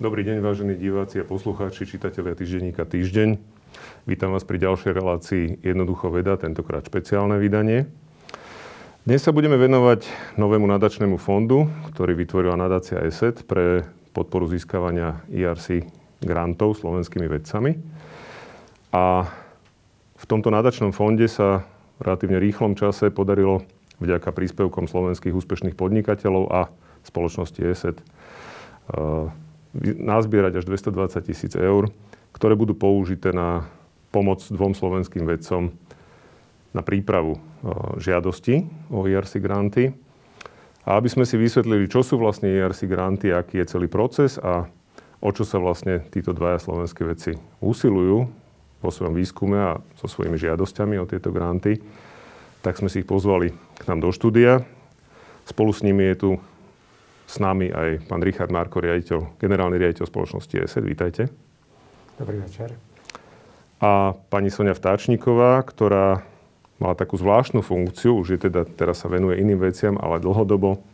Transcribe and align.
Dobrý 0.00 0.24
deň, 0.24 0.40
vážení 0.40 0.72
diváci 0.80 1.20
a 1.20 1.28
poslucháči, 1.28 1.84
čitatelia 1.84 2.32
týždenníka 2.32 2.88
Týždeň. 2.88 3.36
Vítam 4.08 4.32
vás 4.32 4.40
pri 4.40 4.56
ďalšej 4.56 4.88
relácii 4.88 5.44
Jednoducho 5.60 6.08
veda, 6.08 6.40
tentokrát 6.40 6.80
špeciálne 6.88 7.36
vydanie. 7.36 7.84
Dnes 9.04 9.20
sa 9.20 9.36
budeme 9.36 9.60
venovať 9.60 10.08
novému 10.40 10.64
nadačnému 10.64 11.20
fondu, 11.20 11.68
ktorý 11.92 12.16
vytvorila 12.16 12.56
nadácia 12.56 13.04
ESET 13.04 13.44
pre 13.44 13.84
podporu 14.16 14.48
získavania 14.48 15.20
ERC 15.28 15.84
grantov 16.24 16.80
slovenskými 16.80 17.28
vedcami. 17.28 17.76
A 18.96 19.28
v 20.16 20.24
tomto 20.24 20.48
nadačnom 20.48 20.96
fonde 20.96 21.28
sa 21.28 21.68
v 22.00 22.08
relatívne 22.08 22.40
rýchlom 22.40 22.80
čase 22.80 23.12
podarilo 23.12 23.60
vďaka 24.00 24.32
príspevkom 24.32 24.88
slovenských 24.88 25.36
úspešných 25.36 25.76
podnikateľov 25.76 26.48
a 26.48 26.72
spoločnosti 27.04 27.60
ESET 27.60 28.00
nazbierať 29.80 30.60
až 30.60 30.64
220 30.68 31.28
tisíc 31.28 31.52
eur, 31.56 31.88
ktoré 32.36 32.52
budú 32.56 32.76
použité 32.76 33.32
na 33.32 33.64
pomoc 34.12 34.44
dvom 34.44 34.76
slovenským 34.76 35.24
vedcom 35.24 35.72
na 36.72 36.80
prípravu 36.84 37.40
žiadosti 37.96 38.64
o 38.92 39.04
IRC 39.04 39.40
granty. 39.40 39.92
A 40.82 40.98
aby 40.98 41.08
sme 41.08 41.22
si 41.22 41.38
vysvetlili, 41.38 41.86
čo 41.86 42.02
sú 42.02 42.18
vlastne 42.18 42.50
IRC 42.50 42.90
granty, 42.90 43.30
aký 43.30 43.62
je 43.62 43.70
celý 43.76 43.86
proces 43.86 44.36
a 44.40 44.66
o 45.22 45.30
čo 45.30 45.46
sa 45.46 45.62
vlastne 45.62 46.02
títo 46.10 46.34
dvaja 46.34 46.58
slovenské 46.58 47.06
vedci 47.06 47.38
usilujú 47.62 48.26
vo 48.82 48.90
svojom 48.90 49.14
výskume 49.14 49.56
a 49.56 49.78
so 49.94 50.10
svojimi 50.10 50.34
žiadosťami 50.34 50.98
o 50.98 51.06
tieto 51.06 51.30
granty, 51.30 51.78
tak 52.66 52.74
sme 52.74 52.90
si 52.90 53.06
ich 53.06 53.08
pozvali 53.08 53.54
k 53.78 53.82
nám 53.86 54.02
do 54.02 54.10
štúdia. 54.10 54.66
Spolu 55.46 55.70
s 55.70 55.86
nimi 55.86 56.02
je 56.10 56.16
tu 56.18 56.30
s 57.32 57.40
nami 57.40 57.72
aj 57.72 58.04
pán 58.12 58.20
Richard 58.20 58.52
Marko, 58.52 58.84
riaditeľ, 58.84 59.40
generálny 59.40 59.80
riaditeľ 59.80 60.04
spoločnosti 60.04 60.52
ESET. 60.52 60.84
Vítajte. 60.84 61.32
Dobrý 62.20 62.36
večer. 62.44 62.76
A 63.80 64.12
pani 64.28 64.52
Sonia 64.52 64.76
Vtáčniková, 64.76 65.64
ktorá 65.64 66.20
mala 66.76 66.92
takú 66.92 67.16
zvláštnu 67.16 67.64
funkciu, 67.64 68.20
už 68.20 68.36
je 68.36 68.38
teda, 68.52 68.68
teraz 68.68 69.00
sa 69.00 69.08
venuje 69.08 69.40
iným 69.40 69.64
veciam, 69.64 69.96
ale 69.96 70.20
dlhodobo 70.20 70.84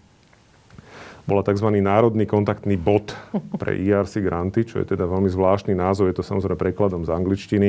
bola 1.26 1.42
tzv. 1.44 1.68
národný 1.82 2.24
kontaktný 2.24 2.78
bod 2.80 3.12
pre 3.60 3.76
ERC 3.76 4.22
granty, 4.22 4.64
čo 4.64 4.80
je 4.80 4.94
teda 4.94 5.04
veľmi 5.10 5.28
zvláštny 5.28 5.74
názov, 5.76 6.08
je 6.08 6.16
to 6.16 6.24
samozrejme 6.24 6.56
prekladom 6.56 7.04
z 7.04 7.12
angličtiny, 7.12 7.68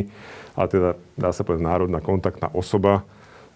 ale 0.55 0.67
teda 0.69 0.89
dá 1.17 1.29
sa 1.33 1.41
povedať 1.43 1.67
národná 1.67 1.99
kontaktná 1.99 2.53
osoba 2.53 3.03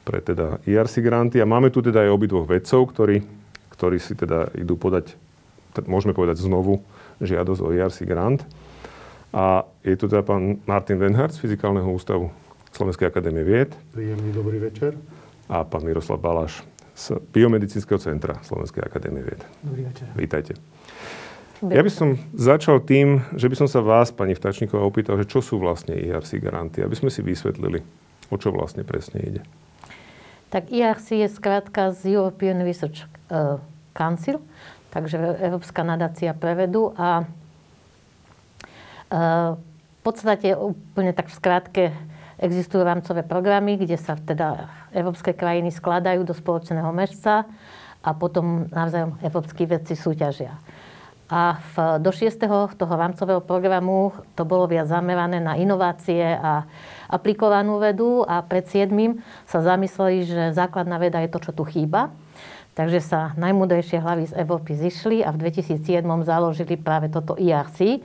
pre 0.03 0.19
teda 0.19 0.59
ERC 0.67 0.99
granty. 0.99 1.39
A 1.39 1.47
máme 1.47 1.71
tu 1.71 1.79
teda 1.79 2.03
aj 2.03 2.11
obidvoch 2.11 2.49
vedcov, 2.49 2.91
ktorí 2.91 3.42
ktorí 3.83 3.99
si 3.99 4.15
teda 4.15 4.47
idú 4.55 4.79
podať, 4.79 5.11
môžeme 5.91 6.15
povedať 6.15 6.39
znovu, 6.39 6.87
žiadosť 7.19 7.59
o 7.59 7.67
ERC 7.75 8.07
grant. 8.07 8.39
A 9.35 9.67
je 9.83 9.99
tu 9.99 10.07
teda 10.07 10.23
pán 10.23 10.63
Martin 10.63 10.95
Wenhardt 11.03 11.35
z 11.35 11.43
Fyzikálneho 11.43 11.91
ústavu 11.91 12.31
Slovenskej 12.71 13.11
akadémie 13.11 13.43
vied. 13.43 13.75
Príjemný 13.91 14.31
dobrý 14.31 14.63
večer. 14.63 14.95
A 15.51 15.67
pán 15.67 15.83
Miroslav 15.83 16.23
Balaš 16.23 16.63
z 16.95 17.19
Biomedicínskeho 17.35 17.99
centra 17.99 18.39
Slovenskej 18.47 18.87
akadémie 18.87 19.19
vied. 19.19 19.43
Dobrý 19.59 19.83
večer. 19.83 20.07
Vítajte. 20.15 20.55
Ja 21.59 21.83
by 21.83 21.91
som 21.91 22.15
začal 22.31 22.79
tým, 22.87 23.19
že 23.35 23.51
by 23.51 23.55
som 23.59 23.67
sa 23.67 23.83
vás, 23.83 24.15
pani 24.15 24.31
Vtačníková, 24.31 24.79
opýtal, 24.79 25.19
že 25.19 25.27
čo 25.27 25.43
sú 25.43 25.59
vlastne 25.59 25.91
ERC 25.91 26.39
granty, 26.39 26.79
aby 26.79 26.95
sme 26.95 27.11
si 27.11 27.19
vysvetlili, 27.19 27.83
o 28.31 28.39
čo 28.39 28.55
vlastne 28.55 28.87
presne 28.87 29.19
ide. 29.19 29.41
Tak 30.55 30.71
ERC 30.71 31.19
je 31.19 31.27
skrátka 31.27 31.91
z 31.91 32.15
European 32.15 32.63
Research 32.63 33.11
E, 33.33 33.57
Council, 33.93 34.41
takže 34.89 35.17
Európska 35.39 35.85
nadácia 35.85 36.33
prevedu 36.33 36.91
a 36.97 37.21
e, 37.21 37.25
v 39.57 40.01
podstate 40.01 40.57
úplne 40.57 41.15
tak 41.15 41.31
v 41.31 41.37
skratke 41.37 41.83
existujú 42.41 42.83
rámcové 42.83 43.23
programy, 43.23 43.79
kde 43.79 43.95
sa 43.95 44.19
teda 44.19 44.67
európske 44.91 45.31
krajiny 45.31 45.71
skladajú 45.71 46.27
do 46.27 46.35
spoločného 46.35 46.91
mešca 46.91 47.47
a 48.03 48.09
potom 48.11 48.67
navzájom 48.67 49.15
európsky 49.23 49.63
vedci 49.63 49.95
súťažia. 49.95 50.59
A 51.31 51.55
v, 51.55 52.03
do 52.03 52.11
6. 52.11 52.35
toho 52.75 52.93
rámcového 52.93 53.39
programu 53.41 54.11
to 54.35 54.43
bolo 54.43 54.67
viac 54.67 54.91
zamerané 54.91 55.39
na 55.39 55.55
inovácie 55.55 56.19
a 56.19 56.67
aplikovanú 57.07 57.79
vedu 57.79 58.27
a 58.27 58.43
pred 58.43 58.67
7. 58.67 58.91
sa 59.47 59.63
zamysleli, 59.63 60.27
že 60.27 60.41
základná 60.51 60.99
veda 60.99 61.23
je 61.23 61.31
to, 61.31 61.39
čo 61.39 61.51
tu 61.55 61.63
chýba 61.63 62.11
Takže 62.73 62.99
sa 63.05 63.37
najmudrejšie 63.37 64.01
hlavy 64.01 64.33
z 64.33 64.33
Európy 64.33 64.73
zišli 64.73 65.21
a 65.21 65.29
v 65.29 65.45
2007 65.45 66.01
založili 66.25 66.73
práve 66.73 67.05
toto 67.05 67.37
IRC. 67.37 68.01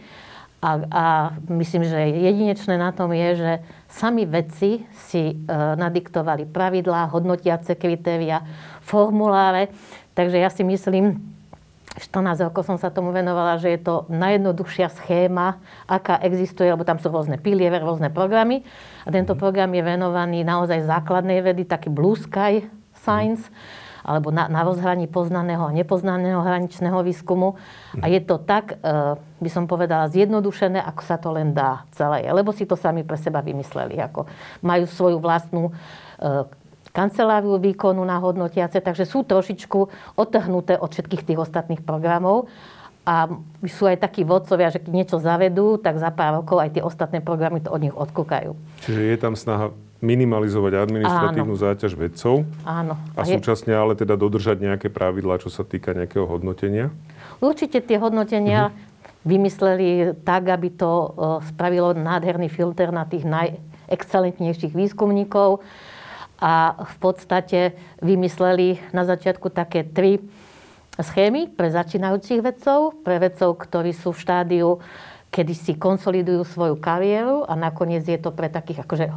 A, 0.60 0.70
a 0.90 1.04
myslím, 1.48 1.88
že 1.88 1.96
jedinečné 1.96 2.76
na 2.76 2.92
tom 2.92 3.14
je, 3.14 3.28
že 3.38 3.52
sami 3.88 4.28
vedci 4.28 4.84
si 5.08 5.32
e, 5.32 5.34
nadiktovali 5.78 6.50
pravidlá, 6.50 7.08
hodnotiace 7.08 7.78
kritéria, 7.78 8.44
formuláre. 8.84 9.72
Takže 10.12 10.36
ja 10.36 10.50
si 10.52 10.66
myslím, 10.66 11.16
14 11.96 12.50
rokov 12.50 12.68
som 12.68 12.76
sa 12.76 12.92
tomu 12.92 13.14
venovala, 13.14 13.56
že 13.56 13.72
je 13.72 13.80
to 13.80 14.04
najjednoduchšia 14.12 14.92
schéma, 14.92 15.62
aká 15.88 16.20
existuje, 16.20 16.68
lebo 16.68 16.84
tam 16.84 17.00
sú 17.00 17.08
rôzne 17.08 17.40
piliere, 17.40 17.80
rôzne 17.80 18.12
programy. 18.12 18.66
A 19.06 19.14
tento 19.14 19.32
mhm. 19.32 19.40
program 19.40 19.70
je 19.72 19.80
venovaný 19.80 20.44
naozaj 20.44 20.84
základnej 20.84 21.40
vedy, 21.40 21.64
taký 21.64 21.88
blue 21.88 22.18
sky 22.18 22.68
science. 22.92 23.48
Mm 23.48 23.87
alebo 24.08 24.32
na, 24.32 24.48
na 24.48 24.64
rozhraní 24.64 25.04
poznaného 25.04 25.68
a 25.68 25.76
nepoznaného 25.76 26.40
hraničného 26.40 27.04
výskumu. 27.04 27.60
A 28.00 28.08
je 28.08 28.24
to 28.24 28.40
tak, 28.40 28.80
e, 28.80 29.20
by 29.20 29.50
som 29.52 29.68
povedala, 29.68 30.08
zjednodušené, 30.08 30.80
ako 30.80 31.02
sa 31.04 31.20
to 31.20 31.28
len 31.36 31.52
dá 31.52 31.84
celé. 31.92 32.24
Lebo 32.24 32.56
si 32.56 32.64
to 32.64 32.72
sami 32.72 33.04
pre 33.04 33.20
seba 33.20 33.44
vymysleli. 33.44 34.00
Ako 34.00 34.24
majú 34.64 34.88
svoju 34.88 35.20
vlastnú 35.20 35.68
e, 35.68 35.72
kanceláriu 36.96 37.60
výkonu 37.60 38.00
na 38.00 38.16
hodnotiace, 38.16 38.80
takže 38.80 39.04
sú 39.04 39.28
trošičku 39.28 39.78
otrhnuté 40.16 40.80
od 40.80 40.88
všetkých 40.88 41.28
tých 41.28 41.38
ostatných 41.44 41.84
programov. 41.84 42.48
A 43.04 43.28
sú 43.64 43.88
aj 43.88 44.04
takí 44.04 44.24
vodcovia, 44.24 44.72
že 44.72 44.84
keď 44.84 44.92
niečo 44.92 45.16
zavedú, 45.16 45.80
tak 45.80 45.96
za 45.96 46.12
pár 46.12 46.44
rokov 46.44 46.60
aj 46.60 46.76
tie 46.76 46.82
ostatné 46.84 47.24
programy 47.24 47.60
to 47.60 47.72
od 47.72 47.80
nich 47.80 47.96
odkúkajú. 47.96 48.52
Čiže 48.84 49.00
je 49.00 49.16
tam 49.16 49.32
snaha 49.32 49.72
minimalizovať 49.98 50.72
administratívnu 50.78 51.58
Áno. 51.58 51.62
záťaž 51.62 51.92
vedcov 51.98 52.46
Áno. 52.62 52.94
a, 53.18 53.22
a 53.22 53.26
súčasne 53.26 53.74
ale 53.74 53.98
teda 53.98 54.14
dodržať 54.14 54.62
nejaké 54.62 54.88
pravidlá, 54.94 55.42
čo 55.42 55.50
sa 55.50 55.66
týka 55.66 55.90
nejakého 55.90 56.22
hodnotenia? 56.22 56.94
Určite 57.42 57.82
tie 57.82 57.98
hodnotenia 57.98 58.70
uh-huh. 58.70 59.26
vymysleli 59.26 60.14
tak, 60.22 60.50
aby 60.50 60.70
to 60.70 60.90
uh, 60.90 61.06
spravilo 61.50 61.94
nádherný 61.98 62.46
filter 62.46 62.94
na 62.94 63.06
tých 63.10 63.26
najexcelentnejších 63.26 64.74
výskumníkov 64.74 65.66
a 66.38 66.78
v 66.78 66.96
podstate 67.02 67.74
vymysleli 67.98 68.78
na 68.94 69.02
začiatku 69.02 69.50
také 69.50 69.82
tri 69.82 70.22
schémy 70.98 71.50
pre 71.50 71.70
začínajúcich 71.70 72.42
vedcov, 72.42 73.02
pre 73.02 73.18
vedcov, 73.18 73.58
ktorí 73.58 73.90
sú 73.94 74.14
v 74.14 74.22
štádiu 74.22 74.68
kedy 75.28 75.52
si 75.52 75.72
konsolidujú 75.76 76.40
svoju 76.48 76.80
kariéru 76.80 77.44
a 77.44 77.52
nakoniec 77.52 78.00
je 78.08 78.16
to 78.16 78.32
pre 78.32 78.48
takých 78.48 78.88
akože 78.88 79.12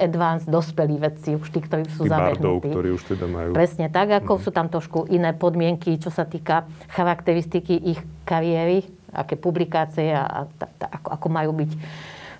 advanced, 0.00 0.48
dospelí 0.48 0.96
vedci, 0.96 1.36
už 1.36 1.52
tí, 1.52 1.60
ktorí 1.60 1.84
sú 1.92 2.08
zabehnutí. 2.08 2.72
ktorí 2.72 2.88
už 2.96 3.02
teda 3.12 3.28
majú. 3.28 3.50
Presne 3.52 3.92
tak, 3.92 4.08
ako 4.24 4.40
mm-hmm. 4.40 4.44
sú 4.44 4.50
tam 4.50 4.66
trošku 4.72 4.98
iné 5.12 5.36
podmienky, 5.36 6.00
čo 6.00 6.08
sa 6.08 6.24
týka 6.24 6.64
charakteristiky 6.96 7.76
ich 7.76 8.00
kariéry, 8.24 8.88
aké 9.12 9.36
publikácie 9.36 10.16
a, 10.16 10.24
a 10.24 10.38
ta, 10.48 10.66
ako, 10.88 11.08
ako 11.12 11.26
majú 11.28 11.50
byť 11.52 11.70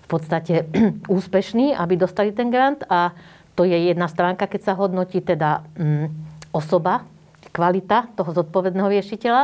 v 0.04 0.06
podstate 0.08 0.54
úspešní, 1.20 1.76
aby 1.76 1.94
dostali 2.00 2.32
ten 2.32 2.48
grant. 2.48 2.88
A 2.88 3.12
to 3.52 3.68
je 3.68 3.76
jedna 3.76 4.08
stránka, 4.08 4.48
keď 4.48 4.72
sa 4.72 4.74
hodnotí 4.74 5.20
teda 5.20 5.62
mm, 5.76 6.08
osoba, 6.56 7.04
kvalita 7.54 8.10
toho 8.18 8.34
zodpovedného 8.34 8.90
riešiteľa. 8.90 9.42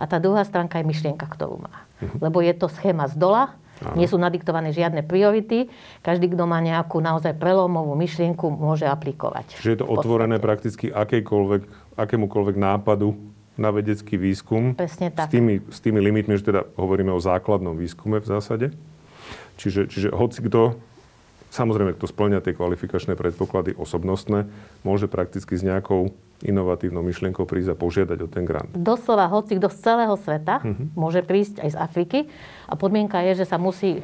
A 0.00 0.04
tá 0.08 0.16
druhá 0.16 0.40
stránka 0.48 0.80
je 0.80 0.88
myšlienka, 0.88 1.28
ktorú 1.28 1.60
má. 1.60 1.89
Mhm. 2.00 2.16
Lebo 2.20 2.40
je 2.40 2.52
to 2.56 2.66
schéma 2.68 3.06
z 3.06 3.16
dola, 3.16 3.54
Aha. 3.80 3.96
nie 3.96 4.04
sú 4.04 4.20
nadiktované 4.20 4.76
žiadne 4.76 5.00
priority. 5.04 5.72
Každý, 6.04 6.32
kto 6.32 6.44
má 6.44 6.60
nejakú 6.60 7.00
naozaj 7.00 7.36
prelomovú 7.40 7.96
myšlienku, 7.96 8.52
môže 8.52 8.84
aplikovať. 8.84 9.56
Čiže 9.56 9.70
je 9.72 9.78
to 9.80 9.88
otvorené 9.88 10.36
prakticky 10.36 10.92
akémukoľvek 11.96 12.56
nápadu 12.60 13.16
na 13.60 13.68
vedecký 13.68 14.16
výskum. 14.16 14.72
Presne 14.72 15.12
tak. 15.12 15.28
S 15.28 15.36
tými, 15.36 15.60
s 15.68 15.78
tými 15.84 16.00
limitmi, 16.00 16.36
že 16.40 16.48
teda 16.48 16.64
hovoríme 16.80 17.12
o 17.12 17.20
základnom 17.20 17.76
výskume 17.76 18.20
v 18.20 18.26
zásade. 18.28 18.66
Čiže, 19.60 19.92
čiže 19.92 20.08
hoci 20.16 20.40
kto, 20.48 20.80
samozrejme, 21.50 21.98
kto 21.98 22.06
splňa 22.06 22.40
tie 22.40 22.54
kvalifikačné 22.56 23.18
predpoklady 23.18 23.74
osobnostné, 23.76 24.46
môže 24.86 25.10
prakticky 25.10 25.58
s 25.58 25.66
nejakou 25.66 26.14
inovatívnou 26.40 27.04
myšlienkou 27.04 27.44
prísť 27.44 27.74
a 27.74 27.76
požiadať 27.76 28.18
o 28.24 28.28
ten 28.30 28.48
grant. 28.48 28.72
Doslova, 28.72 29.28
hoci 29.28 29.60
kto 29.60 29.68
z 29.68 29.78
celého 29.84 30.16
sveta 30.16 30.64
uh-huh. 30.64 30.96
môže 30.96 31.20
prísť 31.20 31.60
aj 31.60 31.70
z 31.74 31.76
Afriky 31.76 32.18
a 32.64 32.74
podmienka 32.80 33.20
je, 33.28 33.44
že 33.44 33.46
sa 33.50 33.60
musí 33.60 34.00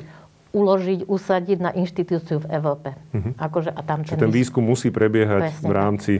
uložiť, 0.52 1.08
usadiť 1.08 1.58
na 1.60 1.70
inštitúciu 1.72 2.44
v 2.44 2.46
Európe. 2.52 2.92
Uh-huh. 2.92 3.32
Akože, 3.40 3.72
a 3.72 3.80
tam 3.80 4.04
ten, 4.04 4.20
ten 4.20 4.32
výskum 4.32 4.64
musí 4.64 4.92
prebiehať 4.92 5.64
v 5.64 5.72
rámci 5.72 6.12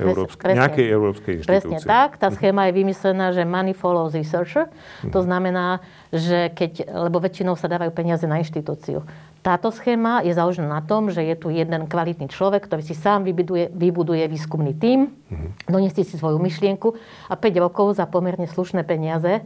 Európsk- 0.00 0.40
presne, 0.40 0.58
nejakej 0.64 0.86
európskej 0.88 1.32
inštitúcie. 1.44 1.76
Presne 1.76 1.78
tak. 1.84 2.16
Tá 2.16 2.32
schéma 2.32 2.66
je 2.70 2.72
vymyslená, 2.80 3.36
že 3.36 3.44
money 3.44 3.76
follows 3.76 4.16
researcher. 4.16 4.72
To 5.12 5.20
znamená, 5.20 5.84
že 6.08 6.48
keď, 6.56 6.88
lebo 6.88 7.20
väčšinou 7.20 7.54
sa 7.54 7.68
dávajú 7.68 7.92
peniaze 7.92 8.24
na 8.24 8.40
inštitúciu. 8.40 9.04
Táto 9.40 9.72
schéma 9.72 10.20
je 10.20 10.36
založená 10.36 10.68
na 10.68 10.82
tom, 10.84 11.08
že 11.08 11.24
je 11.24 11.32
tu 11.32 11.48
jeden 11.48 11.88
kvalitný 11.88 12.28
človek, 12.28 12.68
ktorý 12.68 12.84
si 12.84 12.92
sám 12.92 13.24
vybuduje, 13.24 13.72
vybuduje 13.72 14.28
výskumný 14.28 14.76
tím, 14.76 15.16
mm. 15.32 15.64
doniesie 15.64 16.04
si 16.04 16.20
svoju 16.20 16.36
myšlienku 16.36 16.92
a 17.32 17.34
5 17.40 17.64
rokov 17.64 17.96
za 17.96 18.04
pomerne 18.04 18.44
slušné 18.44 18.84
peniaze 18.84 19.40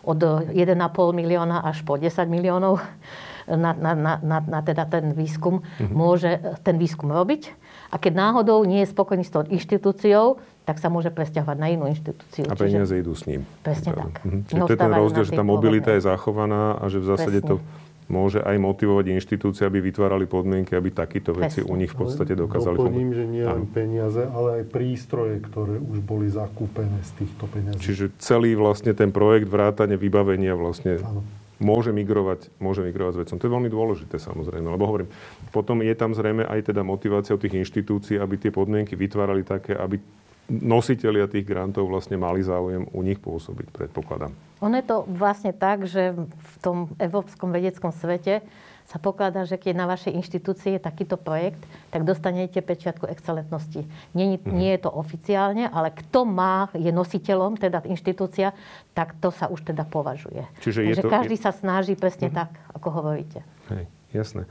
od 0.00 0.16
1,5 0.48 0.64
milióna 1.12 1.60
až 1.60 1.84
po 1.84 2.00
10 2.00 2.24
miliónov 2.24 2.80
na, 3.48 3.76
na, 3.76 3.92
na, 3.92 4.12
na, 4.24 4.38
na 4.40 4.60
teda 4.64 4.88
ten 4.88 5.12
výskum, 5.12 5.60
mm-hmm. 5.60 5.92
môže 5.92 6.40
ten 6.64 6.80
výskum 6.80 7.12
robiť 7.12 7.52
a 7.92 8.00
keď 8.00 8.12
náhodou 8.16 8.64
nie 8.64 8.80
je 8.80 8.96
spokojný 8.96 9.28
s 9.28 9.32
tou 9.32 9.44
inštitúciou, 9.44 10.40
tak 10.64 10.80
sa 10.80 10.88
môže 10.88 11.12
presťahovať 11.12 11.56
na 11.60 11.68
inú 11.68 11.84
inštitúciu. 11.92 12.48
A 12.48 12.56
peniaze 12.56 12.96
Čiže... 12.96 13.02
idú 13.04 13.12
s 13.12 13.28
ním. 13.28 13.44
Presne 13.60 13.92
tak. 13.92 14.24
Mhm. 14.24 14.38
Čiže 14.48 14.60
to 14.64 14.72
je 14.72 14.80
ten 14.80 14.94
rozdiel, 14.96 15.24
že 15.28 15.32
tá 15.36 15.44
mobilita 15.44 15.90
je 15.92 16.00
zachovaná 16.00 16.80
a 16.80 16.88
že 16.88 17.04
v 17.04 17.06
zásade 17.12 17.38
Presne. 17.44 17.60
to 17.60 17.83
môže 18.08 18.44
aj 18.44 18.56
motivovať 18.60 19.16
inštitúcie, 19.16 19.64
aby 19.64 19.80
vytvárali 19.80 20.28
podmienky, 20.28 20.76
aby 20.76 20.92
takýto 20.92 21.32
veci 21.32 21.64
u 21.64 21.72
nich 21.74 21.92
v 21.92 22.04
podstate 22.04 22.36
dokázali 22.36 22.76
Doplním, 22.76 23.12
že 23.16 23.24
nie 23.24 23.44
len 23.44 23.64
peniaze, 23.64 24.28
ale 24.28 24.60
aj 24.60 24.64
prístroje, 24.68 25.40
ktoré 25.40 25.80
už 25.80 26.04
boli 26.04 26.28
zakúpené 26.28 27.00
z 27.00 27.24
týchto 27.24 27.48
peniazí. 27.48 27.80
Čiže 27.80 28.14
celý 28.20 28.52
vlastne 28.54 28.92
ten 28.92 29.08
projekt 29.08 29.48
vrátane 29.48 29.96
vybavenia 29.96 30.52
vlastne 30.52 31.00
ano 31.00 31.24
môže 31.62 31.94
migrovať, 31.94 32.50
môže 32.58 32.82
migrovať 32.82 33.12
s 33.14 33.20
vecom. 33.24 33.36
To 33.38 33.46
je 33.46 33.54
veľmi 33.54 33.70
dôležité 33.70 34.16
samozrejme, 34.18 34.66
lebo 34.74 34.90
hovorím, 34.90 35.08
potom 35.54 35.80
je 35.86 35.94
tam 35.94 36.10
zrejme 36.10 36.42
aj 36.44 36.74
teda 36.74 36.82
motivácia 36.82 37.38
tých 37.38 37.62
inštitúcií, 37.62 38.18
aby 38.18 38.36
tie 38.36 38.50
podmienky 38.50 38.98
vytvárali 38.98 39.46
také, 39.46 39.78
aby 39.78 40.02
nositeľia 40.48 41.24
tých 41.30 41.48
grantov 41.48 41.88
vlastne 41.88 42.20
mali 42.20 42.44
záujem 42.44 42.84
u 42.92 43.00
nich 43.00 43.16
pôsobiť, 43.16 43.72
predpokladám. 43.72 44.32
Ono 44.60 44.74
je 44.76 44.86
to 44.86 45.04
vlastne 45.08 45.52
tak, 45.56 45.88
že 45.88 46.12
v 46.16 46.54
tom 46.60 46.92
európskom 47.00 47.52
vedeckom 47.52 47.92
svete 47.92 48.44
sa 48.84 49.00
pokladá, 49.00 49.48
že 49.48 49.56
keď 49.56 49.72
na 49.80 49.86
vašej 49.88 50.12
inštitúcii 50.12 50.76
je 50.76 50.80
takýto 50.80 51.16
projekt, 51.16 51.64
tak 51.88 52.04
dostanete 52.04 52.60
pečiatku 52.60 53.08
excelentnosti. 53.08 53.88
Nie, 54.12 54.36
nie 54.36 54.70
je 54.76 54.80
to 54.84 54.92
oficiálne, 54.92 55.72
ale 55.72 55.88
kto 55.88 56.28
má, 56.28 56.68
je 56.76 56.92
nositeľom, 56.92 57.56
teda 57.56 57.80
inštitúcia, 57.88 58.52
tak 58.92 59.16
to 59.24 59.32
sa 59.32 59.48
už 59.48 59.64
teda 59.64 59.88
považuje. 59.88 60.44
Čiže 60.60 60.84
Takže 60.84 61.04
to, 61.04 61.08
každý 61.08 61.36
je... 61.40 61.44
sa 61.48 61.52
snaží 61.56 61.96
presne 61.96 62.28
mm-hmm. 62.28 62.40
tak, 62.44 62.50
ako 62.76 62.88
hovoríte. 62.92 63.40
Hej, 63.72 63.88
jasné. 64.12 64.44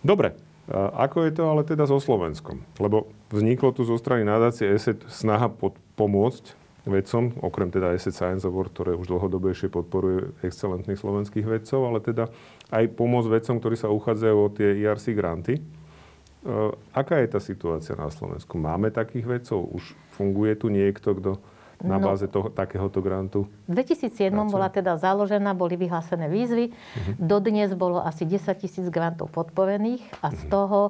Dobre, 0.00 0.32
ako 0.74 1.26
je 1.26 1.32
to 1.34 1.42
ale 1.50 1.62
teda 1.66 1.84
so 1.90 1.98
Slovenskom? 1.98 2.62
Lebo 2.78 3.10
vzniklo 3.34 3.74
tu 3.74 3.82
zo 3.82 3.98
strany 3.98 4.22
nadácie 4.22 4.70
ESET 4.70 5.02
snaha 5.10 5.50
pod, 5.50 5.74
pomôcť 5.98 6.54
vedcom, 6.88 7.36
okrem 7.44 7.68
teda 7.68 7.92
ESET 7.92 8.16
Science 8.16 8.46
Award, 8.46 8.72
ktoré 8.72 8.92
už 8.96 9.10
dlhodobejšie 9.10 9.68
podporuje 9.68 10.32
excelentných 10.46 10.96
slovenských 10.96 11.44
vedcov, 11.44 11.80
ale 11.84 11.98
teda 12.00 12.30
aj 12.72 12.84
pomôcť 12.96 13.28
vedcom, 13.28 13.56
ktorí 13.60 13.76
sa 13.76 13.92
uchádzajú 13.92 14.36
o 14.38 14.48
tie 14.48 14.80
IRC 14.80 15.12
granty. 15.12 15.54
E, 15.58 15.62
aká 16.96 17.20
je 17.20 17.28
tá 17.28 17.40
situácia 17.42 17.92
na 17.98 18.08
Slovensku? 18.08 18.56
Máme 18.56 18.88
takých 18.88 19.26
vedcov? 19.26 19.74
Už 19.74 19.92
funguje 20.16 20.56
tu 20.56 20.72
niekto, 20.72 21.12
kto 21.18 21.36
na 21.80 21.96
no, 21.96 22.12
báze 22.12 22.28
toho, 22.28 22.52
takéhoto 22.52 23.00
grantu? 23.00 23.48
V 23.68 23.72
2007 23.72 24.30
pracuje? 24.30 24.52
bola 24.52 24.68
teda 24.68 24.92
založená, 25.00 25.56
boli 25.56 25.80
vyhlásené 25.80 26.28
výzvy. 26.28 26.70
Uh-huh. 26.70 27.14
Dodnes 27.16 27.72
bolo 27.72 28.00
asi 28.04 28.28
10 28.28 28.52
tisíc 28.60 28.86
grantov 28.92 29.32
podporených 29.32 30.04
a 30.20 30.30
z 30.30 30.44
uh-huh. 30.44 30.52
toho 30.52 30.80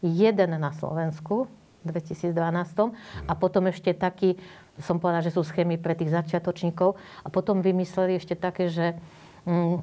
jeden 0.00 0.50
na 0.56 0.72
Slovensku 0.72 1.46
v 1.84 1.88
2012. 1.92 2.32
Uh-huh. 2.32 2.92
A 3.28 3.32
potom 3.36 3.68
ešte 3.68 3.92
taký, 3.92 4.40
som 4.80 4.96
povedala, 4.96 5.24
že 5.24 5.34
sú 5.34 5.44
schémy 5.44 5.76
pre 5.76 5.92
tých 5.92 6.12
začiatočníkov. 6.12 6.96
A 7.22 7.28
potom 7.28 7.60
vymysleli 7.60 8.16
ešte 8.16 8.32
také, 8.32 8.72
že 8.72 8.96
mm, 9.44 9.76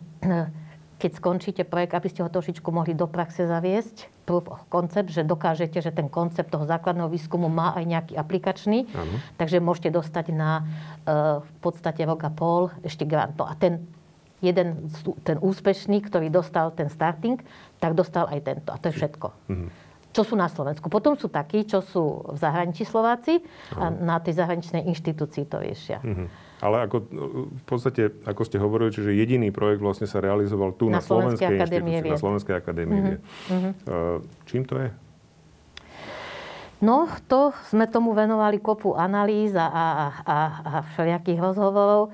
keď 0.96 1.12
skončíte 1.20 1.64
projekt, 1.68 1.94
aby 1.94 2.08
ste 2.08 2.24
ho 2.24 2.30
trošičku 2.32 2.72
mohli 2.72 2.96
do 2.96 3.06
praxe 3.06 3.44
zaviesť, 3.44 4.08
proof 4.24 4.48
of 4.48 4.64
concept, 4.72 5.12
že 5.12 5.28
dokážete, 5.28 5.84
že 5.84 5.92
ten 5.92 6.08
koncept 6.08 6.50
toho 6.50 6.64
základného 6.64 7.12
výskumu 7.12 7.52
má 7.52 7.76
aj 7.76 7.84
nejaký 7.86 8.14
aplikačný. 8.16 8.88
Ano. 8.96 9.20
Takže 9.36 9.60
môžete 9.60 9.92
dostať 9.92 10.32
na 10.32 10.64
uh, 10.64 11.44
v 11.44 11.52
podstate 11.60 12.02
rok 12.08 12.24
a 12.24 12.32
pol 12.32 12.72
ešte 12.82 13.04
grant. 13.04 13.36
No 13.36 13.46
a 13.46 13.54
ten 13.60 13.84
jeden, 14.44 14.88
ten 15.24 15.38
úspešný, 15.40 16.06
ktorý 16.06 16.28
dostal 16.30 16.72
ten 16.76 16.92
starting, 16.92 17.40
tak 17.80 17.96
dostal 17.96 18.28
aj 18.30 18.40
tento. 18.46 18.70
A 18.72 18.78
to 18.80 18.92
je 18.92 18.98
všetko. 19.04 19.28
Mhm. 19.52 19.68
Čo 20.16 20.32
sú 20.32 20.36
na 20.40 20.48
Slovensku. 20.48 20.88
Potom 20.88 21.20
sú 21.20 21.28
takí, 21.28 21.68
čo 21.68 21.84
sú 21.84 22.24
v 22.24 22.40
zahraničí 22.40 22.88
Slováci 22.88 23.44
a 23.76 23.92
na 23.92 24.16
tej 24.24 24.40
zahraničnej 24.40 24.88
inštitúcii 24.88 25.44
to 25.44 25.60
riešia. 25.60 26.00
Mhm. 26.00 26.26
Ale 26.66 26.90
ako, 26.90 26.98
v 27.62 27.64
podstate, 27.70 28.10
ako 28.26 28.42
ste 28.42 28.58
hovorili, 28.58 28.90
čiže 28.90 29.14
jediný 29.14 29.54
projekt 29.54 29.86
vlastne 29.86 30.10
sa 30.10 30.18
realizoval 30.18 30.74
tu 30.74 30.90
na, 30.90 30.98
na 30.98 31.02
Slovenskej 31.06 31.62
akadémie 31.62 32.02
Na 32.02 32.18
Slovenskej 32.18 32.56
akadémie 32.58 33.22
mm-hmm. 33.22 33.74
Čím 34.50 34.66
to 34.66 34.82
je? 34.82 34.90
No, 36.82 37.06
to 37.30 37.54
sme 37.70 37.86
tomu 37.86 38.18
venovali 38.18 38.58
kopu 38.58 38.98
analýz 38.98 39.54
a, 39.54 39.70
a, 39.70 39.86
a, 40.26 40.38
a 40.66 40.72
všelijakých 40.94 41.40
rozhovorov. 41.40 42.10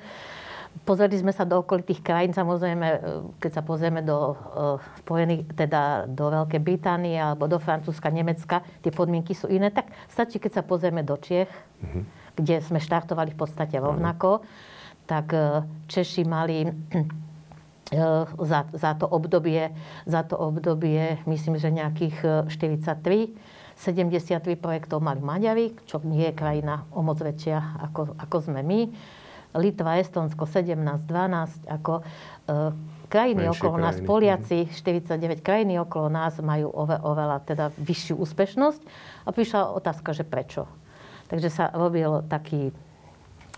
Pozreli 0.83 1.15
sme 1.15 1.31
sa 1.35 1.43
do 1.43 1.59
okolitých 1.59 1.99
krajín, 1.99 2.31
samozrejme, 2.31 2.87
e, 2.87 2.97
keď 3.43 3.51
sa 3.59 3.61
pozrieme 3.65 3.99
do, 3.99 4.37
uh, 4.79 5.43
teda 5.51 6.07
do 6.07 6.25
Veľkej 6.31 6.61
Británie 6.63 7.19
alebo 7.19 7.51
do 7.51 7.59
Francúzska, 7.59 8.07
Nemecka, 8.07 8.63
tie 8.79 8.93
podmienky 8.93 9.35
sú 9.35 9.51
iné, 9.51 9.67
tak 9.73 9.91
stačí, 10.07 10.39
keď 10.39 10.61
sa 10.61 10.63
pozrieme 10.63 11.03
do 11.03 11.19
Čiech. 11.19 11.51
Mm-hmm 11.83 12.20
kde 12.35 12.63
sme 12.63 12.79
štartovali 12.79 13.35
v 13.35 13.39
podstate 13.39 13.75
rovnako, 13.77 14.43
tak 15.05 15.33
e, 15.35 15.67
Češi 15.87 16.23
mali 16.23 16.63
e, 16.69 16.71
za, 18.25 18.59
za, 18.71 18.91
to 18.95 19.05
obdobie, 19.07 19.71
za 20.07 20.21
to 20.23 20.39
obdobie, 20.39 21.19
myslím, 21.27 21.59
že 21.59 21.73
nejakých 21.73 22.47
43 22.47 22.47
e, 22.47 23.59
73 23.81 24.61
projektov 24.61 25.01
mali 25.01 25.17
Maďari, 25.17 25.73
čo 25.89 25.97
nie 26.05 26.29
je 26.29 26.33
krajina 26.37 26.85
o 26.93 27.01
moc 27.01 27.17
väčšia 27.17 27.81
ako, 27.89 28.13
ako 28.13 28.37
sme 28.37 28.61
my. 28.61 28.79
Litva, 29.51 29.99
Estonsko 29.99 30.47
17, 30.47 30.79
12, 30.79 31.67
ako 31.67 31.99
e, 31.99 32.03
krajiny 33.11 33.49
Menšie 33.49 33.59
okolo 33.59 33.75
krajiny. 33.75 33.83
nás, 33.83 34.07
Poliaci, 34.07 34.59
49 34.71 35.43
krajiny 35.43 35.75
okolo 35.81 36.07
nás 36.07 36.39
majú 36.39 36.71
ove, 36.71 36.95
oveľa 36.95 37.43
teda 37.43 37.65
vyššiu 37.75 38.15
úspešnosť. 38.15 38.81
A 39.27 39.29
prišla 39.35 39.75
otázka, 39.75 40.15
že 40.15 40.23
prečo. 40.23 40.69
Takže 41.31 41.47
sa 41.47 41.71
robil 41.71 42.27
taký 42.27 42.75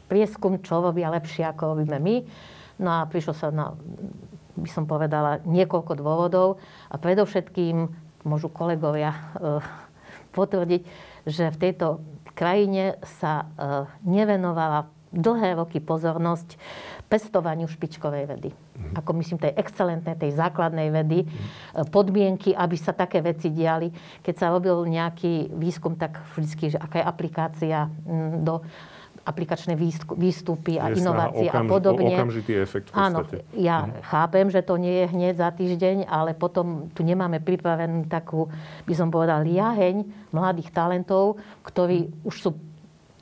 prieskum, 0.06 0.62
čo 0.62 0.86
robia 0.86 1.10
lepšie, 1.10 1.42
ako 1.50 1.74
robíme 1.74 1.98
my. 1.98 2.16
No 2.78 3.02
a 3.02 3.10
prišlo 3.10 3.34
sa 3.34 3.50
na, 3.50 3.74
by 4.54 4.70
som 4.70 4.86
povedala, 4.86 5.42
niekoľko 5.42 5.98
dôvodov. 5.98 6.62
A 6.94 7.02
predovšetkým 7.02 7.90
môžu 8.22 8.54
kolegovia 8.54 9.10
e, 9.10 9.20
potvrdiť, 10.38 10.82
že 11.26 11.50
v 11.50 11.58
tejto 11.58 12.06
krajine 12.38 13.02
sa 13.20 13.42
e, 13.42 13.46
nevenovala 14.06 14.86
dlhé 15.14 15.58
roky 15.58 15.78
pozornosť 15.78 16.58
pestovaniu 17.14 17.70
špičkovej 17.70 18.26
vedy. 18.26 18.50
Mm. 18.50 18.98
Ako 18.98 19.14
myslím, 19.22 19.38
tej 19.38 19.54
excelentnej, 19.54 20.18
tej 20.18 20.34
základnej 20.34 20.90
vedy, 20.90 21.30
mm. 21.30 21.94
podmienky, 21.94 22.58
aby 22.58 22.74
sa 22.74 22.90
také 22.90 23.22
veci 23.22 23.54
diali. 23.54 23.94
Keď 24.26 24.34
sa 24.34 24.50
robil 24.50 24.74
nejaký 24.90 25.54
výskum, 25.54 25.94
tak 25.94 26.26
vždy, 26.34 26.74
že 26.74 26.82
aká 26.82 26.98
je 26.98 27.06
aplikácia 27.06 27.86
do 28.42 28.66
aplikačné 29.24 29.80
výstupy 30.20 30.76
a 30.82 30.92
inovácie 30.92 31.48
okamž, 31.48 31.70
a 31.70 31.72
podobne. 31.72 32.16
Okamžitý 32.18 32.60
efekt 32.60 32.92
v 32.92 32.98
Áno, 32.98 33.24
ja 33.56 33.88
mm. 33.88 34.04
chápem, 34.04 34.46
že 34.52 34.66
to 34.66 34.76
nie 34.76 35.06
je 35.06 35.08
hneď 35.16 35.34
za 35.40 35.50
týždeň, 35.54 36.10
ale 36.10 36.36
potom 36.36 36.92
tu 36.92 37.08
nemáme 37.08 37.40
pripravenú 37.40 38.10
takú, 38.12 38.52
by 38.84 38.94
som 38.98 39.08
povedal, 39.08 39.48
liaheň 39.48 40.04
mladých 40.36 40.76
talentov, 40.76 41.40
ktorí 41.64 42.12
už 42.28 42.36
sú 42.36 42.50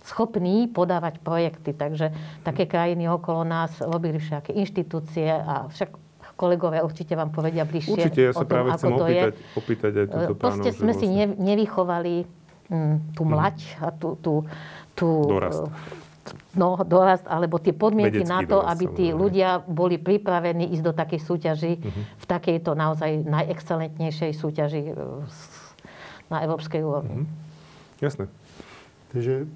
schopní 0.04 0.68
podávať 0.68 1.22
projekty. 1.22 1.74
Takže 1.74 2.14
také 2.42 2.66
krajiny 2.66 3.06
okolo 3.10 3.46
nás 3.46 3.78
robili 3.82 4.18
všetky 4.18 4.54
inštitúcie 4.58 5.30
a 5.30 5.70
však 5.70 6.02
kolegovia 6.36 6.82
určite 6.82 7.14
vám 7.14 7.30
povedia 7.30 7.70
bližšie 7.70 7.94
Určite, 7.94 8.22
ja 8.26 8.34
sa 8.34 8.42
tom, 8.42 8.50
práve 8.50 8.68
chcem 8.74 8.94
opýtať, 8.98 9.34
opýtať 9.54 9.92
aj 9.94 10.06
túto 10.10 10.34
pánov. 10.34 10.42
Proste 10.42 10.70
sme 10.74 10.94
vlastne... 10.98 11.14
si 11.30 11.38
nevychovali 11.38 12.14
mm, 12.74 12.96
tú 13.14 13.22
mhm. 13.22 13.30
mlať 13.30 13.58
a 13.78 13.88
tú, 13.94 14.10
tú, 14.18 14.34
tú 14.98 15.08
dorast. 15.30 15.70
No, 16.54 16.78
dorast, 16.86 17.26
alebo 17.26 17.58
tie 17.58 17.74
podmienky 17.74 18.22
Vedecký 18.22 18.30
na 18.30 18.40
to, 18.46 18.62
dorast, 18.62 18.70
aby 18.78 18.86
tí 18.94 19.06
ľudia 19.10 19.64
boli 19.66 19.98
pripravení 19.98 20.70
ísť 20.76 20.84
do 20.86 20.94
takej 20.94 21.20
súťaži, 21.24 21.74
uh-huh. 21.82 22.04
v 22.22 22.26
takejto 22.30 22.72
naozaj 22.78 23.26
najexcelentnejšej 23.26 24.32
súťaži 24.38 24.94
na 26.30 26.38
európskej 26.46 26.86
úrovni. 26.86 27.26
Uh-huh. 27.26 28.06
Jasné. 28.06 28.30
Takže 29.12 29.50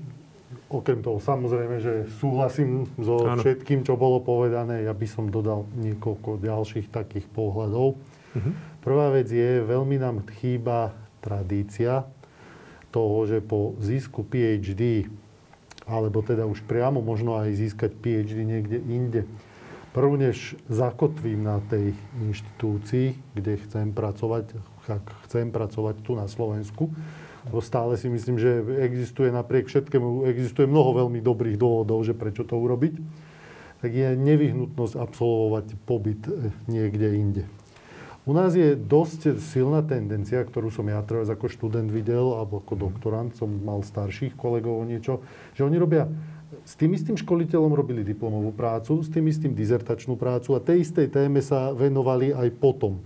Okrem 0.70 1.02
toho 1.02 1.18
samozrejme, 1.18 1.82
že 1.82 1.94
súhlasím 2.22 2.86
so 3.02 3.26
ano. 3.26 3.42
všetkým, 3.42 3.82
čo 3.82 3.98
bolo 3.98 4.22
povedané. 4.22 4.86
Ja 4.86 4.94
by 4.94 5.08
som 5.10 5.34
dodal 5.34 5.66
niekoľko 5.78 6.42
ďalších 6.42 6.94
takých 6.94 7.26
pohľadov. 7.34 7.98
Uh-huh. 7.98 8.54
Prvá 8.86 9.10
vec 9.10 9.26
je, 9.30 9.66
veľmi 9.66 9.98
nám 9.98 10.22
chýba 10.38 10.94
tradícia 11.18 12.06
toho, 12.94 13.26
že 13.26 13.42
po 13.42 13.74
zisku 13.82 14.22
PhD, 14.22 15.10
alebo 15.90 16.22
teda 16.22 16.46
už 16.46 16.62
priamo 16.64 17.02
možno 17.02 17.36
aj 17.36 17.50
získať 17.58 17.92
PhD 17.98 18.46
niekde 18.46 18.80
inde, 18.86 19.22
prv 19.92 20.12
než 20.20 20.60
zakotvím 20.68 21.42
na 21.42 21.64
tej 21.66 21.96
inštitúcii, 22.22 23.16
kde 23.34 23.54
chcem 23.66 23.96
pracovať, 23.96 24.54
ak 24.86 25.06
chcem 25.26 25.50
pracovať 25.50 25.96
tu 26.04 26.14
na 26.20 26.28
Slovensku, 26.28 26.92
lebo 27.46 27.62
stále 27.62 27.96
si 27.96 28.10
myslím, 28.10 28.42
že 28.42 28.62
existuje 28.82 29.30
napriek 29.30 29.70
všetkému, 29.70 30.26
existuje 30.26 30.66
mnoho 30.66 31.06
veľmi 31.06 31.22
dobrých 31.22 31.58
dôvodov, 31.58 32.02
že 32.04 32.18
prečo 32.18 32.44
to 32.44 32.58
urobiť, 32.58 32.98
tak 33.86 33.92
je 33.94 34.18
nevyhnutnosť 34.18 34.96
absolvovať 34.98 35.66
pobyt 35.86 36.26
eh, 36.26 36.50
niekde 36.66 37.08
inde. 37.14 37.44
U 38.26 38.34
nás 38.34 38.58
je 38.58 38.74
dosť 38.74 39.38
silná 39.38 39.86
tendencia, 39.86 40.42
ktorú 40.42 40.74
som 40.74 40.90
ja 40.90 40.98
teraz 41.06 41.30
ako 41.30 41.46
študent 41.46 41.94
videl, 41.94 42.34
alebo 42.34 42.58
ako 42.58 42.90
doktorant, 42.90 43.38
som 43.38 43.46
mal 43.46 43.86
starších 43.86 44.34
kolegov 44.34 44.82
o 44.82 44.90
niečo, 44.90 45.22
že 45.54 45.62
oni 45.62 45.78
robia 45.78 46.10
s 46.66 46.74
tým 46.74 46.98
istým 46.98 47.14
školiteľom 47.14 47.78
robili 47.78 48.02
diplomovú 48.02 48.50
prácu, 48.50 48.98
s 49.06 49.14
tým 49.14 49.30
istým 49.30 49.54
dizertačnú 49.54 50.18
prácu 50.18 50.58
a 50.58 50.64
tej 50.64 50.82
istej 50.82 51.14
téme 51.14 51.38
sa 51.46 51.70
venovali 51.78 52.34
aj 52.34 52.50
potom. 52.58 53.06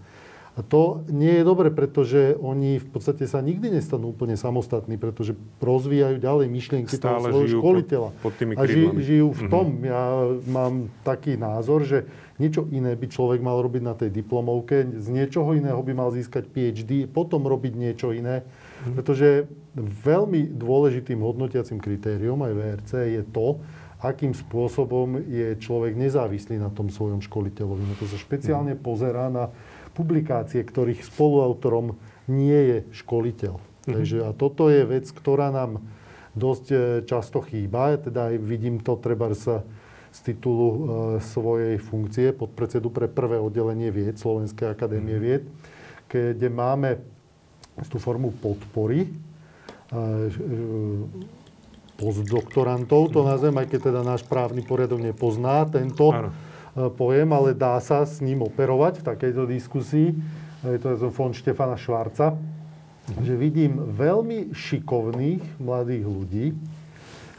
A 0.59 0.61
to 0.61 0.81
nie 1.07 1.31
je 1.31 1.43
dobre, 1.43 1.71
pretože 1.71 2.35
oni 2.35 2.75
v 2.75 2.87
podstate 2.89 3.23
sa 3.23 3.39
nikdy 3.39 3.71
nestanú 3.71 4.11
úplne 4.11 4.35
samostatní, 4.35 4.99
pretože 4.99 5.31
rozvíjajú 5.57 6.19
ďalej 6.19 6.45
myšlienky 6.49 6.91
Stále 6.91 7.23
toho 7.23 7.47
svojho 7.47 7.49
školiteľa. 7.55 8.09
pod, 8.11 8.21
pod 8.21 8.33
tými 8.35 8.53
a 8.53 8.63
ži, 8.65 8.91
žijú 8.93 9.27
v 9.31 9.41
Mhm. 9.41 9.49
tom. 9.49 9.65
Ja 9.81 10.03
mám 10.43 10.73
taký 11.01 11.33
názor, 11.33 11.81
že 11.81 12.03
niečo 12.35 12.67
iné 12.67 12.91
by 12.91 13.07
človek 13.07 13.39
mal 13.39 13.55
robiť 13.57 13.79
na 13.81 13.95
tej 13.95 14.11
diplomovke, 14.11 14.99
z 14.99 15.07
niečoho 15.07 15.47
iného 15.53 15.79
by 15.79 15.93
mal 15.93 16.11
získať 16.11 16.43
PhD, 16.45 17.07
potom 17.07 17.39
robiť 17.41 17.73
niečo 17.73 18.11
iné. 18.11 18.43
Mhm. 18.81 18.93
Pretože 18.93 19.47
veľmi 19.77 20.51
dôležitým 20.51 21.17
hodnotiacim 21.17 21.77
kritériom 21.77 22.35
aj 22.37 22.51
VRC 22.51 22.91
je 23.09 23.23
to, 23.25 23.63
akým 23.97 24.31
spôsobom 24.31 25.19
je 25.21 25.55
človek 25.55 25.91
nezávislý 25.93 26.55
na 26.55 26.67
tom 26.67 26.87
svojom 26.87 27.19
školiteľovi. 27.21 27.83
Na 27.85 27.95
to 27.95 28.03
sa 28.05 28.15
špeciálne 28.15 28.73
Mhm. 28.73 28.81
pozerá 28.81 29.27
na 29.29 29.51
publikácie, 29.99 30.63
ktorých 30.63 31.03
spoluautorom 31.03 31.99
nie 32.31 32.55
je 32.55 32.77
školiteľ. 33.03 33.59
Takže 33.83 34.23
a 34.23 34.31
toto 34.31 34.71
je 34.71 34.87
vec, 34.87 35.11
ktorá 35.11 35.51
nám 35.51 35.83
dosť 36.39 36.65
e, 36.71 36.77
často 37.03 37.43
chýba. 37.43 37.99
Teda 37.99 38.31
aj 38.31 38.39
vidím 38.39 38.79
to 38.79 38.95
treba 38.95 39.35
sa 39.35 39.67
z 40.15 40.19
titulu 40.33 40.67
e, 40.67 40.79
svojej 41.19 41.75
funkcie 41.77 42.31
podpredsedu 42.31 42.87
pre 42.89 43.11
prvé 43.11 43.37
oddelenie 43.37 43.91
vied 43.91 44.15
Slovenskej 44.15 44.71
akadémie 44.71 45.19
vied, 45.19 45.43
kde 46.07 46.47
máme 46.47 47.01
tú 47.87 48.01
formu 48.01 48.33
podpory 48.33 49.05
e, 49.05 49.09
e, 49.09 49.97
postdoktorantov, 51.99 53.11
to 53.11 53.27
nazvem, 53.27 53.55
aj 53.59 53.67
keď 53.67 53.79
teda 53.91 54.01
náš 54.07 54.23
právny 54.23 54.63
poriadok 54.63 55.03
nepozná 55.03 55.67
tento 55.67 56.15
Áno. 56.15 56.31
E, 56.79 56.87
pojem, 56.87 57.27
ale 57.35 57.51
dá 57.51 57.75
sa 57.83 58.07
s 58.07 58.23
ním 58.23 58.39
operovať 58.47 59.03
v 59.03 59.07
takejto 59.11 59.43
diskusii. 59.43 60.15
Je 60.63 60.79
to 60.79 60.95
von 61.11 61.35
Štefana 61.35 61.75
Švarca, 61.75 62.39
že 63.19 63.35
vidím 63.35 63.83
veľmi 63.91 64.55
šikovných 64.55 65.59
mladých 65.59 66.05
ľudí, 66.07 66.45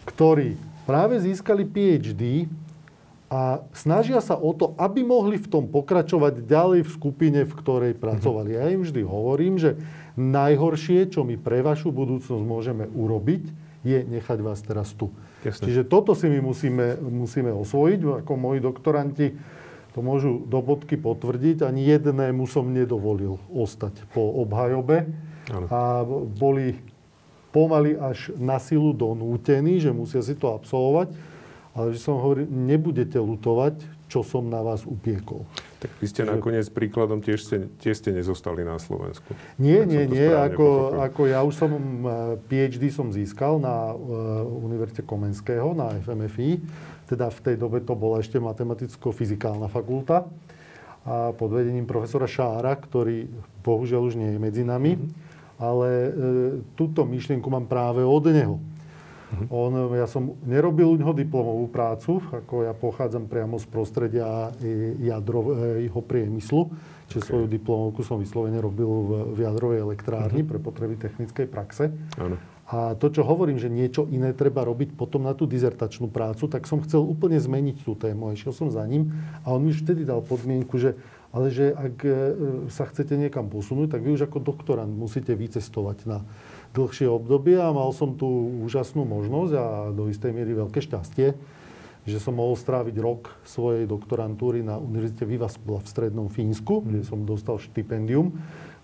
ktorí 0.04 0.60
práve 0.84 1.16
získali 1.20 1.64
PhD 1.64 2.48
a 3.30 3.62
snažia 3.70 4.18
sa 4.18 4.34
o 4.34 4.50
to, 4.50 4.74
aby 4.74 5.06
mohli 5.06 5.38
v 5.38 5.46
tom 5.46 5.70
pokračovať 5.70 6.42
ďalej 6.50 6.80
v 6.82 6.90
skupine, 6.90 7.40
v 7.46 7.54
ktorej 7.54 7.92
pracovali. 7.94 8.58
Ja 8.58 8.66
im 8.74 8.82
vždy 8.82 9.06
hovorím, 9.06 9.54
že 9.54 9.78
najhoršie, 10.18 11.14
čo 11.14 11.22
my 11.22 11.38
pre 11.38 11.62
vašu 11.62 11.94
budúcnosť 11.94 12.42
môžeme 12.42 12.90
urobiť, 12.90 13.46
je 13.80 13.98
nechať 14.04 14.38
vás 14.44 14.60
teraz 14.60 14.92
tu. 14.92 15.08
Jasne. 15.40 15.64
Čiže 15.64 15.88
toto 15.88 16.12
si 16.12 16.28
my 16.28 16.40
musíme, 16.44 17.00
musíme 17.00 17.50
osvojiť. 17.52 18.24
Ako 18.24 18.32
moji 18.36 18.60
doktoranti 18.60 19.26
to 19.90 20.04
môžu 20.04 20.44
do 20.46 20.60
bodky 20.62 21.00
potvrdiť. 21.00 21.64
Ani 21.66 21.88
jednému 21.88 22.44
som 22.46 22.68
nedovolil 22.70 23.40
ostať 23.50 24.06
po 24.12 24.22
obhajobe. 24.44 25.08
Áno. 25.50 25.66
A 25.72 26.04
boli 26.36 26.78
pomaly 27.50 27.98
až 27.98 28.30
na 28.38 28.62
silu 28.62 28.94
donútení, 28.94 29.82
že 29.82 29.90
musia 29.90 30.22
si 30.22 30.38
to 30.38 30.54
absolvovať. 30.54 31.10
Ale 31.74 31.94
že 31.94 32.02
som 32.02 32.18
hovoril, 32.18 32.50
nebudete 32.50 33.18
lutovať, 33.18 33.78
čo 34.10 34.26
som 34.26 34.50
na 34.50 34.58
vás 34.58 34.82
upiekol. 34.82 35.46
Tak 35.78 35.90
vy 36.02 36.06
ste 36.10 36.26
nakoniec 36.26 36.66
príkladom 36.74 37.22
tiež 37.22 37.38
ste, 37.46 37.56
tiež 37.78 38.02
ste 38.02 38.10
nezostali 38.10 38.66
na 38.66 38.74
Slovensku. 38.82 39.30
Nie, 39.54 39.86
Ak 39.86 39.88
nie, 39.88 40.04
nie. 40.10 40.26
Ako, 40.26 40.66
pochopil. 40.66 41.06
ako 41.06 41.20
ja 41.30 41.40
už 41.46 41.54
som, 41.54 41.70
PhD 42.50 42.90
som 42.90 43.14
získal 43.14 43.62
na 43.62 43.94
uh, 43.94 44.42
Univerzite 44.66 45.06
Komenského, 45.06 45.70
na 45.78 45.94
FMFI. 46.02 46.58
Teda 47.06 47.30
v 47.30 47.38
tej 47.38 47.56
dobe 47.56 47.78
to 47.86 47.94
bola 47.94 48.18
ešte 48.18 48.42
matematicko-fyzikálna 48.42 49.70
fakulta. 49.70 50.26
A 51.06 51.30
pod 51.32 51.54
vedením 51.54 51.86
profesora 51.86 52.26
Šára, 52.26 52.74
ktorý 52.76 53.30
bohužiaľ 53.62 54.10
už 54.10 54.14
nie 54.18 54.36
je 54.36 54.38
medzi 54.42 54.62
nami. 54.66 54.98
Ale 55.60 55.88
e, 55.88 56.10
túto 56.76 57.04
myšlienku 57.04 57.48
mám 57.48 57.68
práve 57.68 58.04
od 58.04 58.24
neho. 58.28 58.60
On, 59.50 59.70
ja 59.94 60.10
som 60.10 60.34
nerobil 60.42 60.90
u 60.90 60.96
neho 60.98 61.14
diplomovú 61.14 61.70
prácu, 61.70 62.18
ako 62.18 62.66
ja 62.66 62.74
pochádzam 62.74 63.30
priamo 63.30 63.62
z 63.62 63.66
prostredia 63.70 64.50
jadrového 64.98 66.00
priemyslu, 66.02 66.70
čiže 67.06 67.30
svoju 67.30 67.46
diplomovku 67.46 68.02
som 68.02 68.18
vyslovene 68.18 68.58
robil 68.58 68.90
v, 68.90 69.10
v 69.34 69.38
jadrovej 69.46 69.78
elektrárni 69.86 70.42
pre 70.42 70.58
potreby 70.58 70.98
technickej 70.98 71.46
praxe. 71.46 71.94
Áno. 72.18 72.38
A 72.70 72.94
to, 72.94 73.10
čo 73.10 73.26
hovorím, 73.26 73.58
že 73.58 73.66
niečo 73.66 74.06
iné 74.14 74.30
treba 74.30 74.62
robiť 74.62 74.94
potom 74.94 75.26
na 75.26 75.34
tú 75.34 75.42
dizertačnú 75.42 76.06
prácu, 76.06 76.46
tak 76.46 76.70
som 76.70 76.78
chcel 76.78 77.02
úplne 77.02 77.34
zmeniť 77.34 77.82
tú 77.82 77.98
tému. 77.98 78.30
A 78.30 78.38
išiel 78.38 78.54
som 78.54 78.70
za 78.70 78.86
ním 78.86 79.10
a 79.42 79.50
on 79.50 79.66
mi 79.66 79.74
už 79.74 79.82
vtedy 79.82 80.06
dal 80.06 80.22
podmienku, 80.22 80.78
že 80.78 80.94
ale 81.30 81.50
že 81.50 81.70
ak 81.70 81.96
e, 82.02 82.10
sa 82.70 82.90
chcete 82.90 83.14
niekam 83.14 83.46
posunúť, 83.46 83.94
tak 83.94 84.02
vy 84.02 84.18
už 84.18 84.26
ako 84.26 84.42
doktorant 84.42 84.90
musíte 84.90 85.30
vycestovať 85.34 86.06
na 86.10 86.26
dlhšie 86.70 87.10
obdobie 87.10 87.58
a 87.58 87.74
mal 87.74 87.90
som 87.90 88.14
tú 88.14 88.26
úžasnú 88.62 89.02
možnosť 89.02 89.52
a 89.58 89.64
do 89.90 90.06
istej 90.06 90.30
miery 90.30 90.54
veľké 90.54 90.78
šťastie, 90.78 91.34
že 92.06 92.18
som 92.22 92.38
mohol 92.38 92.54
stráviť 92.54 92.96
rok 93.02 93.34
svojej 93.44 93.84
doktorantúry 93.84 94.62
na 94.62 94.78
Univerzite 94.78 95.26
Vivaskula 95.26 95.82
v 95.82 95.90
strednom 95.90 96.28
Fínsku, 96.30 96.80
kde 96.86 97.02
som 97.04 97.26
dostal 97.26 97.58
štipendium. 97.58 98.32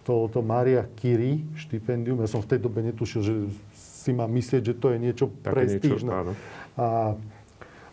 To, 0.07 0.31
to 0.31 0.39
Maria 0.43 0.87
Curie 0.99 1.43
štipendium. 1.59 2.23
Ja 2.23 2.31
som 2.31 2.43
v 2.43 2.55
tej 2.55 2.61
dobe 2.63 2.83
netušil, 2.85 3.21
že 3.23 3.35
si 3.75 4.15
mám 4.15 4.31
myslieť, 4.31 4.63
že 4.71 4.75
to 4.79 4.95
je 4.95 4.99
niečo 5.03 5.27
Také 5.43 5.67
niečo, 5.67 5.99
prestížne. 5.99 6.11
áno. 6.15 6.33
A, 6.79 6.89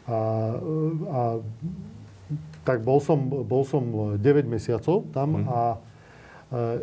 a, 0.06 0.18
a 1.10 1.22
tak 2.62 2.86
bol 2.86 3.02
som, 3.02 3.18
bol 3.26 3.66
som 3.66 3.84
9 4.18 4.22
mesiacov 4.46 5.10
tam 5.10 5.48
a 5.50 5.60
e, 5.74 5.93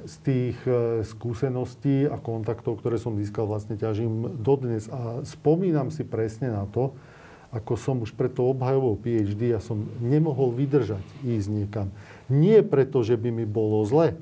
z 0.03 0.15
tých 0.27 0.59
e, 0.67 1.07
skúseností 1.07 2.11
a 2.11 2.19
kontaktov, 2.19 2.83
ktoré 2.83 2.99
som 2.99 3.15
získal, 3.15 3.47
vlastne 3.47 3.79
ťažím 3.79 4.43
dodnes. 4.43 4.91
A 4.91 5.23
spomínam 5.23 5.95
si 5.95 6.03
presne 6.03 6.51
na 6.51 6.67
to, 6.67 6.91
ako 7.55 7.75
som 7.79 7.97
už 8.03 8.15
pred 8.15 8.31
tou 8.35 8.51
obhajovou 8.51 8.99
PhD, 8.99 9.55
ja 9.55 9.63
som 9.63 9.87
nemohol 10.03 10.55
vydržať 10.55 11.03
ísť 11.23 11.49
niekam. 11.51 11.89
Nie 12.31 12.63
preto, 12.67 13.03
že 13.03 13.19
by 13.19 13.31
mi 13.31 13.47
bolo 13.47 13.83
zle. 13.87 14.19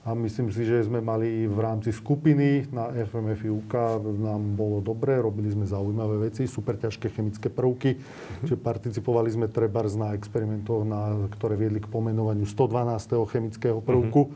A 0.00 0.16
myslím 0.16 0.48
si, 0.48 0.64
že 0.64 0.80
sme 0.88 1.04
mali 1.04 1.44
v 1.44 1.58
rámci 1.60 1.92
skupiny 1.92 2.72
na 2.72 2.88
FMFIUK, 2.88 4.00
nám 4.16 4.56
bolo 4.56 4.80
dobré, 4.80 5.20
robili 5.20 5.52
sme 5.52 5.68
zaujímavé 5.68 6.32
veci, 6.32 6.48
super 6.48 6.80
ťažké 6.80 7.12
chemické 7.12 7.52
prvky, 7.52 8.00
že 8.40 8.56
participovali 8.56 9.28
sme 9.28 9.46
trebárs 9.52 10.00
na 10.00 10.16
experimentoch, 10.16 10.88
na, 10.88 11.28
ktoré 11.36 11.52
viedli 11.60 11.84
k 11.84 11.88
pomenovaniu 11.92 12.48
112. 12.48 13.12
chemického 13.28 13.84
prvku. 13.84 14.32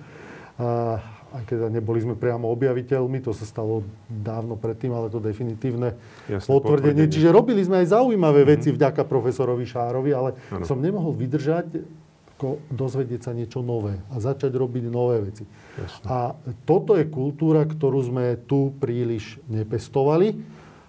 A, 0.61 1.01
a 1.33 1.37
keď 1.49 1.73
neboli 1.73 2.05
sme 2.05 2.13
priamo 2.13 2.45
objaviteľmi, 2.53 3.25
to 3.25 3.33
sa 3.33 3.49
stalo 3.49 3.89
dávno 4.07 4.61
predtým, 4.61 4.93
ale 4.93 5.09
to 5.09 5.17
definitívne 5.17 5.97
Jasné, 6.29 6.45
potvrdenie. 6.45 6.93
potvrdenie. 6.93 7.05
Čiže 7.09 7.33
robili 7.33 7.65
sme 7.65 7.81
aj 7.81 7.89
zaujímavé 7.89 8.45
veci 8.45 8.69
vďaka 8.69 9.01
profesorovi 9.09 9.65
Šárovi, 9.65 10.13
ale 10.13 10.37
Áno. 10.53 10.69
som 10.69 10.77
nemohol 10.77 11.17
vydržať 11.17 12.04
ako 12.35 12.59
dozvedieť 12.67 13.31
sa 13.31 13.33
niečo 13.33 13.63
nové 13.63 14.03
a 14.11 14.19
začať 14.19 14.51
robiť 14.51 14.91
nové 14.91 15.23
veci. 15.23 15.47
Jasné. 15.79 16.05
A 16.11 16.35
toto 16.67 16.99
je 16.99 17.07
kultúra, 17.07 17.63
ktorú 17.63 18.03
sme 18.03 18.35
tu 18.51 18.75
príliš 18.83 19.39
nepestovali 19.47 20.35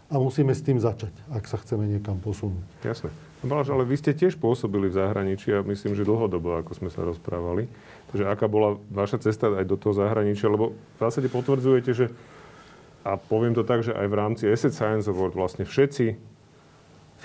a 0.09 0.17
musíme 0.17 0.57
s 0.57 0.65
tým 0.65 0.81
začať, 0.81 1.13
ak 1.29 1.45
sa 1.45 1.61
chceme 1.61 1.85
niekam 1.85 2.17
posunúť. 2.17 2.65
Jasné. 2.81 3.13
No, 3.45 3.53
Baláš, 3.53 3.69
ale 3.69 3.85
vy 3.85 3.93
ste 3.93 4.17
tiež 4.17 4.41
pôsobili 4.41 4.89
v 4.89 4.97
zahraničí 4.97 5.53
a 5.53 5.61
myslím, 5.61 5.93
že 5.93 6.01
dlhodobo, 6.01 6.65
ako 6.65 6.81
sme 6.81 6.89
sa 6.89 7.05
rozprávali. 7.05 7.69
Takže 8.09 8.25
aká 8.25 8.49
bola 8.49 8.81
vaša 8.89 9.21
cesta 9.21 9.53
aj 9.53 9.69
do 9.69 9.77
toho 9.77 9.93
zahraničia? 9.93 10.49
Lebo 10.49 10.73
v 10.73 10.97
zásade 10.97 11.29
potvrdzujete, 11.29 11.91
že 11.93 12.05
a 13.05 13.21
poviem 13.21 13.53
to 13.53 13.61
tak, 13.61 13.85
že 13.85 13.93
aj 13.93 14.07
v 14.09 14.17
rámci 14.17 14.43
Asset 14.49 14.73
Science 14.73 15.05
Award 15.05 15.37
vlastne 15.37 15.61
všetci 15.61 16.34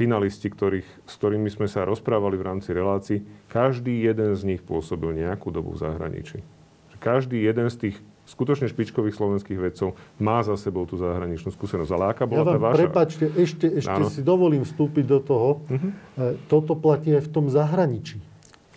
finalisti, 0.01 0.49
ktorých, 0.49 0.89
s 1.05 1.13
ktorými 1.21 1.53
sme 1.53 1.69
sa 1.69 1.85
rozprávali 1.85 2.41
v 2.41 2.47
rámci 2.49 2.73
relácií, 2.73 3.21
každý 3.53 4.01
jeden 4.01 4.33
z 4.33 4.43
nich 4.49 4.65
pôsobil 4.65 5.13
nejakú 5.13 5.53
dobu 5.53 5.77
v 5.77 5.85
zahraničí. 5.85 6.41
Každý 6.97 7.37
jeden 7.45 7.69
z 7.69 7.77
tých 7.77 7.97
skutočne 8.25 8.71
špičkových 8.71 9.17
slovenských 9.17 9.59
vedcov 9.61 9.99
má 10.23 10.41
za 10.41 10.57
sebou 10.57 10.87
tú 10.89 10.97
zahraničnú 10.97 11.53
skúsenosť. 11.53 11.91
Ale 11.93 12.05
aká 12.17 12.25
bola 12.25 12.41
ja 12.41 12.47
vám, 12.47 12.55
tá 12.55 12.61
vaša? 12.63 12.77
Prepačte, 12.79 13.25
ešte, 13.37 13.67
ešte 13.77 14.01
si 14.09 14.23
dovolím 14.25 14.65
vstúpiť 14.65 15.05
do 15.05 15.19
toho. 15.21 15.51
Uh-huh. 15.67 15.91
Toto 16.49 16.79
platí 16.79 17.13
aj 17.13 17.27
v 17.27 17.31
tom 17.33 17.51
zahraničí. 17.51 18.23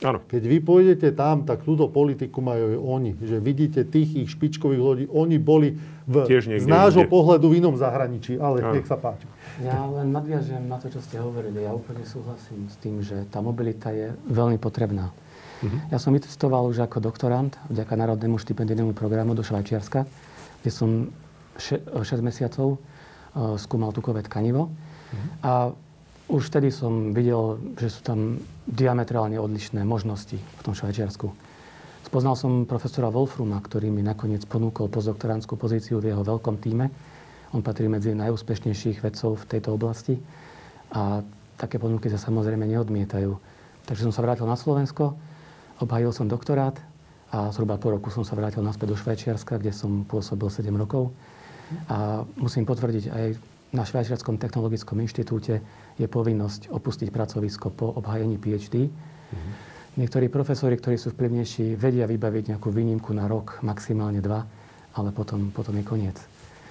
Áno. 0.03 0.19
Keď 0.27 0.43
vy 0.43 0.57
pôjdete 0.59 1.15
tam, 1.15 1.47
tak 1.47 1.63
túto 1.63 1.87
politiku 1.87 2.43
majú 2.43 2.75
aj 2.75 2.79
oni. 2.79 3.11
Že 3.23 3.37
vidíte 3.39 3.81
tých 3.87 4.27
ich 4.27 4.29
špičkových 4.35 4.81
ľudí, 4.83 5.05
oni 5.07 5.39
boli 5.39 5.79
v, 6.03 6.27
z 6.27 6.67
nášho 6.67 7.07
inde. 7.07 7.11
pohľadu 7.11 7.47
v 7.47 7.63
inom 7.63 7.75
zahraničí. 7.79 8.35
Ale 8.35 8.59
Áno. 8.59 8.75
nech 8.75 8.83
sa 8.83 8.99
páči. 8.99 9.23
Ja 9.63 9.87
len 9.87 10.11
nadviažem 10.11 10.67
na 10.67 10.75
to, 10.75 10.91
čo 10.91 10.99
ste 10.99 11.23
hovorili. 11.23 11.63
Ja 11.63 11.71
úplne 11.71 12.03
súhlasím 12.03 12.67
s 12.67 12.75
tým, 12.83 12.99
že 12.99 13.23
tá 13.31 13.39
mobilita 13.39 13.95
je 13.95 14.11
veľmi 14.27 14.59
potrebná. 14.59 15.15
Uh-huh. 15.63 15.79
Ja 15.87 15.97
som 16.03 16.11
vycestoval 16.11 16.67
už 16.67 16.83
ako 16.83 16.99
doktorant 16.99 17.55
vďaka 17.71 17.95
Národnému 17.95 18.35
štipendijnému 18.35 18.91
programu 18.91 19.31
do 19.31 19.47
Švajčiarska, 19.47 20.03
kde 20.59 20.71
som 20.71 21.07
6 21.55 22.03
mesiacov 22.19 22.75
uh, 22.75 23.55
skúmal 23.55 23.95
tukové 23.95 24.19
tkanivo. 24.27 24.67
Uh-huh. 24.67 25.17
A 25.39 25.51
už 26.33 26.49
vtedy 26.49 26.73
som 26.73 27.13
videl, 27.13 27.61
že 27.77 27.93
sú 27.93 28.01
tam 28.01 28.41
diametrálne 28.65 29.37
odlišné 29.37 29.85
možnosti 29.85 30.41
v 30.41 30.61
tom 30.65 30.73
Švajčiarsku. 30.73 31.29
Spoznal 32.09 32.33
som 32.33 32.65
profesora 32.65 33.13
Wolfruma, 33.13 33.61
ktorý 33.61 33.93
mi 33.93 34.01
nakoniec 34.01 34.41
ponúkol 34.49 34.89
postdoktorantskú 34.89 35.53
pozíciu 35.61 36.01
v 36.01 36.09
jeho 36.09 36.25
veľkom 36.25 36.57
týme. 36.57 36.89
On 37.53 37.61
patrí 37.61 37.85
medzi 37.85 38.17
najúspešnejších 38.17 39.05
vedcov 39.05 39.45
v 39.45 39.47
tejto 39.49 39.77
oblasti 39.77 40.17
a 40.89 41.21
také 41.53 41.77
ponuky 41.77 42.09
sa 42.09 42.17
samozrejme 42.17 42.65
neodmietajú. 42.65 43.37
Takže 43.85 44.09
som 44.09 44.13
sa 44.13 44.25
vrátil 44.25 44.49
na 44.49 44.57
Slovensko, 44.57 45.13
obhajil 45.85 46.09
som 46.09 46.25
doktorát 46.25 46.81
a 47.29 47.53
zhruba 47.53 47.77
po 47.77 47.93
roku 47.93 48.09
som 48.09 48.25
sa 48.25 48.33
vrátil 48.33 48.65
naspäť 48.65 48.93
do 48.93 48.97
Švajčiarska, 48.97 49.61
kde 49.61 49.69
som 49.69 50.01
pôsobil 50.01 50.49
7 50.49 50.65
rokov. 50.73 51.13
A 51.89 52.25
musím 52.41 52.65
potvrdiť 52.65 53.05
aj 53.13 53.52
na 53.73 53.81
Švajčiarskom 53.81 54.37
technologickom 54.37 55.01
inštitúte 55.01 55.59
je 55.97 56.07
povinnosť 56.07 56.69
opustiť 56.69 57.09
pracovisko 57.09 57.73
po 57.73 57.89
obhajení 57.97 58.37
PhD. 58.37 58.87
Mm-hmm. 58.87 59.53
Niektorí 59.97 60.29
profesori, 60.29 60.77
ktorí 60.77 60.97
sú 60.97 61.13
vplyvnejší, 61.13 61.77
vedia 61.77 62.05
vybaviť 62.05 62.53
nejakú 62.53 62.69
výnimku 62.69 63.13
na 63.13 63.25
rok, 63.25 63.61
maximálne 63.65 64.21
dva, 64.21 64.45
ale 64.93 65.09
potom, 65.09 65.49
potom 65.49 65.73
je 65.77 65.85
koniec. 65.85 66.17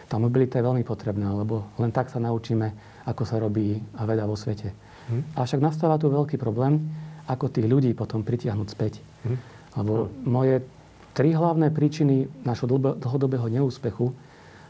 Tá 0.07 0.19
mobilita 0.19 0.59
je 0.59 0.67
veľmi 0.67 0.83
potrebná, 0.87 1.31
lebo 1.35 1.67
len 1.79 1.91
tak 1.91 2.11
sa 2.11 2.23
naučíme, 2.23 2.71
ako 3.07 3.23
sa 3.27 3.43
robí 3.43 3.83
veda 3.99 4.27
vo 4.27 4.39
svete. 4.39 4.71
Mm. 5.11 5.23
Avšak 5.39 5.59
nastáva 5.63 5.99
tu 5.99 6.07
veľký 6.11 6.39
problém, 6.39 6.83
ako 7.27 7.51
tých 7.51 7.67
ľudí 7.67 7.91
potom 7.95 8.23
pritiahnuť 8.23 8.69
späť. 8.71 9.03
Mm. 9.27 9.39
Lebo 9.79 9.93
no. 10.07 10.11
moje 10.23 10.63
tri 11.15 11.35
hlavné 11.35 11.71
príčiny 11.71 12.31
našho 12.47 12.67
dlhodobého 12.99 13.47
neúspechu 13.51 14.15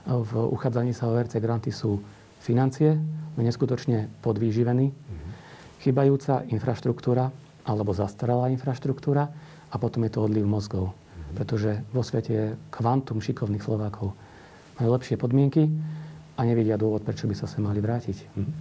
v 0.07 0.31
uchádzaní 0.51 0.93
sa 0.93 1.07
o 1.07 1.15
RC 1.15 1.39
granty 1.39 1.71
sú 1.71 2.03
financie, 2.43 2.99
sme 3.33 3.43
neskutočne 3.47 4.11
podvýživení, 4.21 4.91
mm-hmm. 4.91 5.33
chybajúca 5.81 6.43
infraštruktúra 6.51 7.31
alebo 7.63 7.95
zastaralá 7.95 8.51
infraštruktúra 8.51 9.31
a 9.71 9.75
potom 9.79 10.03
je 10.05 10.11
to 10.13 10.21
odliv 10.27 10.45
mozgov. 10.45 10.93
Mm-hmm. 10.93 11.35
Pretože 11.39 11.71
vo 11.95 12.03
svete 12.03 12.33
je 12.35 12.47
kvantum 12.75 13.23
šikovných 13.23 13.63
Slovákov. 13.63 14.13
Majú 14.83 14.89
lepšie 14.99 15.15
podmienky 15.17 15.71
a 16.37 16.41
nevidia 16.43 16.75
dôvod, 16.75 17.07
prečo 17.07 17.31
by 17.31 17.39
sa 17.39 17.47
sa 17.47 17.63
mali 17.63 17.79
vrátiť. 17.79 18.17
Mm-hmm. 18.35 18.55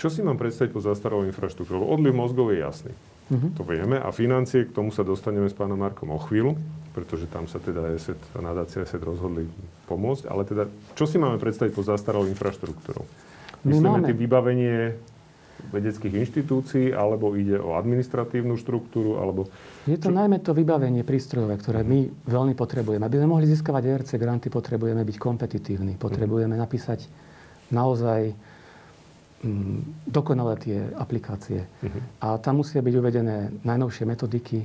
Čo 0.00 0.08
si 0.10 0.20
mám 0.24 0.40
predstaviť 0.40 0.72
po 0.72 0.80
zastaralou 0.82 1.28
infraštruktúru? 1.28 1.86
Odliv 1.86 2.16
mozgov 2.16 2.50
je 2.50 2.64
jasný. 2.64 2.92
Mm-hmm. 3.30 3.50
To 3.54 3.62
vieme. 3.62 3.96
A 4.02 4.10
financie, 4.10 4.66
k 4.66 4.74
tomu 4.74 4.90
sa 4.90 5.06
dostaneme 5.06 5.46
s 5.46 5.54
pánom 5.54 5.78
Markom 5.78 6.10
o 6.10 6.18
chvíľu, 6.18 6.58
pretože 6.90 7.30
tam 7.30 7.46
sa 7.46 7.62
teda 7.62 7.94
ESET 7.94 8.18
nadácia 8.38 8.82
ESET 8.82 9.02
rozhodli 9.02 9.46
pomôcť. 9.86 10.26
Ale 10.26 10.42
teda, 10.42 10.66
čo 10.98 11.06
si 11.06 11.16
máme 11.16 11.38
predstaviť 11.38 11.72
po 11.74 11.86
zastaralou 11.86 12.26
infraštruktúrou? 12.26 13.06
Myslíme 13.62 14.02
tým 14.02 14.18
vybavenie 14.18 14.96
vedeckých 15.68 16.14
inštitúcií, 16.24 16.86
alebo 16.96 17.36
ide 17.36 17.60
o 17.60 17.76
administratívnu 17.76 18.56
štruktúru, 18.56 19.20
alebo... 19.20 19.52
Je 19.84 20.00
to 20.00 20.08
čo... 20.08 20.16
najmä 20.16 20.40
to 20.40 20.56
vybavenie 20.56 21.04
prístrojové, 21.04 21.60
ktoré 21.60 21.84
my 21.84 22.08
veľmi 22.24 22.56
potrebujeme. 22.56 23.04
Aby 23.04 23.20
sme 23.20 23.28
mohli 23.28 23.44
získavať 23.44 23.82
ERC 23.84 24.10
granty, 24.16 24.48
potrebujeme 24.48 25.04
byť 25.04 25.16
kompetitívni. 25.20 26.00
Potrebujeme 26.00 26.56
napísať 26.56 27.04
naozaj 27.68 28.32
mm, 29.44 30.08
dokonalé 30.08 30.54
tie 30.58 30.78
aplikácie. 30.96 31.68
Uh-huh. 31.68 32.00
A 32.24 32.40
tam 32.40 32.64
musia 32.64 32.80
byť 32.80 32.94
uvedené 32.96 33.52
najnovšie 33.60 34.08
metodiky, 34.08 34.64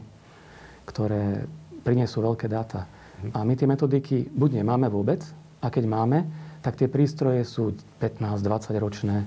ktoré 0.87 1.43
prinesú 1.85 2.25
veľké 2.25 2.49
dáta. 2.49 2.89
Uh-huh. 2.89 3.37
A 3.37 3.45
my 3.45 3.53
tie 3.53 3.69
metodiky 3.69 4.25
buď 4.33 4.65
nemáme 4.65 4.89
vôbec, 4.89 5.21
a 5.65 5.67
keď 5.73 5.85
máme, 5.89 6.17
tak 6.61 6.77
tie 6.77 6.85
prístroje 6.85 7.41
sú 7.41 7.73
15-20 7.97 8.77
ročné. 8.77 9.25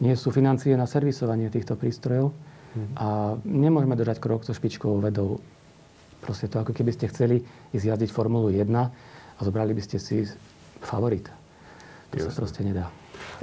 Nie 0.00 0.16
sú 0.16 0.32
financie 0.32 0.72
na 0.76 0.88
servisovanie 0.88 1.52
týchto 1.52 1.76
prístrojov 1.76 2.32
hmm. 2.32 2.92
a 2.96 3.06
nemôžeme 3.44 3.92
držať 3.96 4.18
krok 4.20 4.48
so 4.48 4.56
špičkovou 4.56 5.04
vedou. 5.04 5.44
Proste 6.24 6.48
to, 6.48 6.60
ako 6.60 6.72
keby 6.72 6.96
ste 6.96 7.08
chceli 7.12 7.44
ísť 7.76 7.84
jazdiť 7.84 8.10
Formulu 8.10 8.48
1 8.48 8.64
a 8.72 9.40
zobrali 9.44 9.76
by 9.76 9.82
ste 9.84 10.00
si 10.00 10.24
favorita. 10.80 11.32
To 12.12 12.20
Jasne. 12.20 12.32
sa 12.32 12.40
proste 12.40 12.60
nedá. 12.64 12.88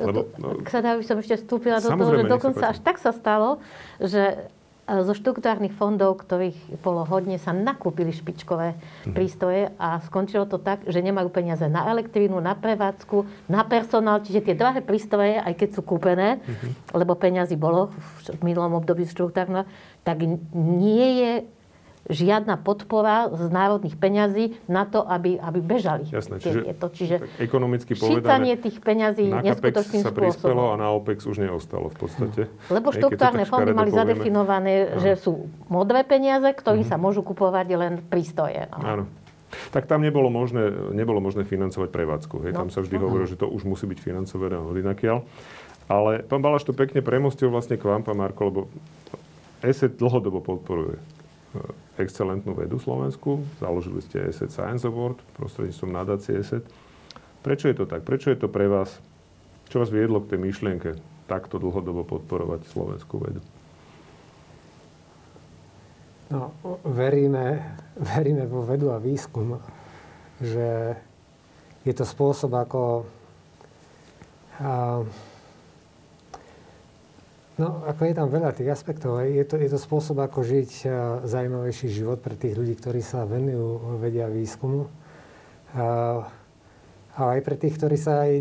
Lebo, 0.02 0.30
no, 0.41 0.62
by 0.62 1.06
som 1.06 1.17
ešte 1.21 1.45
vstúpila 1.45 1.78
do 1.78 1.93
toho, 1.93 2.12
že 2.17 2.24
dokonca 2.26 2.63
až 2.74 2.80
tak 2.82 2.97
sa 2.97 3.13
stalo, 3.13 3.62
že 4.02 4.50
zo 4.85 5.13
štruktúrnych 5.15 5.71
fondov, 5.77 6.19
ktorých 6.25 6.81
bolo 6.81 7.05
hodne, 7.05 7.37
sa 7.37 7.53
nakúpili 7.53 8.11
špičkové 8.11 8.75
mm. 8.75 9.13
prístroje 9.13 9.71
a 9.77 10.01
skončilo 10.03 10.49
to 10.49 10.59
tak, 10.59 10.83
že 10.89 10.99
nemajú 10.99 11.31
peniaze 11.31 11.63
na 11.69 11.87
elektrínu, 11.87 12.41
na 12.41 12.57
prevádzku, 12.57 13.47
na 13.47 13.63
personál. 13.63 14.19
Čiže 14.25 14.51
tie 14.51 14.55
drahé 14.57 14.81
prístroje, 14.83 15.39
aj 15.39 15.53
keď 15.55 15.69
sú 15.77 15.81
kúpené, 15.85 16.41
mm-hmm. 16.41 16.97
lebo 16.97 17.13
peniazy 17.15 17.55
bolo 17.55 17.93
v 18.25 18.41
minulom 18.41 18.81
období 18.81 19.05
štruktúrne, 19.07 19.63
tak 20.01 20.25
nie 20.53 21.07
je 21.21 21.31
žiadna 22.09 22.57
podpora 22.57 23.29
z 23.29 23.45
národných 23.53 23.93
peňazí 23.93 24.57
na 24.65 24.89
to, 24.89 25.05
aby, 25.05 25.37
aby 25.37 25.59
bežali. 25.61 26.09
Jasné, 26.09 26.41
čiže, 26.41 26.59
to. 26.73 26.87
čiže 26.89 27.15
ekonomicky 27.37 27.93
povedané, 27.93 28.57
tých 28.57 28.81
peňazí 28.81 29.29
na 29.29 29.45
neskutočným 29.45 30.01
sa 30.01 30.09
prispelo 30.09 30.73
a 30.73 30.75
na 30.81 30.89
OPEX 30.97 31.29
už 31.29 31.45
neostalo 31.45 31.93
v 31.93 31.97
podstate. 31.97 32.41
Lebo 32.73 32.89
štruktúrne 32.89 33.45
fondy 33.45 33.71
mali 33.71 33.93
povieme. 33.93 34.01
zadefinované, 34.01 34.73
no. 34.89 35.01
že 35.01 35.11
sú 35.19 35.45
modré 35.69 36.01
peniaze, 36.01 36.49
ktorými 36.49 36.85
mm-hmm. 36.85 36.97
sa 36.97 37.01
môžu 37.01 37.21
kupovať 37.21 37.67
len 37.77 37.93
prístroje. 38.01 38.65
No. 38.73 38.77
Áno. 38.81 39.03
Tak 39.75 39.83
tam 39.83 39.99
nebolo 39.99 40.31
možné, 40.31 40.71
nebolo 40.95 41.19
možné 41.19 41.43
financovať 41.43 41.91
prevádzku. 41.91 42.35
Hej. 42.47 42.51
No. 42.55 42.65
Tam 42.65 42.69
sa 42.73 42.81
vždy 42.81 42.97
no. 42.97 43.03
hovorilo, 43.05 43.27
že 43.29 43.37
to 43.37 43.51
už 43.51 43.67
musí 43.67 43.85
byť 43.85 43.99
financované 43.99 44.57
od 44.57 44.73
inakiaľ. 44.73 45.21
Ale 45.91 46.23
pán 46.23 46.39
Balaš 46.39 46.63
to 46.63 46.71
pekne 46.71 47.03
premostil 47.03 47.51
vlastne 47.51 47.75
k 47.75 47.83
vám, 47.83 48.01
pán 48.01 48.15
Marko, 48.15 48.47
lebo 48.47 48.59
ESET 49.59 49.99
dlhodobo 49.99 50.39
podporuje 50.39 51.20
excelentnú 51.99 52.55
vedu 52.55 52.79
Slovensku. 52.79 53.43
Založili 53.59 53.99
ste 54.01 54.27
ESET 54.31 54.51
Science 54.51 54.87
Award 54.87 55.19
prostredníctvom 55.35 55.91
nadácie 55.91 56.39
ESET. 56.39 56.63
Prečo 57.41 57.67
je 57.67 57.75
to 57.75 57.85
tak? 57.89 58.05
Prečo 58.07 58.31
je 58.31 58.39
to 58.39 58.47
pre 58.47 58.69
vás? 58.69 59.01
Čo 59.67 59.83
vás 59.83 59.89
viedlo 59.89 60.19
k 60.23 60.35
tej 60.35 60.39
myšlienke 60.39 60.89
takto 61.27 61.59
dlhodobo 61.59 62.03
podporovať 62.03 62.67
slovenskú 62.67 63.15
vedu? 63.23 63.41
No, 66.31 66.55
veríme, 66.87 67.59
veríme 67.99 68.47
vo 68.47 68.63
vedu 68.63 68.91
a 68.95 69.03
výskum, 69.03 69.59
že 70.39 70.95
je 71.83 71.93
to 71.95 72.07
spôsob, 72.07 72.55
ako 72.55 73.03
a, 74.63 75.03
No, 77.59 77.83
ako 77.83 78.07
je 78.07 78.15
tam 78.15 78.31
veľa 78.31 78.55
tých 78.55 78.71
aspektov. 78.71 79.19
Je 79.27 79.43
to, 79.43 79.59
je 79.59 79.67
to 79.67 79.75
spôsob, 79.75 80.23
ako 80.23 80.39
žiť 80.39 80.87
zaujímavejší 81.27 81.91
život 81.91 82.23
pre 82.23 82.39
tých 82.39 82.55
ľudí, 82.55 82.79
ktorí 82.79 83.03
sa 83.03 83.27
venujú 83.27 83.99
vedia 83.99 84.31
výskumu. 84.31 84.87
A, 85.75 86.23
ale 87.11 87.29
aj 87.37 87.41
pre 87.43 87.59
tých, 87.59 87.75
ktorí 87.75 87.99
sa 87.99 88.23
aj 88.23 88.39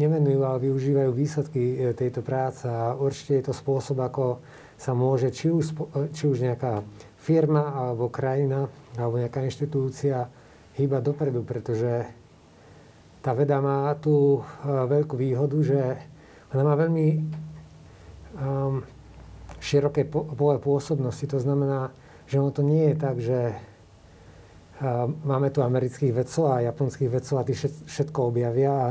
nevenujú, 0.00 0.40
ale 0.40 0.72
využívajú 0.72 1.10
výsledky 1.12 1.60
e, 1.60 1.74
tejto 1.92 2.24
práce. 2.24 2.64
A 2.64 2.96
určite 2.96 3.36
je 3.36 3.44
to 3.44 3.54
spôsob, 3.54 4.00
ako 4.00 4.40
sa 4.80 4.96
môže 4.96 5.28
či 5.36 5.52
už, 5.52 5.76
či 6.16 6.24
už 6.24 6.40
nejaká 6.40 6.80
firma, 7.20 7.76
alebo 7.76 8.08
krajina, 8.08 8.72
alebo 8.96 9.20
nejaká 9.20 9.44
inštitúcia 9.44 10.32
hýbať 10.80 11.02
dopredu, 11.04 11.44
pretože 11.44 12.08
tá 13.20 13.36
veda 13.36 13.60
má 13.60 13.92
tú 14.00 14.44
veľkú 14.64 15.16
výhodu, 15.16 15.58
že 15.60 15.80
ona 16.54 16.62
má 16.62 16.74
veľmi 16.78 17.08
široké 19.60 20.04
pole 20.10 20.56
pôsobnosti. 20.60 21.24
To 21.26 21.40
znamená, 21.40 21.90
že 22.28 22.38
ono 22.38 22.50
to 22.52 22.62
nie 22.62 22.92
je 22.92 22.96
tak, 22.98 23.16
že 23.22 23.38
uh, 23.54 25.08
máme 25.24 25.48
tu 25.54 25.62
amerických 25.62 26.12
vedcov 26.12 26.44
a 26.52 26.66
japonských 26.66 27.10
vedcov 27.10 27.34
a 27.38 27.46
tí 27.46 27.54
všetko 27.56 28.18
objavia 28.30 28.72
a 28.72 28.86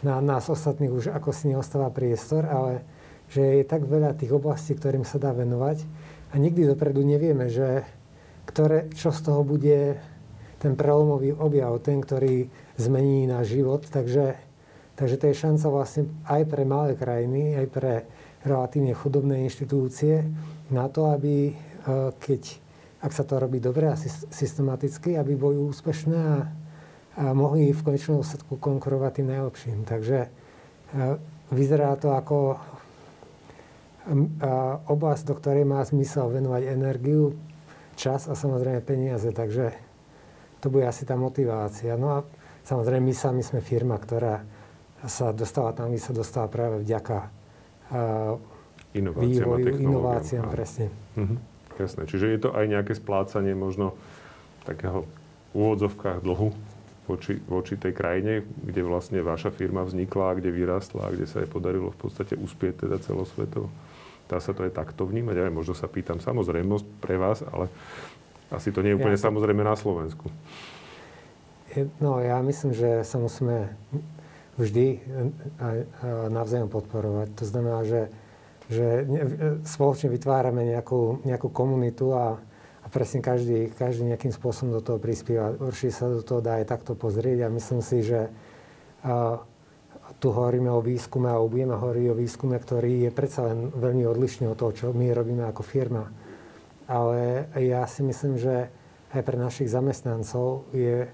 na 0.00 0.16
nás 0.24 0.48
ostatných 0.48 0.90
už 0.90 1.12
ako 1.12 1.30
si 1.30 1.52
neostáva 1.52 1.92
priestor, 1.92 2.48
ale 2.48 2.80
že 3.30 3.62
je 3.62 3.64
tak 3.68 3.84
veľa 3.84 4.16
tých 4.16 4.32
oblastí, 4.32 4.74
ktorým 4.74 5.04
sa 5.04 5.20
dá 5.20 5.30
venovať 5.30 5.84
a 6.32 6.40
nikdy 6.40 6.66
dopredu 6.66 7.04
nevieme, 7.04 7.52
že 7.52 7.84
ktoré, 8.48 8.90
čo 8.96 9.14
z 9.14 9.20
toho 9.30 9.46
bude 9.46 10.00
ten 10.58 10.74
prelomový 10.74 11.36
objav, 11.36 11.78
ten, 11.80 12.02
ktorý 12.02 12.50
zmení 12.76 13.28
náš 13.28 13.54
život. 13.54 13.86
Takže, 13.86 14.34
takže 14.98 15.16
to 15.16 15.24
je 15.30 15.40
šanca 15.40 15.66
vlastne 15.70 16.02
aj 16.26 16.42
pre 16.48 16.62
malé 16.66 16.98
krajiny, 16.98 17.56
aj 17.56 17.66
pre 17.70 17.92
relatívne 18.44 18.96
chudobné 18.96 19.44
inštitúcie 19.44 20.24
na 20.72 20.88
to, 20.88 21.12
aby 21.12 21.52
keď, 22.20 22.42
ak 23.04 23.12
sa 23.12 23.24
to 23.24 23.40
robí 23.40 23.60
dobre 23.60 23.88
a 23.88 23.96
systematicky, 24.32 25.16
aby 25.16 25.36
boli 25.36 25.56
úspešné 25.60 26.16
a, 26.16 26.38
a 27.20 27.24
mohli 27.36 27.72
v 27.72 27.84
konečnom 27.84 28.20
dôsledku 28.20 28.56
konkurovať 28.56 29.20
tým 29.20 29.28
najlepším. 29.28 29.78
Takže 29.84 30.28
vyzerá 31.52 31.96
to 32.00 32.16
ako 32.16 32.60
oblasť, 34.88 35.22
do 35.28 35.34
ktorej 35.36 35.64
má 35.68 35.84
zmysel 35.84 36.32
venovať 36.32 36.62
energiu, 36.72 37.36
čas 37.96 38.28
a 38.28 38.32
samozrejme 38.32 38.80
peniaze. 38.80 39.28
Takže 39.28 39.76
to 40.64 40.72
bude 40.72 40.88
asi 40.88 41.04
tá 41.04 41.16
motivácia. 41.16 41.96
No 42.00 42.08
a 42.16 42.18
samozrejme 42.64 43.04
my 43.04 43.14
sami 43.16 43.44
sme 43.44 43.60
firma, 43.60 44.00
ktorá 44.00 44.40
sa 45.04 45.32
dostala 45.32 45.72
tam, 45.72 45.92
kde 45.92 46.00
sa 46.00 46.12
dostala 46.16 46.48
práve 46.48 46.80
vďaka 46.80 47.39
inováciám 48.94 49.46
vývoju, 49.58 49.66
inováciám, 49.78 50.44
presne. 50.50 50.86
Mhm. 51.18 51.36
Jasné. 51.80 52.02
Čiže 52.04 52.26
je 52.28 52.38
to 52.44 52.50
aj 52.52 52.64
nejaké 52.68 52.92
splácanie 52.92 53.56
možno 53.56 53.96
takého 54.68 55.08
úvodzovkách 55.56 56.20
dlhu 56.20 56.52
voči, 57.08 57.40
voči 57.48 57.74
tej 57.80 57.96
krajine, 57.96 58.44
kde 58.44 58.84
vlastne 58.84 59.24
vaša 59.24 59.50
firma 59.50 59.82
vznikla, 59.82 60.38
kde 60.38 60.52
vyrastla, 60.52 61.10
kde 61.10 61.26
sa 61.26 61.42
jej 61.42 61.50
podarilo 61.50 61.90
v 61.90 61.98
podstate 61.98 62.36
uspieť 62.36 62.86
teda 62.86 63.00
celosvetovo. 63.02 63.72
Dá 64.30 64.38
sa 64.38 64.54
to 64.54 64.62
aj 64.62 64.76
takto 64.76 65.08
vnímať? 65.08 65.34
Ja 65.42 65.50
možno 65.50 65.74
sa 65.74 65.90
pýtam 65.90 66.22
samozrejmosť 66.22 66.86
pre 67.02 67.18
vás, 67.18 67.42
ale 67.42 67.66
asi 68.52 68.70
to 68.70 68.84
nie 68.84 68.94
je 68.94 68.98
úplne 69.02 69.18
ja, 69.18 69.26
samozrejme 69.26 69.62
na 69.66 69.74
Slovensku. 69.74 70.30
No, 71.98 72.22
ja 72.22 72.38
myslím, 72.42 72.74
že 72.74 73.02
sa 73.02 73.18
musíme 73.18 73.74
vždy 74.60 75.00
navzájom 76.28 76.68
podporovať. 76.68 77.32
To 77.40 77.44
znamená, 77.48 77.80
že, 77.88 78.12
že 78.68 79.08
spoločne 79.64 80.12
vytvárame 80.12 80.68
nejakú, 80.68 81.24
nejakú 81.24 81.48
komunitu 81.48 82.12
a, 82.12 82.36
a 82.84 82.86
presne 82.92 83.24
každý, 83.24 83.72
každý 83.72 84.12
nejakým 84.12 84.30
spôsobom 84.30 84.76
do 84.76 84.84
toho 84.84 85.00
prispieva. 85.00 85.56
Určite 85.56 85.96
sa 85.96 86.12
do 86.12 86.20
toho 86.20 86.44
dá 86.44 86.60
aj 86.60 86.68
takto 86.68 86.92
pozrieť 86.92 87.48
a 87.48 87.54
myslím 87.56 87.80
si, 87.80 88.04
že 88.04 88.28
tu 90.20 90.28
hovoríme 90.28 90.68
o 90.68 90.84
výskume 90.84 91.32
a 91.32 91.40
budeme 91.40 91.72
hovoriť 91.80 92.06
o 92.12 92.18
výskume, 92.20 92.60
ktorý 92.60 93.08
je 93.08 93.10
predsa 93.14 93.48
len 93.48 93.72
veľmi 93.72 94.04
odlišný 94.04 94.52
od 94.52 94.58
toho, 94.60 94.72
čo 94.76 94.86
my 94.92 95.08
robíme 95.16 95.48
ako 95.48 95.64
firma. 95.64 96.12
Ale 96.90 97.48
ja 97.56 97.88
si 97.88 98.04
myslím, 98.04 98.36
že 98.36 98.68
aj 99.16 99.22
pre 99.24 99.40
našich 99.40 99.72
zamestnancov 99.72 100.68
je, 100.74 101.08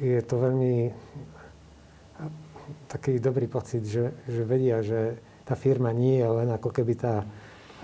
je 0.00 0.18
to 0.26 0.34
veľmi 0.40 0.90
taký 2.88 3.18
dobrý 3.20 3.46
pocit, 3.46 3.84
že, 3.84 4.14
že 4.28 4.42
vedia, 4.44 4.80
že 4.80 5.18
tá 5.44 5.54
firma 5.54 5.92
nie 5.92 6.20
je 6.20 6.28
len 6.28 6.48
ako 6.52 6.72
keby 6.72 6.96
tá, 6.96 7.24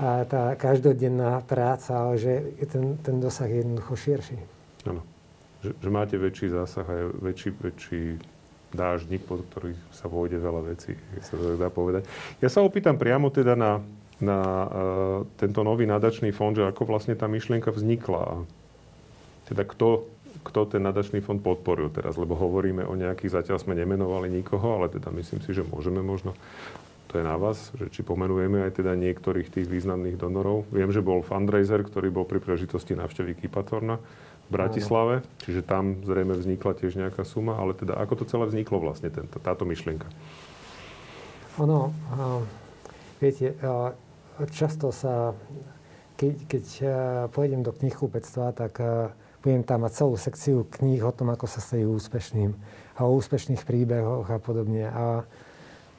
tá 0.01 0.57
každodenná 0.57 1.45
práca, 1.45 2.09
ale 2.09 2.17
že 2.17 2.33
ten, 2.69 2.97
ten 3.05 3.21
dosah 3.21 3.49
je 3.49 3.61
jednoducho 3.61 3.95
širší. 3.97 4.39
Áno. 4.89 5.05
Že, 5.61 5.71
že 5.77 5.89
máte 5.93 6.17
väčší 6.17 6.49
zásah 6.49 6.89
a 6.89 7.13
väčší, 7.21 7.53
väčší 7.53 8.17
dážnik, 8.73 9.29
pod 9.29 9.45
ktorý 9.53 9.77
sa 9.93 10.09
vôjde 10.09 10.41
veľa 10.41 10.73
vecí, 10.73 10.97
sa 11.21 11.37
to 11.37 11.61
dá 11.61 11.69
povedať. 11.69 12.09
Ja 12.41 12.49
sa 12.49 12.65
opýtam 12.65 12.97
priamo 12.97 13.29
teda 13.29 13.59
na, 13.59 13.85
na 14.23 14.39
uh, 14.41 14.69
tento 15.37 15.61
nový 15.61 15.85
nadačný 15.85 16.33
fond, 16.33 16.57
že 16.57 16.65
ako 16.65 16.89
vlastne 16.89 17.13
tá 17.13 17.29
myšlienka 17.29 17.69
vznikla. 17.75 18.47
Teda 19.51 19.67
kto, 19.67 20.07
kto 20.41 20.77
ten 20.77 20.83
nadačný 20.83 21.21
fond 21.21 21.39
podporil 21.41 21.93
teraz, 21.93 22.17
lebo 22.17 22.37
hovoríme 22.37 22.85
o 22.87 22.97
nejakých, 22.97 23.43
zatiaľ 23.43 23.61
sme 23.61 23.77
nemenovali 23.77 24.33
nikoho, 24.33 24.81
ale 24.81 24.89
teda 24.89 25.13
myslím 25.13 25.41
si, 25.45 25.51
že 25.53 25.67
môžeme 25.67 26.01
možno 26.01 26.33
to 27.11 27.19
je 27.19 27.27
na 27.27 27.35
vás, 27.35 27.75
že 27.75 27.91
či 27.91 28.07
pomenujeme 28.07 28.63
aj 28.71 28.79
teda 28.79 28.95
niektorých 28.95 29.51
tých 29.51 29.67
významných 29.67 30.15
donorov. 30.15 30.71
Viem, 30.71 30.95
že 30.95 31.03
bol 31.03 31.27
fundraiser, 31.27 31.83
ktorý 31.83 32.07
bol 32.15 32.23
pri 32.23 32.39
príležitosti 32.39 32.95
návštevy 32.95 33.35
Kipatorna 33.35 33.99
v 34.47 34.49
Bratislave, 34.55 35.27
čiže 35.43 35.67
tam 35.67 36.07
zrejme 36.07 36.39
vznikla 36.39 36.71
tiež 36.79 36.95
nejaká 36.95 37.27
suma, 37.27 37.59
ale 37.59 37.75
teda 37.75 37.99
ako 37.99 38.23
to 38.23 38.25
celé 38.31 38.47
vzniklo 38.47 38.79
vlastne, 38.79 39.11
tento, 39.11 39.43
táto 39.43 39.67
myšlienka? 39.67 40.07
Ono, 41.59 41.91
viete, 43.19 43.59
často 44.55 44.95
sa, 44.95 45.35
keď, 46.15 46.35
keď 46.47 46.65
pôjdem 47.35 47.67
do 47.67 47.75
knihkupectva, 47.75 48.55
tak 48.55 48.79
budem 49.41 49.65
tam 49.65 49.89
mať 49.89 49.93
celú 50.05 50.15
sekciu 50.21 50.69
kníh 50.69 51.01
o 51.01 51.13
tom, 51.13 51.33
ako 51.33 51.49
sa 51.49 51.65
stať 51.65 51.89
úspešným 51.89 52.51
a 52.97 53.09
o 53.09 53.17
úspešných 53.17 53.65
príbehoch 53.65 54.29
a 54.29 54.37
podobne. 54.37 54.93
A, 54.93 55.25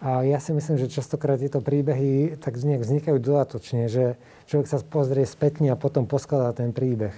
a 0.01 0.10
ja 0.21 0.38
si 0.38 0.54
myslím, 0.54 0.77
že 0.77 0.93
častokrát 0.93 1.41
tieto 1.41 1.62
príbehy 1.62 2.38
tak 2.38 2.58
vznikajú 2.62 3.17
dodatočne, 3.17 3.89
že 3.89 4.17
človek 4.45 4.67
sa 4.69 4.77
pozrie 4.86 5.25
spätne 5.25 5.73
a 5.73 5.80
potom 5.80 6.06
poskladá 6.06 6.54
ten 6.54 6.69
príbeh. 6.69 7.13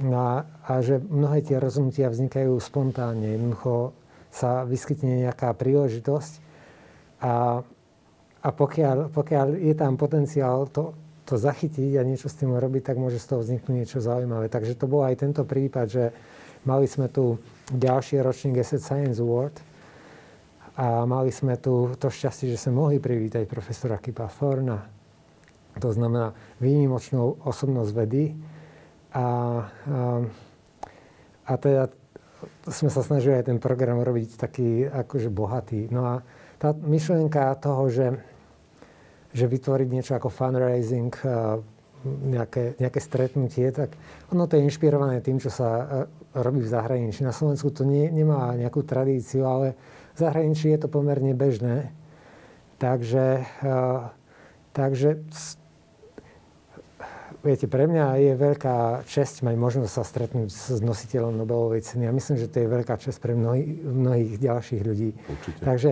No 0.00 0.16
a, 0.16 0.34
a 0.64 0.80
že 0.80 0.96
mnohé 1.04 1.44
tie 1.44 1.60
rozhodnutia 1.60 2.08
vznikajú 2.08 2.56
spontánne. 2.56 3.36
Jednoducho 3.36 3.92
sa 4.32 4.64
vyskytne 4.64 5.28
nejaká 5.28 5.52
príležitosť 5.52 6.32
a, 7.20 7.60
a 8.40 8.48
pokiaľ, 8.48 9.12
pokiaľ 9.12 9.46
je 9.60 9.74
tam 9.76 10.00
potenciál 10.00 10.64
to, 10.72 10.96
to 11.24 11.38
zachytiť 11.38 11.98
a 11.98 12.06
niečo 12.06 12.26
s 12.26 12.38
tým 12.38 12.54
robiť, 12.54 12.82
tak 12.92 12.96
môže 12.98 13.22
z 13.22 13.26
toho 13.30 13.40
vzniknúť 13.42 13.76
niečo 13.76 13.98
zaujímavé. 14.02 14.50
Takže 14.50 14.74
to 14.74 14.90
bol 14.90 15.06
aj 15.06 15.22
tento 15.22 15.46
prípad, 15.46 15.86
že 15.86 16.04
mali 16.66 16.90
sme 16.90 17.06
tu 17.06 17.38
ďalší 17.70 18.18
ročník 18.22 18.58
Asset 18.58 18.82
Science 18.82 19.22
Award 19.22 19.56
a 20.74 21.06
mali 21.06 21.30
sme 21.30 21.54
tu 21.60 21.94
to 21.96 22.08
šťastie, 22.10 22.50
že 22.50 22.58
sme 22.58 22.80
mohli 22.80 22.96
privítať 22.98 23.46
profesora 23.46 24.02
Kipa 24.02 24.26
Thorna. 24.26 24.82
To 25.78 25.88
znamená 25.88 26.34
výnimočnú 26.60 27.44
osobnosť 27.48 27.92
vedy, 27.96 28.36
a, 29.12 29.20
a, 29.20 29.24
a 31.44 31.52
teda 31.60 31.92
sme 32.64 32.88
sa 32.88 33.04
snažili 33.04 33.36
aj 33.36 33.52
ten 33.52 33.58
program 33.60 34.00
robiť 34.00 34.40
taký 34.40 34.88
akože 34.88 35.28
bohatý. 35.28 35.92
No 35.92 36.02
a 36.08 36.14
tá 36.56 36.72
myšlienka 36.72 37.52
toho, 37.60 37.92
že, 37.92 38.06
že 39.32 39.48
vytvoriť 39.48 39.88
niečo 39.88 40.12
ako 40.16 40.28
fundraising, 40.28 41.12
nejaké, 42.04 42.76
nejaké 42.82 43.00
stretnutie, 43.00 43.70
tak 43.70 43.94
ono 44.34 44.50
to 44.50 44.58
je 44.58 44.66
inšpirované 44.66 45.22
tým, 45.22 45.38
čo 45.38 45.48
sa 45.54 45.68
robí 46.34 46.58
v 46.58 46.72
zahraničí. 46.72 47.22
Na 47.22 47.30
Slovensku 47.30 47.70
to 47.70 47.86
nie, 47.86 48.10
nemá 48.10 48.52
nejakú 48.58 48.82
tradíciu, 48.82 49.46
ale 49.46 49.78
v 50.12 50.18
zahraničí 50.18 50.68
je 50.74 50.80
to 50.82 50.88
pomerne 50.90 51.30
bežné. 51.32 51.94
Takže, 52.82 53.46
takže 54.74 55.22
Viete, 57.42 57.66
pre 57.66 57.90
mňa 57.90 58.22
je 58.22 58.32
veľká 58.38 59.02
čest 59.02 59.42
mať 59.42 59.58
možnosť 59.58 59.90
sa 59.90 60.06
stretnúť 60.06 60.46
s 60.46 60.78
nositeľom 60.78 61.34
Nobelovej 61.34 61.82
ceny. 61.82 62.06
Ja 62.06 62.14
myslím, 62.14 62.38
že 62.38 62.46
to 62.46 62.62
je 62.62 62.70
veľká 62.70 62.94
čest 63.02 63.18
pre 63.18 63.34
mnohých, 63.34 63.82
mnohých 63.82 64.32
ďalších 64.38 64.82
ľudí. 64.86 65.10
Určite. 65.10 65.58
Takže 65.58 65.90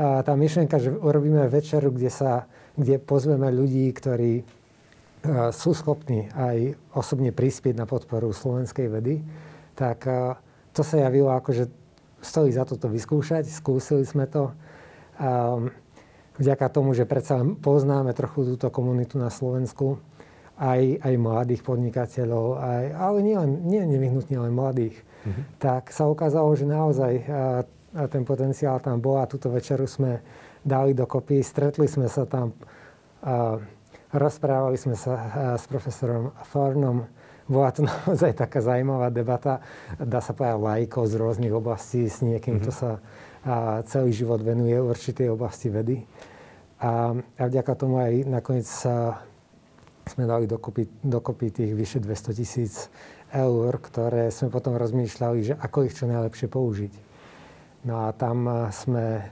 tá 0.00 0.32
myšlienka, 0.32 0.80
že 0.80 0.96
urobíme 0.96 1.52
večeru, 1.52 1.92
kde, 1.92 2.08
sa, 2.08 2.48
kde 2.76 3.00
pozveme 3.00 3.48
ľudí, 3.50 3.88
ktorí 3.90 4.40
a, 4.40 5.50
sú 5.50 5.72
schopní 5.72 6.28
aj 6.36 6.76
osobne 6.92 7.32
prispieť 7.32 7.74
na 7.74 7.88
podporu 7.88 8.30
slovenskej 8.30 8.86
vedy, 8.92 9.24
tak 9.74 10.04
a, 10.06 10.36
to 10.76 10.84
sa 10.84 11.08
javilo 11.08 11.32
ako, 11.32 11.50
že 11.56 11.64
stojí 12.20 12.52
za 12.52 12.68
toto 12.68 12.90
vyskúšať. 12.92 13.48
Skúsili 13.48 14.04
sme 14.04 14.26
to. 14.28 14.52
Vďaka 16.36 16.68
tomu, 16.68 16.92
že 16.92 17.08
predsa 17.08 17.40
poznáme 17.40 18.12
trochu 18.12 18.44
túto 18.44 18.68
komunitu 18.68 19.16
na 19.16 19.32
Slovensku, 19.32 19.96
aj, 20.60 21.00
aj 21.00 21.14
mladých 21.16 21.64
podnikateľov, 21.64 22.60
aj, 22.60 22.84
ale 22.92 23.18
nie, 23.24 23.36
len, 23.36 23.52
nie 23.64 23.80
nevyhnutne 23.84 24.36
len 24.40 24.52
mladých, 24.52 24.96
mm-hmm. 25.00 25.44
tak 25.60 25.88
sa 25.92 26.08
ukázalo, 26.08 26.52
že 26.56 26.68
naozaj 26.68 27.12
a, 27.24 27.64
a 27.96 28.02
ten 28.08 28.24
potenciál 28.24 28.80
tam 28.80 29.00
bol 29.00 29.20
a 29.20 29.28
túto 29.28 29.48
večeru 29.48 29.88
sme 29.88 30.20
dali 30.66 30.98
dokopy, 30.98 31.46
stretli 31.46 31.86
sme 31.86 32.10
sa 32.10 32.26
tam, 32.26 32.50
rozprávali 34.10 34.74
sme 34.74 34.98
sa 34.98 35.14
s 35.54 35.70
profesorom 35.70 36.34
Thornom, 36.50 37.06
bola 37.46 37.70
to 37.76 37.86
naozaj 37.86 38.34
taká 38.34 38.58
zaujímavá 38.58 39.14
debata, 39.14 39.62
dá 39.96 40.18
sa 40.18 40.34
povedať 40.34 40.58
lajko 40.58 41.06
z 41.06 41.14
rôznych 41.14 41.54
oblastí 41.54 42.10
s 42.10 42.18
niekým, 42.20 42.58
mm-hmm. 42.58 42.66
kto 42.66 42.70
sa 42.74 42.90
a, 43.46 43.80
celý 43.86 44.10
život 44.10 44.42
venuje 44.42 44.74
určitej 44.74 45.30
oblasti 45.30 45.70
vedy. 45.70 46.02
A, 46.82 47.14
a 47.14 47.42
vďaka 47.46 47.72
tomu 47.78 48.02
aj 48.02 48.26
nakoniec 48.26 48.66
sa 48.66 49.22
sme 50.06 50.26
dali 50.26 50.46
dokopy, 50.46 51.02
dokopy 51.02 51.50
tých 51.50 51.72
vyše 51.74 51.98
200 51.98 52.38
tisíc 52.38 52.74
eur, 53.34 53.72
ktoré 53.78 54.30
sme 54.30 54.54
potom 54.54 54.78
rozmýšľali, 54.78 55.38
že 55.42 55.54
ako 55.58 55.78
ich 55.82 55.94
čo 55.98 56.06
najlepšie 56.06 56.46
použiť. 56.46 56.92
No 57.90 58.06
a 58.06 58.14
tam 58.14 58.46
sme 58.70 59.22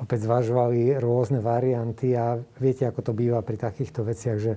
opäť 0.00 0.26
zvažovali 0.26 0.98
rôzne 0.98 1.38
varianty 1.38 2.14
a 2.18 2.38
viete, 2.58 2.86
ako 2.86 3.00
to 3.00 3.12
býva 3.14 3.40
pri 3.46 3.58
takýchto 3.58 4.02
veciach, 4.02 4.38
že 4.42 4.52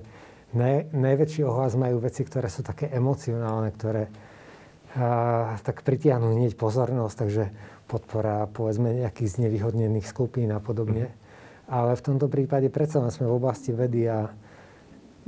ne, 0.54 0.90
najväčší 0.90 1.46
ohlas 1.46 1.78
majú 1.78 2.02
veci, 2.02 2.26
ktoré 2.26 2.50
sú 2.50 2.66
také 2.66 2.90
emocionálne, 2.90 3.70
ktoré, 3.70 4.10
a, 4.98 5.54
tak 5.62 5.86
pritiahnu 5.86 6.34
hneď 6.34 6.58
pozornosť, 6.58 7.16
takže 7.16 7.44
podpora 7.86 8.50
povedzme 8.50 8.98
nejakých 8.98 9.40
znevýhodnených 9.40 10.06
skupín 10.06 10.50
a 10.52 10.60
podobne. 10.60 11.14
Ale 11.68 11.94
v 11.94 12.04
tomto 12.04 12.26
prípade 12.32 12.72
predsa 12.72 13.04
sme 13.12 13.28
v 13.28 13.36
oblasti 13.36 13.76
vedy 13.76 14.08
a 14.08 14.32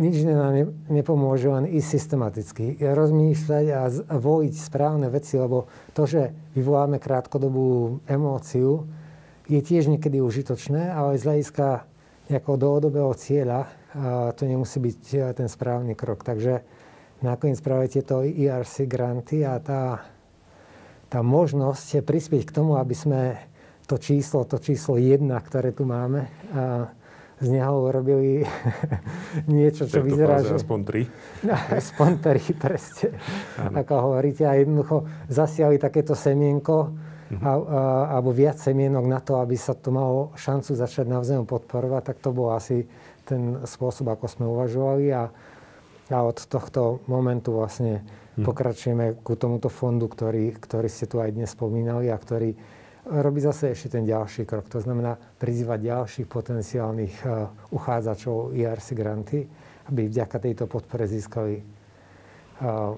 nič 0.00 0.24
nám 0.24 0.72
nepomôže 0.88 1.52
len 1.52 1.68
ísť 1.68 1.88
systematicky. 2.00 2.80
Rozmýšľať 2.80 3.64
a 3.68 3.84
vojiť 4.16 4.54
správne 4.56 5.12
veci, 5.12 5.36
lebo 5.36 5.68
to, 5.92 6.08
že 6.08 6.32
vyvoláme 6.56 6.96
krátkodobú 6.96 8.00
emóciu, 8.08 8.88
je 9.50 9.60
tiež 9.60 9.90
niekedy 9.90 10.22
užitočné, 10.22 10.94
ale 10.94 11.18
z 11.18 11.26
hľadiska 11.26 11.82
nejakého 12.30 12.56
dlhodobého 12.56 13.10
cieľa 13.18 13.66
to 14.38 14.46
nemusí 14.46 14.78
byť 14.78 15.02
e, 15.10 15.18
ten 15.34 15.50
správny 15.50 15.98
krok. 15.98 16.22
Takže 16.22 16.62
nakoniec 17.26 17.58
práve 17.58 17.90
tieto 17.90 18.22
ERC 18.22 18.86
granty 18.86 19.42
a 19.42 19.58
tá, 19.58 20.06
tá 21.10 21.20
možnosť 21.26 21.98
je 21.98 22.02
prispieť 22.06 22.42
k 22.46 22.54
tomu, 22.54 22.78
aby 22.78 22.94
sme 22.94 23.34
to 23.90 23.98
číslo, 23.98 24.46
to 24.46 24.62
číslo 24.62 24.94
1, 24.94 25.26
ktoré 25.26 25.74
tu 25.74 25.82
máme, 25.82 26.30
z 27.40 27.48
neho 27.48 27.88
urobili 27.88 28.44
niečo, 29.50 29.88
čo 29.88 30.04
vyzerá, 30.04 30.44
že... 30.44 30.60
aspoň 30.60 30.78
tri. 30.84 31.02
No, 31.42 31.56
aspoň 31.80 32.10
tri, 32.20 32.42
presne. 32.54 33.16
Ako 33.58 34.12
hovoríte. 34.12 34.44
A 34.44 34.54
jednoducho 34.60 35.08
zasiali 35.26 35.80
takéto 35.80 36.12
semienko, 36.12 36.92
a, 37.38 37.52
a, 37.54 37.54
alebo 38.18 38.34
viac 38.34 38.58
semienok 38.58 39.06
na 39.06 39.22
to, 39.22 39.38
aby 39.38 39.54
sa 39.54 39.78
to 39.78 39.94
malo 39.94 40.34
šancu 40.34 40.74
začať 40.74 41.06
navzájom 41.06 41.46
podporovať, 41.46 42.02
tak 42.10 42.16
to 42.18 42.34
bol 42.34 42.50
asi 42.50 42.82
ten 43.22 43.62
spôsob, 43.62 44.10
ako 44.10 44.26
sme 44.26 44.44
uvažovali. 44.50 45.14
A, 45.14 45.30
a 46.10 46.18
od 46.26 46.38
tohto 46.50 47.06
momentu 47.06 47.54
vlastne 47.54 48.02
uh-huh. 48.02 48.42
pokračujeme 48.42 49.22
ku 49.22 49.38
tomuto 49.38 49.70
fondu, 49.70 50.10
ktorý, 50.10 50.58
ktorý 50.58 50.90
ste 50.90 51.06
tu 51.06 51.22
aj 51.22 51.30
dnes 51.30 51.54
spomínali 51.54 52.10
a 52.10 52.18
ktorý 52.18 52.50
robí 53.06 53.38
zase 53.38 53.70
ešte 53.70 53.94
ten 53.94 54.02
ďalší 54.02 54.42
krok. 54.42 54.66
To 54.74 54.82
znamená 54.82 55.14
prizývať 55.38 55.86
ďalších 55.86 56.26
potenciálnych 56.26 57.14
uh, 57.22 57.46
uchádzačov 57.70 58.58
IRC 58.58 58.88
granty, 58.98 59.46
aby 59.86 60.10
vďaka 60.10 60.36
tejto 60.42 60.66
podpore 60.66 61.06
získali 61.06 61.62
uh, 62.66 62.92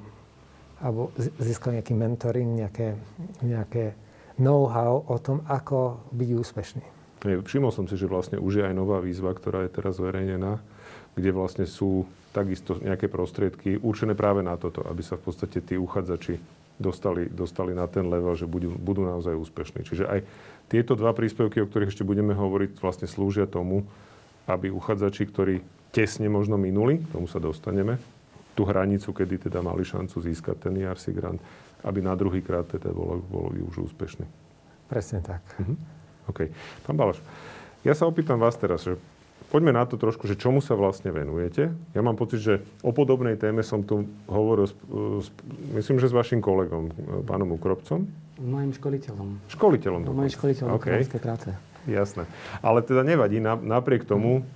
alebo 0.82 1.14
získali 1.38 1.78
nejaký 1.78 1.94
mentoring, 1.94 2.50
nejaké, 2.58 2.98
nejaké 3.46 3.94
know-how 4.38 5.04
o 5.08 5.16
tom, 5.18 5.44
ako 5.48 6.00
byť 6.12 6.28
úspešný. 6.36 6.84
Všimol 7.22 7.70
som 7.70 7.86
si, 7.86 7.94
že 7.94 8.10
vlastne 8.10 8.42
už 8.42 8.62
je 8.62 8.64
aj 8.66 8.74
nová 8.74 8.98
výzva, 8.98 9.30
ktorá 9.30 9.62
je 9.66 9.70
teraz 9.70 10.02
zverejnená, 10.02 10.58
kde 11.14 11.30
vlastne 11.30 11.70
sú 11.70 12.08
takisto 12.34 12.80
nejaké 12.80 13.06
prostriedky 13.06 13.78
určené 13.78 14.16
práve 14.16 14.42
na 14.42 14.56
toto, 14.58 14.82
aby 14.88 15.04
sa 15.04 15.14
v 15.20 15.30
podstate 15.30 15.62
tí 15.62 15.78
uchádzači 15.78 16.40
dostali, 16.80 17.28
dostali 17.30 17.76
na 17.76 17.86
ten 17.86 18.08
level, 18.08 18.34
že 18.34 18.48
budú, 18.48 18.74
budú 18.74 19.06
naozaj 19.06 19.36
úspešní. 19.38 19.86
Čiže 19.86 20.04
aj 20.08 20.20
tieto 20.66 20.96
dva 20.98 21.12
príspevky, 21.14 21.62
o 21.62 21.68
ktorých 21.68 21.92
ešte 21.94 22.02
budeme 22.02 22.32
hovoriť, 22.32 22.80
vlastne 22.80 23.06
slúžia 23.06 23.46
tomu, 23.46 23.86
aby 24.48 24.72
uchádzači, 24.72 25.28
ktorí 25.28 25.54
tesne 25.94 26.26
možno 26.26 26.56
minuli, 26.58 26.98
tomu 27.12 27.28
sa 27.28 27.38
dostaneme, 27.38 28.00
tú 28.56 28.64
hranicu, 28.64 29.12
kedy 29.12 29.48
teda 29.48 29.60
mali 29.60 29.84
šancu 29.84 30.16
získať 30.18 30.68
ten 30.68 30.74
ERC 30.80 31.12
grant, 31.12 31.40
aby 31.82 31.98
na 32.02 32.14
druhý 32.14 32.42
krát 32.42 32.66
teda 32.66 32.90
bolo, 32.94 33.22
boli 33.22 33.62
už 33.62 33.90
úspešní. 33.90 34.26
Presne 34.86 35.22
tak. 35.22 35.42
Mhm. 35.58 35.74
OK. 36.30 36.40
Pán 36.86 36.96
Balaš, 36.96 37.18
ja 37.82 37.98
sa 37.98 38.06
opýtam 38.06 38.38
vás 38.38 38.54
teraz, 38.54 38.86
že 38.86 38.94
poďme 39.50 39.74
na 39.74 39.84
to 39.84 39.98
trošku, 39.98 40.30
že 40.30 40.38
čomu 40.38 40.62
sa 40.62 40.78
vlastne 40.78 41.10
venujete. 41.10 41.74
Ja 41.92 42.00
mám 42.00 42.14
pocit, 42.14 42.40
že 42.40 42.62
o 42.80 42.94
podobnej 42.94 43.34
téme 43.34 43.66
som 43.66 43.82
tu 43.82 44.06
hovoril, 44.30 44.70
s, 44.70 44.74
s, 45.20 45.28
myslím, 45.74 45.98
že 45.98 46.08
s 46.08 46.14
vašim 46.14 46.38
kolegom, 46.38 46.94
pánom 47.26 47.50
Ukropcom. 47.58 48.06
Mojím 48.38 48.72
školiteľom. 48.72 49.28
Školiteľom. 49.50 50.00
No, 50.06 50.14
Mojím 50.14 50.32
školiteľom 50.32 50.78
okay. 50.78 51.04
práce. 51.18 51.52
Jasné. 51.84 52.24
Ale 52.62 52.80
teda 52.86 53.02
nevadí, 53.02 53.42
napriek 53.42 54.06
tomu 54.06 54.46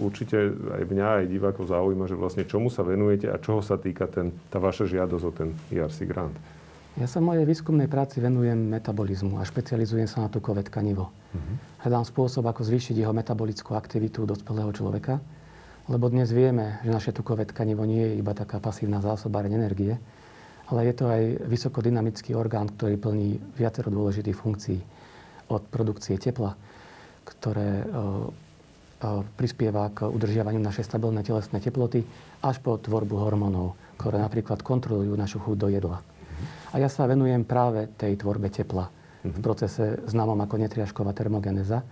určite 0.00 0.50
aj 0.50 0.82
mňa, 0.88 1.08
aj 1.22 1.24
divákov 1.30 1.70
zaujíma, 1.70 2.08
že 2.10 2.18
vlastne 2.18 2.48
čomu 2.48 2.72
sa 2.72 2.82
venujete 2.82 3.30
a 3.30 3.38
čoho 3.38 3.62
sa 3.62 3.78
týka 3.78 4.10
ten, 4.10 4.34
tá 4.50 4.58
vaša 4.58 4.88
žiadosť 4.88 5.24
o 5.24 5.32
ten 5.32 5.48
ERC 5.70 6.08
grant. 6.08 6.34
Ja 6.98 7.06
sa 7.06 7.22
v 7.22 7.30
mojej 7.30 7.46
výskumnej 7.46 7.86
práci 7.86 8.18
venujem 8.18 8.58
metabolizmu 8.58 9.38
a 9.38 9.46
špecializujem 9.46 10.10
sa 10.10 10.26
na 10.26 10.28
tukové 10.32 10.66
tkanivo. 10.66 11.14
Uh-huh. 11.14 11.54
Hľadám 11.86 12.02
spôsob, 12.02 12.42
ako 12.50 12.66
zvýšiť 12.66 12.98
jeho 12.98 13.14
metabolickú 13.14 13.78
aktivitu 13.78 14.26
dospelého 14.26 14.74
človeka, 14.74 15.22
lebo 15.86 16.10
dnes 16.10 16.34
vieme, 16.34 16.82
že 16.82 16.90
naše 16.90 17.14
tukové 17.14 17.46
tkanivo 17.46 17.86
nie 17.86 18.02
je 18.10 18.18
iba 18.18 18.34
taká 18.34 18.58
pasívna 18.58 18.98
zásobáreň 18.98 19.54
energie, 19.54 19.94
ale 20.70 20.86
je 20.90 20.94
to 20.94 21.06
aj 21.06 21.22
vysokodynamický 21.50 22.34
orgán, 22.34 22.70
ktorý 22.74 22.98
plní 22.98 23.38
viacero 23.58 23.90
dôležitých 23.90 24.38
funkcií. 24.38 24.78
Od 25.50 25.62
produkcie 25.66 26.14
tepla, 26.14 26.54
ktoré 27.26 27.82
e, 27.82 27.84
e, 27.86 27.98
prispieva 29.34 29.90
k 29.90 30.06
udržiavaniu 30.06 30.62
našej 30.62 30.86
stabilnej 30.86 31.26
telesnej 31.26 31.58
teploty, 31.58 32.06
až 32.38 32.62
po 32.62 32.78
tvorbu 32.78 33.18
hormónov, 33.18 33.74
ktoré 33.98 34.22
napríklad 34.22 34.62
kontrolujú 34.62 35.14
našu 35.18 35.42
chuť 35.42 35.56
do 35.58 35.68
jedla. 35.74 35.98
A 36.70 36.78
ja 36.78 36.86
sa 36.86 37.06
venujem 37.10 37.42
práve 37.42 37.90
tej 37.98 38.14
tvorbe 38.20 38.50
tepla 38.50 38.88
v 39.20 39.36
mhm. 39.36 39.42
procese 39.44 39.84
známom 40.08 40.38
ako 40.40 40.56
netriažková 40.56 41.12
termogeneza. 41.12 41.84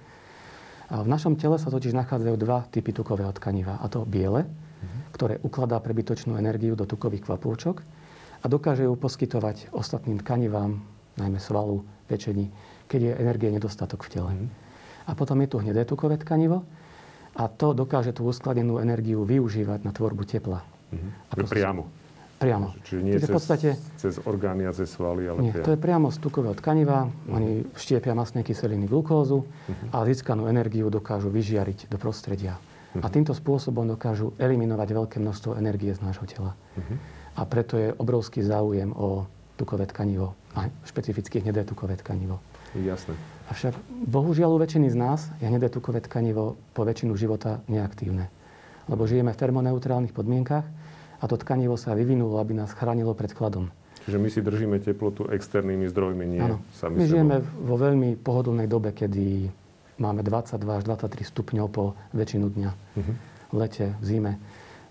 A 0.88 1.04
v 1.04 1.08
našom 1.08 1.36
tele 1.36 1.60
sa 1.60 1.68
totiž 1.68 1.92
nachádzajú 1.92 2.36
dva 2.40 2.64
typy 2.72 2.96
tukového 2.96 3.28
tkaniva. 3.36 3.76
A 3.82 3.86
to 3.92 4.08
biele, 4.08 4.48
mhm. 4.48 5.12
ktoré 5.12 5.34
ukladá 5.44 5.76
prebytočnú 5.82 6.40
energiu 6.40 6.72
do 6.78 6.88
tukových 6.88 7.28
kvapôčok 7.28 7.84
a 8.38 8.46
dokáže 8.46 8.86
ju 8.86 8.94
poskytovať 8.94 9.74
ostatným 9.74 10.22
tkanivám, 10.22 10.78
najmä 11.18 11.42
svalu, 11.42 11.82
pečení, 12.06 12.48
keď 12.86 13.00
je 13.02 13.12
energie 13.18 13.50
nedostatok 13.50 14.06
v 14.06 14.10
tele. 14.14 14.30
Mm. 14.32 14.48
A 15.08 15.10
potom 15.18 15.36
je 15.42 15.48
tu 15.50 15.56
hnedé 15.58 15.82
tukové 15.82 16.16
tkanivo 16.16 16.62
a 17.34 17.44
to 17.50 17.74
dokáže 17.74 18.14
tú 18.14 18.30
uskladenú 18.30 18.78
energiu 18.78 19.26
využívať 19.26 19.82
na 19.82 19.90
tvorbu 19.90 20.22
tepla. 20.24 20.62
Mm. 20.94 21.10
Ako 21.34 21.46
priamo. 21.50 21.82
Priamo. 22.38 22.70
Čiže 22.86 23.00
nie 23.02 23.18
cez, 23.18 23.26
v 23.26 23.34
podstate, 23.34 23.68
cez 23.98 24.14
orgány 24.22 24.62
a 24.62 24.70
cez 24.70 24.94
svaly, 24.94 25.26
ale 25.26 25.38
nie, 25.42 25.50
priamo. 25.50 25.66
to 25.66 25.70
je 25.74 25.80
priamo 25.82 26.06
z 26.14 26.18
tukového 26.22 26.54
tkaniva. 26.54 27.10
Uh-huh. 27.10 27.34
Oni 27.34 27.66
štiepia 27.74 28.14
masné 28.14 28.46
kyseliny, 28.46 28.86
glukózu 28.86 29.42
uh-huh. 29.42 29.90
a 29.90 30.06
získanú 30.06 30.46
energiu 30.46 30.86
dokážu 30.86 31.34
vyžiariť 31.34 31.90
do 31.90 31.98
prostredia. 31.98 32.54
Uh-huh. 32.54 33.02
A 33.02 33.10
týmto 33.10 33.34
spôsobom 33.34 33.90
dokážu 33.90 34.38
eliminovať 34.38 34.88
veľké 34.94 35.16
množstvo 35.18 35.58
energie 35.58 35.90
z 35.90 35.98
nášho 35.98 36.30
tela. 36.30 36.54
Uh-huh. 36.54 36.94
A 37.34 37.42
preto 37.42 37.74
je 37.74 37.90
obrovský 37.98 38.46
záujem 38.46 38.94
o 38.94 39.26
tukové 39.58 39.90
tkanivo 39.90 40.38
a 40.54 40.70
špecificky 40.86 41.42
hnedé 41.42 41.66
tukové 41.66 41.98
tkanivo. 41.98 42.38
Jasné. 42.78 43.18
Avšak 43.50 43.74
bohužiaľ 44.06 44.54
u 44.54 44.58
väčšiny 44.62 44.94
z 44.94 44.96
nás 44.96 45.26
je 45.42 45.50
hnedé 45.50 45.66
tukové 45.66 45.98
tkanivo 45.98 46.54
po 46.70 46.86
väčšinu 46.86 47.18
života 47.18 47.58
neaktívne. 47.66 48.30
Lebo 48.86 49.10
žijeme 49.10 49.34
v 49.34 49.40
termoneutrálnych 49.42 50.14
podmienkach 50.14 50.68
a 51.18 51.24
to 51.26 51.34
tkanivo 51.34 51.74
sa 51.74 51.94
vyvinulo, 51.98 52.38
aby 52.38 52.54
nás 52.54 52.70
chránilo 52.70 53.12
pred 53.12 53.34
chladom. 53.34 53.70
Čiže 54.08 54.18
my 54.18 54.28
si 54.32 54.40
držíme 54.40 54.76
teplotu 54.80 55.28
externými 55.28 55.84
zdrojmi, 55.92 56.24
nie 56.24 56.40
ano. 56.40 56.64
sami 56.72 56.96
My 56.96 57.04
žijeme 57.04 57.44
vo 57.44 57.76
veľmi 57.76 58.16
pohodlnej 58.16 58.64
dobe, 58.64 58.96
kedy 58.96 59.52
máme 60.00 60.24
22 60.24 60.64
až 60.64 60.82
23 60.88 61.28
stupňov 61.28 61.66
po 61.68 61.92
väčšinu 62.16 62.46
dňa. 62.48 62.70
Uh-huh. 62.72 63.14
V 63.52 63.56
lete, 63.58 63.92
v 64.00 64.04
zime. 64.06 64.32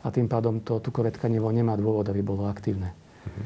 A 0.05 0.13
tým 0.13 0.29
pádom 0.29 0.61
to 0.61 0.77
tukové 0.77 1.09
tkanivo 1.09 1.49
nemá 1.49 1.73
dôvod, 1.73 2.05
aby 2.05 2.21
bolo 2.21 2.45
aktívne. 2.45 2.93
Uh-huh. 3.25 3.45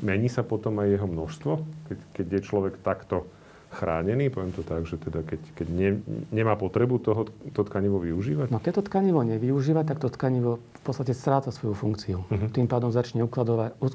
Mení 0.00 0.32
sa 0.32 0.40
potom 0.40 0.80
aj 0.80 0.96
jeho 0.96 1.08
množstvo, 1.08 1.52
keď, 1.92 1.98
keď 2.16 2.26
je 2.32 2.40
človek 2.40 2.74
takto 2.80 3.28
chránený, 3.76 4.32
poviem 4.32 4.56
to 4.56 4.64
tak, 4.64 4.88
že 4.88 4.96
teda 4.96 5.20
keď, 5.20 5.40
keď 5.52 5.66
ne, 5.68 5.90
nemá 6.32 6.56
potrebu 6.56 6.96
toho, 6.96 7.28
to 7.52 7.60
tkanivo 7.60 8.00
využívať? 8.00 8.48
No 8.48 8.56
keď 8.56 8.80
to 8.80 8.82
tkanivo 8.88 9.20
nevyužíva, 9.20 9.84
tak 9.84 10.00
to 10.00 10.08
tkanivo 10.08 10.58
v 10.58 10.82
podstate 10.82 11.12
stráca 11.12 11.52
svoju 11.52 11.76
funkciu. 11.76 12.24
Uh-huh. 12.24 12.48
Tým 12.48 12.64
pádom 12.64 12.88
začne 12.88 13.20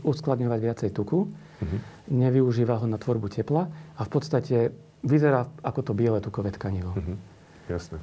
uskladňovať 0.06 0.60
viacej 0.62 0.90
tuku, 0.94 1.26
uh-huh. 1.26 1.80
nevyužíva 2.14 2.78
ho 2.78 2.86
na 2.86 3.02
tvorbu 3.02 3.34
tepla 3.34 3.74
a 3.98 4.02
v 4.06 4.10
podstate 4.14 4.70
vyzerá 5.02 5.50
ako 5.66 5.82
to 5.82 5.92
biele 5.98 6.22
tukové 6.22 6.54
tkanivo. 6.54 6.94
Uh-huh. 6.94 7.18
Jasné. 7.66 7.98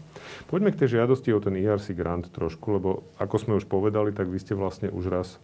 Poďme 0.51 0.75
k 0.75 0.81
tej 0.83 0.99
žiadosti 0.99 1.31
o 1.31 1.39
ten 1.39 1.55
ERC 1.55 1.95
grant 1.95 2.27
trošku, 2.33 2.81
lebo 2.81 3.07
ako 3.23 3.37
sme 3.39 3.53
už 3.61 3.71
povedali, 3.71 4.11
tak 4.11 4.27
vy 4.27 4.39
ste 4.41 4.59
vlastne 4.59 4.91
už 4.91 5.07
raz 5.13 5.39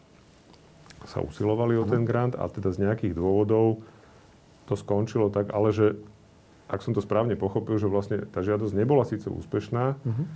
sa 1.04 1.20
usilovali 1.20 1.76
o 1.76 1.84
ten 1.84 2.08
grant 2.08 2.32
a 2.32 2.48
teda 2.48 2.72
z 2.72 2.88
nejakých 2.88 3.12
dôvodov 3.12 3.84
to 4.64 4.74
skončilo 4.74 5.28
tak, 5.28 5.52
ale 5.52 5.68
že 5.70 6.00
ak 6.68 6.80
som 6.80 6.96
to 6.96 7.04
správne 7.04 7.36
pochopil, 7.36 7.76
že 7.76 7.90
vlastne 7.90 8.24
tá 8.32 8.40
žiadosť 8.40 8.72
nebola 8.72 9.04
síce 9.04 9.28
úspešná, 9.28 9.84
uh-huh. 10.00 10.26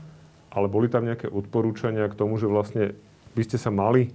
ale 0.52 0.66
boli 0.68 0.92
tam 0.92 1.08
nejaké 1.08 1.26
odporúčania 1.28 2.04
k 2.08 2.18
tomu, 2.18 2.36
že 2.36 2.44
vlastne 2.44 2.92
by 3.32 3.42
ste 3.44 3.56
sa 3.56 3.72
mali 3.72 4.12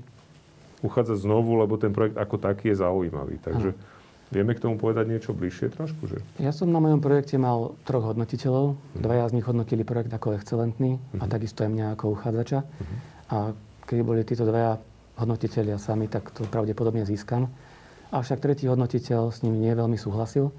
uchádzať 0.85 1.17
znovu, 1.25 1.57
lebo 1.57 1.79
ten 1.79 1.95
projekt 1.95 2.19
ako 2.19 2.37
taký 2.37 2.75
je 2.75 2.83
zaujímavý. 2.83 3.41
Takže 3.41 3.73
uh-huh. 3.73 4.29
vieme 4.29 4.53
k 4.53 4.61
tomu 4.61 4.77
povedať 4.77 5.09
niečo 5.09 5.33
bližšie 5.33 5.73
trošku? 5.73 6.05
Že? 6.05 6.17
Ja 6.37 6.53
som 6.53 6.69
na 6.69 6.77
mojom 6.77 7.01
projekte 7.01 7.39
mal 7.41 7.73
troch 7.87 8.13
hodnotiteľov. 8.13 8.65
Uh-huh. 8.77 8.99
Dvaja 8.99 9.33
z 9.33 9.35
nich 9.41 9.47
hodnotili 9.47 9.81
projekt 9.81 10.13
ako 10.13 10.37
excelentný 10.37 11.01
uh-huh. 11.01 11.23
a 11.23 11.31
takisto 11.31 11.65
aj 11.65 11.71
mňa 11.73 11.85
ako 11.97 12.05
uchádzača. 12.13 12.59
Uh-huh. 12.61 12.97
A 13.33 13.37
keď 13.89 13.97
boli 14.05 14.21
títo 14.21 14.45
dvaja 14.45 14.77
hodnotiteľia 15.17 15.81
sami, 15.81 16.05
tak 16.11 16.29
to 16.29 16.45
pravdepodobne 16.45 17.07
získam. 17.09 17.49
Avšak 18.13 18.45
tretí 18.45 18.69
hodnotiteľ 18.69 19.33
s 19.33 19.41
ním 19.41 19.57
nie 19.57 19.73
veľmi 19.73 19.97
súhlasil 19.97 20.53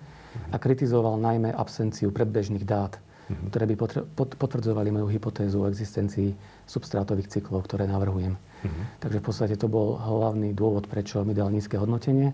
a 0.52 0.56
kritizoval 0.58 1.18
najmä 1.20 1.54
absenciu 1.54 2.10
predbežných 2.10 2.66
dát, 2.66 2.98
uh-huh. 2.98 3.48
ktoré 3.50 3.64
by 3.70 3.74
potvrdzovali 4.14 4.90
moju 4.90 5.08
hypotézu 5.10 5.64
o 5.64 5.70
existencii 5.70 6.34
substrátových 6.66 7.30
cyklov, 7.30 7.66
ktoré 7.66 7.86
navrhujem. 7.88 8.34
Uh-huh. 8.34 8.84
Takže 9.00 9.18
v 9.20 9.24
podstate 9.24 9.54
to 9.56 9.68
bol 9.68 10.00
hlavný 10.00 10.52
dôvod, 10.56 10.88
prečo 10.88 11.22
mi 11.22 11.32
dal 11.36 11.52
nízke 11.52 11.78
hodnotenie. 11.78 12.32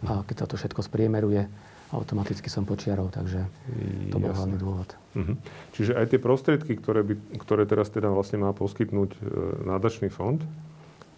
A 0.00 0.24
keď 0.24 0.36
sa 0.44 0.46
to 0.48 0.56
všetko 0.56 0.80
spriemeruje, 0.80 1.44
automaticky 1.92 2.48
som 2.48 2.64
počiarol, 2.64 3.10
takže 3.10 3.44
to 4.08 4.16
bol 4.16 4.30
Jasne. 4.30 4.38
hlavný 4.38 4.56
dôvod. 4.56 4.88
Uh-huh. 5.18 5.34
Čiže 5.74 5.98
aj 5.98 6.06
tie 6.14 6.20
prostriedky, 6.22 6.78
ktoré, 6.78 7.02
by, 7.02 7.14
ktoré 7.42 7.66
teraz 7.66 7.90
teda 7.90 8.08
vlastne 8.08 8.40
má 8.40 8.54
poskytnúť 8.54 9.10
e, 9.10 9.18
nádačný 9.66 10.08
fond, 10.08 10.38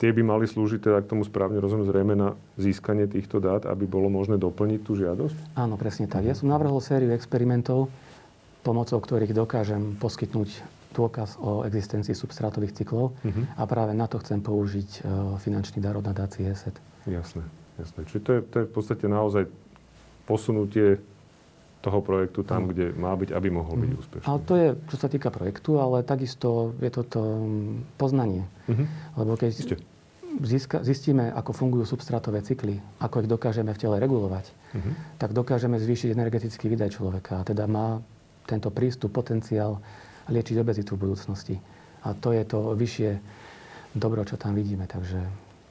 tie 0.02 0.10
by 0.10 0.26
mali 0.26 0.50
slúžiť 0.50 0.82
teda 0.82 0.98
k 1.06 1.14
tomu 1.14 1.22
správne 1.22 1.62
rozumiem 1.62 1.86
zrejme 1.86 2.14
na 2.18 2.34
získanie 2.58 3.06
týchto 3.06 3.38
dát, 3.38 3.62
aby 3.70 3.86
bolo 3.86 4.10
možné 4.10 4.34
doplniť 4.34 4.80
tú 4.82 4.98
žiadosť? 4.98 5.54
Áno, 5.54 5.78
presne 5.78 6.10
tak. 6.10 6.26
Ja 6.26 6.34
som 6.34 6.50
navrhol 6.50 6.82
sériu 6.82 7.14
experimentov, 7.14 7.86
pomocou 8.66 8.98
ktorých 8.98 9.30
dokážem 9.30 9.94
poskytnúť 10.02 10.58
dôkaz 10.90 11.38
o 11.38 11.62
existencii 11.62 12.18
substrátových 12.18 12.82
cyklov 12.82 13.14
uh-huh. 13.14 13.44
a 13.54 13.62
práve 13.64 13.94
na 13.94 14.10
to 14.10 14.18
chcem 14.18 14.42
použiť 14.42 14.90
e, 14.90 15.00
finančný 15.38 15.78
dar 15.78 15.94
od 15.94 16.04
nadácie 16.04 16.50
ESET. 16.50 16.76
Jasné, 17.06 17.46
jasné. 17.78 18.00
Čiže 18.10 18.20
to 18.20 18.30
je, 18.34 18.40
to 18.44 18.56
je 18.58 18.66
v 18.68 18.72
podstate 18.74 19.06
naozaj 19.06 19.48
posunutie 20.26 20.98
toho 21.82 21.98
projektu 21.98 22.46
tam, 22.46 22.70
kde 22.70 22.94
má 22.94 23.10
byť, 23.18 23.34
aby 23.34 23.48
mohol 23.50 23.74
byť 23.74 23.90
mhm. 23.90 23.98
úspešný. 23.98 24.26
Ale 24.26 24.40
to 24.46 24.54
je, 24.54 24.68
čo 24.90 24.96
sa 24.98 25.08
týka 25.10 25.30
projektu, 25.34 25.78
ale 25.78 26.06
takisto 26.06 26.76
je 26.78 26.90
to 26.90 27.02
to 27.06 27.22
poznanie. 27.98 28.46
Uh-huh. 28.66 28.86
Lebo 29.18 29.34
keď 29.38 29.78
získa, 30.40 30.80
zistíme, 30.80 31.28
ako 31.34 31.52
fungujú 31.52 31.84
substrátové 31.84 32.40
cykly, 32.40 32.80
ako 33.02 33.24
ich 33.24 33.28
dokážeme 33.28 33.74
v 33.74 33.80
tele 33.80 33.96
regulovať, 34.00 34.46
uh-huh. 34.48 34.92
tak 35.20 35.36
dokážeme 35.36 35.76
zvýšiť 35.76 36.16
energetický 36.16 36.72
výdaj 36.72 36.96
človeka. 36.96 37.40
A 37.40 37.46
teda 37.46 37.68
má 37.68 38.00
tento 38.48 38.72
prístup, 38.72 39.12
potenciál 39.12 39.78
liečiť 40.32 40.56
obezitu 40.58 40.96
v 40.96 41.10
budúcnosti. 41.10 41.56
A 42.02 42.16
to 42.16 42.34
je 42.34 42.42
to 42.42 42.74
vyššie 42.74 43.10
dobro, 43.94 44.24
čo 44.24 44.40
tam 44.40 44.56
vidíme. 44.56 44.88
Takže 44.88 45.20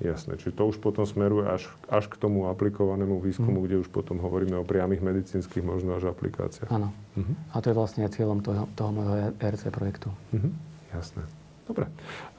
Jasné, 0.01 0.33
čiže 0.41 0.57
to 0.57 0.65
už 0.65 0.81
potom 0.81 1.05
smeruje 1.05 1.45
až, 1.45 1.69
až 1.85 2.09
k 2.09 2.17
tomu 2.17 2.49
aplikovanému 2.49 3.21
výskumu, 3.21 3.61
mm. 3.61 3.65
kde 3.69 3.75
už 3.85 3.89
potom 3.93 4.17
hovoríme 4.17 4.57
o 4.57 4.65
priamých 4.65 4.97
medicínskych 5.05 5.61
možno 5.61 5.93
až 5.93 6.09
aplikáciách. 6.09 6.73
Áno. 6.73 6.89
Mm-hmm. 7.13 7.53
A 7.53 7.55
to 7.61 7.69
je 7.69 7.75
vlastne 7.77 8.09
cieľom 8.09 8.41
toho, 8.41 8.65
toho 8.73 8.89
môjho 8.89 9.37
ERC 9.37 9.69
projektu. 9.69 10.09
Mm-hmm. 10.33 10.51
Jasné. 10.97 11.21
Dobre. 11.69 11.85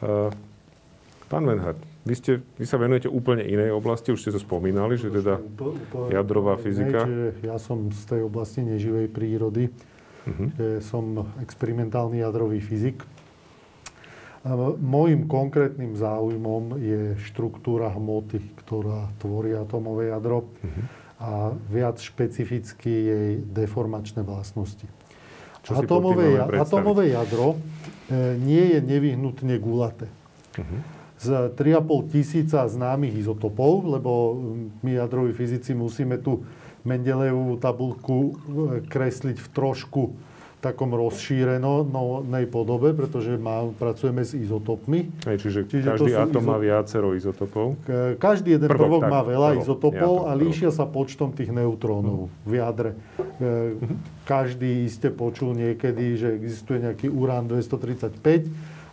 Uh, 0.03 0.35
pán 1.33 1.49
Venhard, 1.49 1.81
vy, 2.05 2.13
ste, 2.13 2.33
vy 2.61 2.69
sa 2.69 2.77
venujete 2.77 3.09
úplne 3.09 3.41
inej 3.41 3.73
oblasti, 3.73 4.13
už 4.13 4.21
ste 4.21 4.37
to 4.37 4.41
spomínali, 4.45 5.01
že 5.01 5.09
teda 5.09 5.41
jadrová 6.13 6.61
fyzika. 6.61 7.09
Ne, 7.09 7.33
ja 7.41 7.57
som 7.57 7.89
z 7.89 8.05
tej 8.05 8.21
oblasti 8.29 8.61
neživej 8.61 9.09
prírody, 9.09 9.73
uh-huh. 10.29 10.53
že 10.53 10.69
som 10.85 11.33
experimentálny 11.41 12.21
jadrový 12.21 12.61
fyzik. 12.61 13.01
Mojím 14.77 15.31
konkrétnym 15.31 15.97
záujmom 15.97 16.77
je 16.83 17.17
štruktúra 17.31 17.89
hmoty, 17.95 18.43
ktorá 18.67 19.09
tvorí 19.17 19.57
atomové 19.57 20.13
jadro 20.13 20.53
uh-huh. 20.53 20.85
a 21.17 21.31
viac 21.73 21.97
špecificky 22.03 22.93
jej 22.93 23.33
deformačné 23.41 24.21
vlastnosti. 24.21 24.85
Čo 25.63 25.79
atomové, 25.79 26.43
atomové 26.59 27.15
jadro 27.15 27.55
e, 27.55 28.35
nie 28.35 28.75
je 28.75 28.79
nevyhnutne 28.83 29.55
gulaté. 29.63 30.11
Uh-huh. 30.59 31.02
Z 31.23 31.55
3,5 31.55 32.11
tisíca 32.11 32.67
známych 32.67 33.23
izotopov, 33.23 33.87
lebo 33.87 34.43
my 34.83 34.99
jadroví 34.99 35.31
fyzici 35.31 35.71
musíme 35.71 36.19
tú 36.19 36.43
Mendelejevú 36.83 37.63
tabulku 37.63 38.19
e, 38.19 38.33
kresliť 38.91 39.39
v 39.39 39.49
trošku 39.55 40.03
takom 40.63 40.95
rozšírenej 40.95 42.47
podobe, 42.47 42.95
pretože 42.95 43.35
má, 43.35 43.67
pracujeme 43.75 44.23
s 44.23 44.39
izotopmi. 44.39 45.11
Aj, 45.27 45.35
čiže, 45.35 45.67
čiže 45.67 45.91
každý 45.91 46.15
atom 46.15 46.43
izo... 46.43 46.51
má 46.55 46.57
viacero 46.63 47.19
izotopov? 47.19 47.75
Každý 48.23 48.63
jeden 48.63 48.71
prvok, 48.71 49.03
prvok 49.03 49.03
má 49.11 49.21
veľa 49.27 49.59
prvok, 49.59 49.63
izotopov 49.67 50.15
a 50.31 50.31
líšia 50.39 50.71
prvok. 50.71 50.79
sa 50.79 50.85
počtom 50.87 51.29
tých 51.35 51.51
neutrónov 51.51 52.31
uh-huh. 52.31 52.47
v 52.47 52.53
jadre. 52.63 52.91
Každý 54.23 54.87
iste 54.87 55.11
počul 55.11 55.59
niekedy, 55.59 56.15
že 56.15 56.29
existuje 56.39 56.79
nejaký 56.79 57.11
urán 57.11 57.51
235 57.51 58.23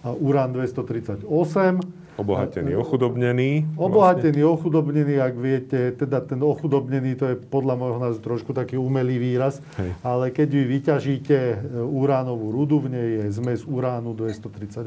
a 0.02 0.10
urán 0.18 0.50
238 0.58 1.30
Obohatený, 2.20 2.76
ochudobnený. 2.76 3.80
Obohatený, 3.80 4.44
vlastne. 4.44 4.56
ochudobnený, 4.60 5.14
ak 5.24 5.36
viete, 5.40 5.80
teda 5.96 6.20
ten 6.20 6.44
ochudobnený, 6.44 7.16
to 7.16 7.26
je 7.32 7.36
podľa 7.40 7.80
môjho 7.80 8.00
názoru 8.04 8.36
trošku 8.36 8.52
taký 8.52 8.76
umelý 8.76 9.16
výraz, 9.16 9.64
Hej. 9.80 9.96
ale 10.04 10.36
keď 10.36 10.48
vy 10.52 10.64
vyťažíte 10.68 11.38
e, 11.40 11.58
uránovú 11.80 12.52
rudu, 12.52 12.84
v 12.84 12.88
nej 12.92 13.08
je 13.24 13.40
zmes 13.40 13.64
uránu 13.64 14.12
238 14.12 14.84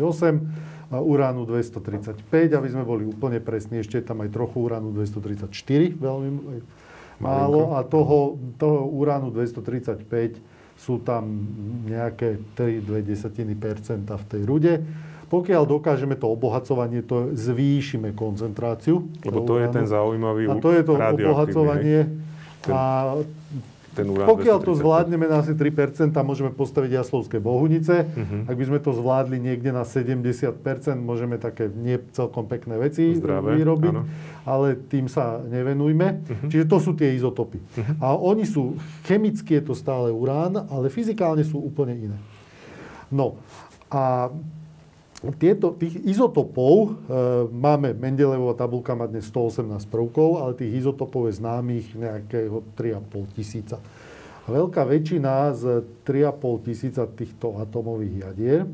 a 0.92 1.01
uránu 1.01 1.49
235, 1.49 2.29
aby 2.53 2.68
sme 2.68 2.85
boli 2.85 3.09
úplne 3.09 3.40
presní, 3.40 3.81
ešte 3.81 3.97
je 3.97 4.05
tam 4.05 4.21
aj 4.21 4.29
trochu 4.29 4.61
uránu 4.68 4.92
234, 4.92 5.49
veľmi 5.97 6.31
málo, 7.16 7.73
a 7.79 7.87
toho, 7.88 8.37
toho 8.61 8.92
uránu 8.92 9.33
235 9.33 10.05
sú 10.77 10.99
tam 11.01 11.47
nejaké 11.87 12.42
3,2% 12.59 14.05
v 14.05 14.25
tej 14.27 14.42
rude. 14.42 14.75
Pokiaľ 15.33 15.62
dokážeme 15.64 16.12
to 16.12 16.29
obohacovanie, 16.29 17.01
to 17.01 17.33
zvýšime 17.33 18.12
koncentráciu. 18.12 19.09
Lebo 19.25 19.49
to 19.49 19.57
je 19.57 19.66
ten 19.73 19.88
zaujímavý 19.88 20.45
A 20.53 20.61
to 20.61 20.77
je 20.77 20.83
to 20.85 20.92
obohacovanie. 21.01 22.05
Ten, 22.61 22.75
a 22.77 23.16
ten 23.92 24.09
urán 24.09 24.25
pokiaľ 24.25 24.64
235. 24.64 24.68
to 24.68 24.73
zvládneme 24.77 25.27
na 25.29 25.45
asi 25.45 25.53
3%, 25.53 26.16
môžeme 26.25 26.49
postaviť 26.53 26.90
jaslovské 27.01 27.37
bohunice. 27.40 28.09
Uh-huh. 28.09 28.49
Ak 28.49 28.57
by 28.57 28.64
sme 28.64 28.79
to 28.81 28.97
zvládli 28.97 29.37
niekde 29.37 29.68
na 29.68 29.85
70%, 29.85 30.53
môžeme 31.01 31.37
také 31.37 31.68
nie 31.68 32.01
celkom 32.16 32.49
pekné 32.49 32.81
veci 32.81 33.12
Zdravé, 33.12 33.61
vyrobiť. 33.61 33.92
Áno. 33.92 34.09
Ale 34.49 34.81
tým 34.88 35.12
sa 35.12 35.40
nevenujme. 35.45 36.25
Uh-huh. 36.25 36.49
Čiže 36.49 36.64
to 36.68 36.77
sú 36.81 36.97
tie 36.97 37.12
izotopy. 37.12 37.61
Uh-huh. 37.61 37.95
A 38.01 38.16
oni 38.16 38.49
sú, 38.49 38.81
chemicky 39.05 39.61
je 39.61 39.64
to 39.68 39.75
stále 39.77 40.09
urán, 40.09 40.57
ale 40.73 40.88
fyzikálne 40.88 41.45
sú 41.45 41.61
úplne 41.61 41.92
iné. 41.97 42.18
No 43.12 43.37
a 43.92 44.33
tieto, 45.38 45.78
tých 45.78 46.02
izotopov 46.02 46.74
e, 46.82 46.88
máme, 47.54 47.94
Mendelevová 47.94 48.58
tabulka 48.58 48.98
má 48.98 49.06
dnes 49.06 49.30
118 49.30 49.87
prvkov, 49.87 50.42
ale 50.42 50.58
tých 50.58 50.82
izotopov 50.82 51.30
je 51.30 51.38
známych 51.38 51.94
nejakého 51.94 52.66
3,5 52.74 53.37
tisíca. 53.38 53.78
A 54.42 54.48
veľká 54.50 54.82
väčšina 54.82 55.54
z 55.54 55.87
3,5 56.02 56.66
tisíca 56.66 57.06
týchto 57.06 57.54
atomových 57.62 58.14
jadier 58.26 58.61
e, 58.66 58.68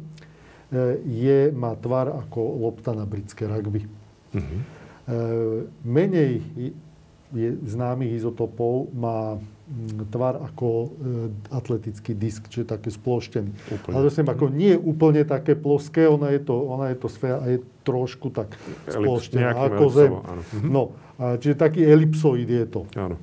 je, 1.05 1.39
má 1.53 1.77
tvar 1.77 2.09
ako 2.17 2.41
lopta 2.65 2.97
na 2.97 3.05
britské 3.05 3.45
rugby. 3.45 3.85
Uh-huh. 4.33 4.41
E, 4.41 4.61
menej 5.85 6.41
je 7.37 7.49
známych 7.61 8.25
izotopov 8.25 8.89
má 8.97 9.37
tvar 10.09 10.41
ako 10.41 10.69
e, 10.69 10.89
atletický 11.53 12.17
disk, 12.17 12.49
čiže 12.49 12.73
také 12.73 12.89
sploštený. 12.89 13.53
Úplne. 13.53 13.93
Ale 13.93 14.03
zase 14.09 14.25
ako 14.25 14.49
nie 14.49 14.73
úplne 14.73 15.29
také 15.29 15.53
ploské, 15.53 16.09
ona 16.09 16.33
je 16.33 16.41
to, 16.41 16.57
ona 16.57 16.89
je 16.89 16.97
to 16.97 17.09
sféra 17.13 17.39
a 17.45 17.47
je 17.53 17.61
trošku 17.85 18.33
tak 18.33 18.57
sploštená 18.89 19.53
ako 19.53 19.85
Zem. 19.93 20.13
Áno. 20.13 20.43
Mhm. 20.43 20.69
No, 20.73 20.83
a, 21.21 21.37
čiže 21.37 21.55
taký 21.61 21.85
elipsoid 21.85 22.49
je 22.49 22.65
to. 22.65 22.89
Áno. 22.97 23.17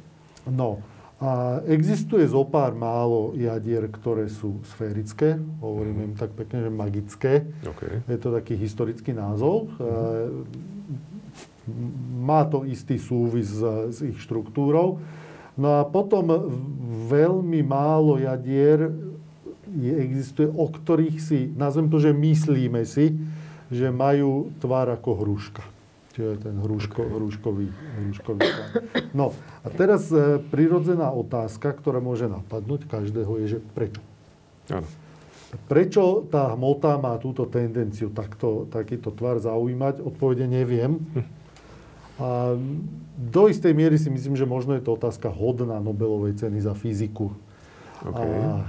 No. 0.46 0.86
A 1.16 1.64
existuje 1.72 2.28
zo 2.28 2.44
pár 2.44 2.76
málo 2.76 3.32
jadier, 3.40 3.88
ktoré 3.88 4.28
sú 4.28 4.60
sférické, 4.76 5.40
hovoríme 5.64 6.12
im 6.12 6.16
tak 6.20 6.36
pekne, 6.36 6.68
že 6.68 6.70
magické. 6.70 7.34
Okay. 7.64 8.04
Je 8.06 8.18
to 8.20 8.36
taký 8.36 8.60
historický 8.60 9.16
názov. 9.16 9.72
Mm-hmm. 9.80 10.44
Má 12.22 12.46
to 12.46 12.68
istý 12.68 13.00
súvis 13.00 13.48
s, 13.48 13.64
s 13.96 13.98
ich 14.06 14.20
štruktúrou. 14.22 15.02
No 15.56 15.80
a 15.80 15.88
potom 15.88 16.28
veľmi 17.08 17.64
málo 17.64 18.20
jadier 18.20 18.92
je, 19.72 19.94
existuje, 20.04 20.48
o 20.52 20.68
ktorých 20.68 21.18
si, 21.20 21.40
nazvem 21.56 21.88
to, 21.88 22.00
že 22.00 22.12
myslíme 22.12 22.84
si, 22.84 23.16
že 23.72 23.90
majú 23.90 24.52
tvár 24.60 24.94
ako 24.94 25.26
hruška. 25.26 25.64
Čiže 26.16 26.48
ten 26.48 26.56
hruško, 26.64 27.02
okay. 27.04 27.12
hruškový, 27.12 27.68
hruškový 27.72 28.40
tvár. 28.40 28.70
No 29.12 29.36
a 29.64 29.68
teraz 29.68 30.08
e, 30.16 30.40
prirodzená 30.48 31.12
otázka, 31.12 31.76
ktorá 31.76 32.00
môže 32.00 32.32
napadnúť 32.32 32.88
každého, 32.88 33.32
je, 33.44 33.46
že 33.56 33.60
prečo? 33.76 34.00
Áno. 34.72 34.88
Prečo 35.68 36.24
tá 36.32 36.56
hmota 36.56 36.96
má 37.00 37.16
túto 37.20 37.48
tendenciu 37.48 38.12
takto, 38.12 38.68
takýto 38.72 39.12
tvar 39.12 39.44
zaujímať? 39.44 40.04
Odpovede 40.04 40.48
neviem. 40.48 41.00
Hm. 41.00 41.45
A 42.16 42.56
do 43.16 43.42
istej 43.48 43.76
miery 43.76 44.00
si 44.00 44.08
myslím, 44.08 44.40
že 44.40 44.48
možno 44.48 44.76
je 44.76 44.84
to 44.84 44.96
otázka 44.96 45.28
hodná 45.32 45.80
Nobelovej 45.84 46.40
ceny 46.40 46.64
za 46.64 46.72
fyziku. 46.72 47.36
Okay. 48.06 48.28
A 48.28 48.52
e, 48.60 48.66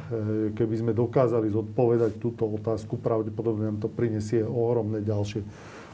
keby 0.55 0.75
sme 0.81 0.93
dokázali 0.95 1.51
zodpovedať 1.51 2.19
túto 2.23 2.47
otázku, 2.47 2.99
pravdepodobne 2.99 3.75
nám 3.75 3.79
to 3.83 3.91
prinesie 3.91 4.43
ohromné 4.43 5.03
ďalšie 5.03 5.43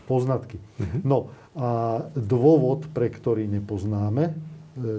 poznatky. 0.04 0.60
Uh-huh. 0.60 1.00
No 1.04 1.18
a 1.52 2.00
dôvod, 2.16 2.88
pre 2.92 3.12
ktorý 3.12 3.44
nepoznáme, 3.48 4.32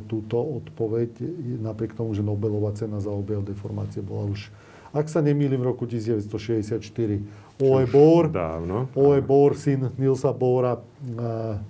túto 0.05 0.37
odpoveď, 0.37 1.17
napriek 1.57 1.97
tomu, 1.97 2.13
že 2.13 2.21
Nobelová 2.21 2.77
cena 2.77 3.01
za 3.01 3.09
objav 3.09 3.41
deformácie 3.41 4.05
bola 4.05 4.29
už, 4.29 4.53
ak 4.93 5.09
sa 5.09 5.25
nemýlim, 5.25 5.57
v 5.57 5.73
roku 5.73 5.89
1964. 5.89 7.57
Ole 7.61 7.85
Bohr, 7.89 8.29
Dávno. 8.29 8.89
Bohr, 9.25 9.57
syn 9.57 9.89
Nilsa 9.97 10.33
Bohra, 10.33 10.77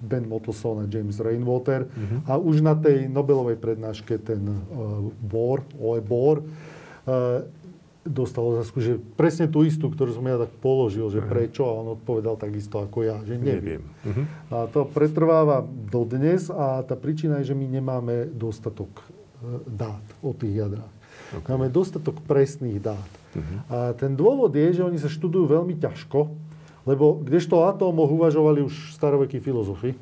Ben 0.04 0.28
Mottelson 0.28 0.84
a 0.84 0.86
James 0.88 1.20
Rainwater. 1.20 1.88
Mhm. 1.88 2.18
A 2.28 2.36
už 2.36 2.60
na 2.60 2.76
tej 2.76 3.08
Nobelovej 3.08 3.56
prednáške 3.60 4.20
ten 4.20 4.44
Bohr, 5.24 5.64
Ole 5.80 6.04
Bohr, 6.04 6.44
uh, 6.44 7.44
dostal 8.04 8.44
otázku, 8.44 8.84
že 8.84 9.00
presne 9.16 9.48
tú 9.48 9.64
istú, 9.64 9.88
ktorú 9.88 10.12
som 10.12 10.28
ja 10.28 10.36
tak 10.36 10.52
položil, 10.60 11.08
že 11.08 11.24
prečo, 11.24 11.64
a 11.64 11.72
on 11.72 11.96
odpovedal 11.96 12.36
takisto 12.36 12.84
ako 12.84 13.08
ja, 13.08 13.18
že 13.24 13.40
neviem. 13.40 13.80
Neviem. 13.80 13.84
Mhm. 14.04 14.24
A 14.52 14.68
to 14.68 14.84
pretrváva 14.92 15.64
dodnes 15.68 16.52
a 16.52 16.84
tá 16.84 17.00
príčina 17.00 17.40
je, 17.40 17.56
že 17.56 17.56
my 17.56 17.66
nemáme 17.72 18.28
dostatok 18.36 18.92
dát 19.68 20.04
o 20.24 20.32
tých 20.32 20.64
jadrách. 20.64 20.93
Okay. 21.34 21.50
Máme 21.50 21.70
dostatok 21.70 22.22
presných 22.24 22.78
dát. 22.78 23.12
Mhm. 23.34 23.56
A 23.70 23.78
ten 23.98 24.14
dôvod 24.14 24.54
je, 24.54 24.78
že 24.78 24.86
oni 24.86 25.02
sa 25.02 25.10
študujú 25.10 25.50
veľmi 25.50 25.78
ťažko, 25.82 26.30
lebo 26.86 27.24
kdežto 27.24 27.58
o 27.58 27.66
atómoch 27.66 28.12
uvažovali 28.12 28.62
už 28.62 28.94
starovekí 28.94 29.42
filozofi, 29.42 29.98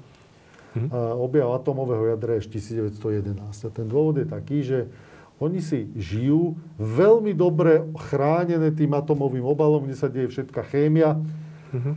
Mhm. 0.72 0.88
a 0.88 1.00
objav 1.20 1.52
atómového 1.52 2.16
jadra 2.16 2.40
je 2.40 2.48
1911. 2.48 3.68
A 3.68 3.70
ten 3.70 3.84
dôvod 3.84 4.16
je 4.24 4.28
taký, 4.28 4.64
že 4.64 4.88
oni 5.36 5.60
si 5.60 5.90
žijú 5.98 6.56
veľmi 6.80 7.36
dobre 7.36 7.84
chránené 8.08 8.72
tým 8.72 8.94
atomovým 8.94 9.44
obalom, 9.44 9.84
kde 9.84 9.98
sa 9.98 10.08
deje 10.08 10.30
všetká 10.32 10.64
chémia 10.70 11.18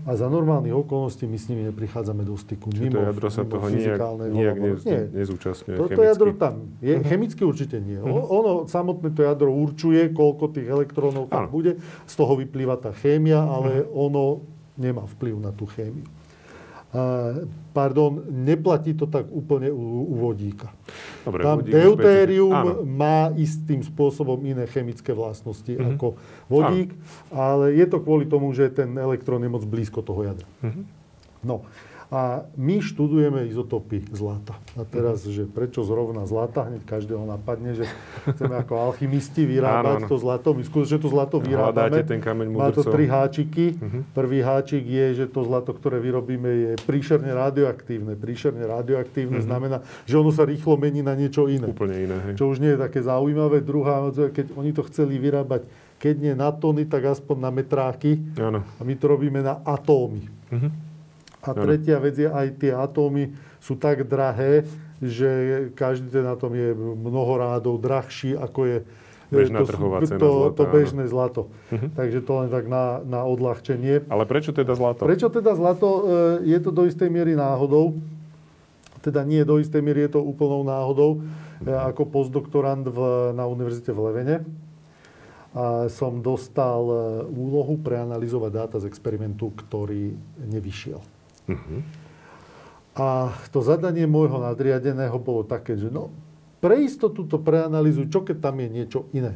a 0.00 0.10
za 0.12 0.26
normálnych 0.26 0.72
okolností 0.72 1.24
my 1.24 1.34
s 1.34 1.46
nimi 1.46 1.62
neprichádzame 1.64 2.22
do 2.22 2.34
styku. 2.34 2.68
Čiže 2.68 2.90
to 2.90 3.00
jadro 3.04 3.28
sa 3.28 3.40
mimo 3.40 3.52
toho 3.52 3.66
nijak 3.68 3.98
laboru. 3.98 4.62
nez, 4.70 4.80
Nie. 4.82 5.00
nezúčastňuje 5.12 5.76
Toto 5.76 5.88
chemicky. 5.90 6.08
jadro 6.08 6.30
tam 6.32 6.54
je, 6.78 6.94
chemicky 7.00 7.42
určite 7.42 7.76
nie. 7.78 7.98
O- 7.98 8.26
Ono 8.34 8.52
samotné 8.64 9.10
to 9.10 9.20
jadro 9.20 9.50
určuje, 9.50 10.10
koľko 10.10 10.44
tých 10.50 10.68
elektrónov 10.68 11.26
tam 11.26 11.46
Áno. 11.46 11.52
bude. 11.52 11.76
Z 12.04 12.14
toho 12.14 12.34
vyplýva 12.34 12.76
tá 12.76 12.90
chémia, 12.92 13.40
ale 13.40 13.82
ono 13.84 14.40
nemá 14.74 15.02
vplyv 15.08 15.34
na 15.38 15.50
tú 15.50 15.66
chémiu. 15.66 16.06
Pardon, 17.70 18.22
neplatí 18.24 18.94
to 18.94 19.04
tak 19.04 19.26
úplne 19.26 19.66
u, 19.66 19.82
u 20.06 20.14
vodíka. 20.16 20.70
Dobre, 21.20 21.42
Tam 21.42 21.58
vodík 21.58 21.74
deutérium 21.74 22.54
špecifický. 22.54 22.78
Áno. 22.78 22.86
má 22.86 23.18
istým 23.34 23.80
spôsobom 23.80 24.38
iné 24.40 24.64
chemické 24.64 25.10
vlastnosti 25.10 25.68
Mhm. 25.68 25.84
ako 25.92 26.14
vodík, 26.46 26.94
ale 27.28 27.74
je 27.74 27.84
to 27.84 27.98
kvôli 27.98 28.24
tomu, 28.24 28.52
že 28.52 28.70
ten 28.70 28.94
elektrón 28.94 29.42
je 29.42 29.50
moc 29.50 29.64
blízko 29.64 30.00
toho 30.00 30.22
jadra. 30.24 30.46
Mhm. 30.62 30.82
No. 31.42 31.66
A 32.14 32.46
my 32.54 32.78
študujeme 32.78 33.42
izotopy 33.44 34.06
zlata. 34.14 34.54
A 34.78 34.86
teraz, 34.86 35.26
že 35.26 35.50
prečo 35.50 35.82
zrovna 35.82 36.22
zlata, 36.24 36.62
hneď 36.62 36.86
každého 36.86 37.26
napadne, 37.26 37.74
že 37.74 37.90
chceme 38.24 38.54
ako 38.54 38.78
alchymisti 38.78 39.42
vyrábať 39.42 39.98
Áno, 39.98 40.06
áno. 40.06 40.06
to 40.06 40.16
zlato. 40.16 40.54
My 40.54 40.62
skutočne 40.62 41.02
to 41.02 41.10
zlato 41.10 41.42
vyrábame. 41.42 41.74
Hľadáte 41.90 42.06
ten 42.06 42.22
kameň 42.22 42.46
Má 42.54 42.70
to 42.70 42.86
tri 42.86 43.10
háčiky. 43.10 43.74
Mhm. 43.74 44.14
Prvý 44.14 44.46
háčik 44.46 44.86
je, 44.86 45.06
že 45.12 45.26
to 45.26 45.42
zlato, 45.42 45.74
ktoré 45.74 45.98
vyrobíme, 45.98 46.46
je 46.46 46.72
príšerne 46.86 47.34
radioaktívne. 47.34 48.14
Príšerne 48.14 48.62
radioaktívne 48.62 49.42
Mhm. 49.42 49.46
znamená, 49.50 49.76
že 50.06 50.14
ono 50.14 50.30
sa 50.30 50.46
rýchlo 50.46 50.78
mení 50.78 51.02
na 51.02 51.18
niečo 51.18 51.50
iné. 51.50 51.66
Úplne 51.66 51.96
iné, 51.98 52.16
hej. 52.30 52.34
Čo 52.38 52.54
už 52.54 52.62
nie 52.62 52.70
je 52.70 52.78
také 52.78 53.02
zaujímavé. 53.02 53.58
Druhá 53.58 54.06
keď 54.30 54.54
oni 54.54 54.70
to 54.70 54.86
chceli 54.86 55.18
vyrábať, 55.18 55.66
keď 55.98 56.14
nie 56.22 56.34
na 56.38 56.54
tony, 56.54 56.86
tak 56.86 57.10
aspoň 57.10 57.36
na 57.42 57.50
metráky. 57.50 58.22
Áno. 58.38 58.62
A 58.62 58.82
my 58.86 58.94
to 58.94 59.10
robíme 59.10 59.42
na 59.42 59.58
atómy. 59.66 60.30
Mhm. 60.54 60.93
A 61.44 61.50
tretia 61.52 62.00
vec 62.00 62.16
je, 62.16 62.28
aj 62.28 62.56
tie 62.56 62.72
atómy 62.72 63.36
sú 63.60 63.76
tak 63.76 64.08
drahé, 64.08 64.64
že 65.04 65.30
každý 65.76 66.08
ten 66.08 66.24
atóm 66.24 66.56
je 66.56 66.72
mnoho 66.76 67.32
rádov 67.36 67.76
drahší, 67.76 68.32
ako 68.32 68.60
je 68.64 68.78
Bežná 69.34 69.64
to, 69.64 69.66
trhová 69.66 69.98
cena 70.04 70.20
to, 70.20 70.30
zlata, 70.30 70.56
to 70.56 70.64
bežné 70.68 71.04
zlato. 71.08 71.42
Mhm. 71.72 71.88
Takže 71.96 72.18
to 72.22 72.32
len 72.44 72.48
tak 72.52 72.64
na, 72.68 73.02
na 73.02 73.20
odľahčenie. 73.26 74.06
Ale 74.06 74.24
prečo 74.28 74.52
teda 74.54 74.76
zlato? 74.76 75.02
Prečo 75.04 75.28
teda 75.32 75.52
zlato? 75.56 75.88
E, 76.44 76.54
Je 76.54 76.58
to 76.60 76.70
do 76.70 76.86
istej 76.86 77.08
miery 77.10 77.34
náhodou. 77.34 77.98
Teda 79.02 79.20
nie 79.26 79.44
do 79.44 79.60
istej 79.60 79.84
miery, 79.84 80.08
je 80.08 80.16
to 80.16 80.20
úplnou 80.22 80.64
náhodou. 80.64 81.24
E, 81.64 81.72
Ako 81.72 82.08
postdoktorant 82.08 82.86
v, 82.86 82.98
na 83.34 83.44
univerzite 83.48 83.90
v 83.90 84.00
Levene 84.12 84.36
a 85.54 85.86
som 85.86 86.18
dostal 86.18 86.82
e, 86.82 86.96
úlohu 87.30 87.78
preanalizovať 87.78 88.50
dáta 88.50 88.76
z 88.82 88.90
experimentu, 88.90 89.54
ktorý 89.54 90.10
nevyšiel. 90.50 90.98
Mhm. 91.50 92.04
A 92.94 93.34
to 93.50 93.58
zadanie 93.58 94.06
môjho 94.06 94.38
nadriadeného 94.38 95.18
bolo 95.18 95.42
také, 95.42 95.74
že 95.74 95.90
no, 95.90 96.14
pre 96.62 96.78
istotu 96.86 97.26
to 97.26 97.42
preanalizuj, 97.42 98.06
čo 98.06 98.22
keď 98.22 98.36
tam 98.38 98.62
je 98.62 98.68
niečo 98.70 99.00
iné. 99.10 99.34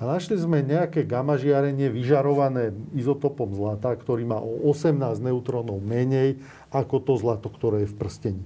A 0.00 0.08
našli 0.08 0.40
sme 0.40 0.64
nejaké 0.64 1.04
gamma 1.04 1.36
žiarenie 1.36 1.92
vyžarované 1.92 2.72
izotopom 2.96 3.52
zlata, 3.52 3.92
ktorý 3.92 4.24
má 4.24 4.40
o 4.40 4.72
18 4.72 4.96
neutrónov 5.20 5.76
menej 5.84 6.40
ako 6.72 7.04
to 7.04 7.12
zlato, 7.20 7.52
ktoré 7.52 7.84
je 7.84 7.92
v 7.92 7.96
prstení. 8.00 8.42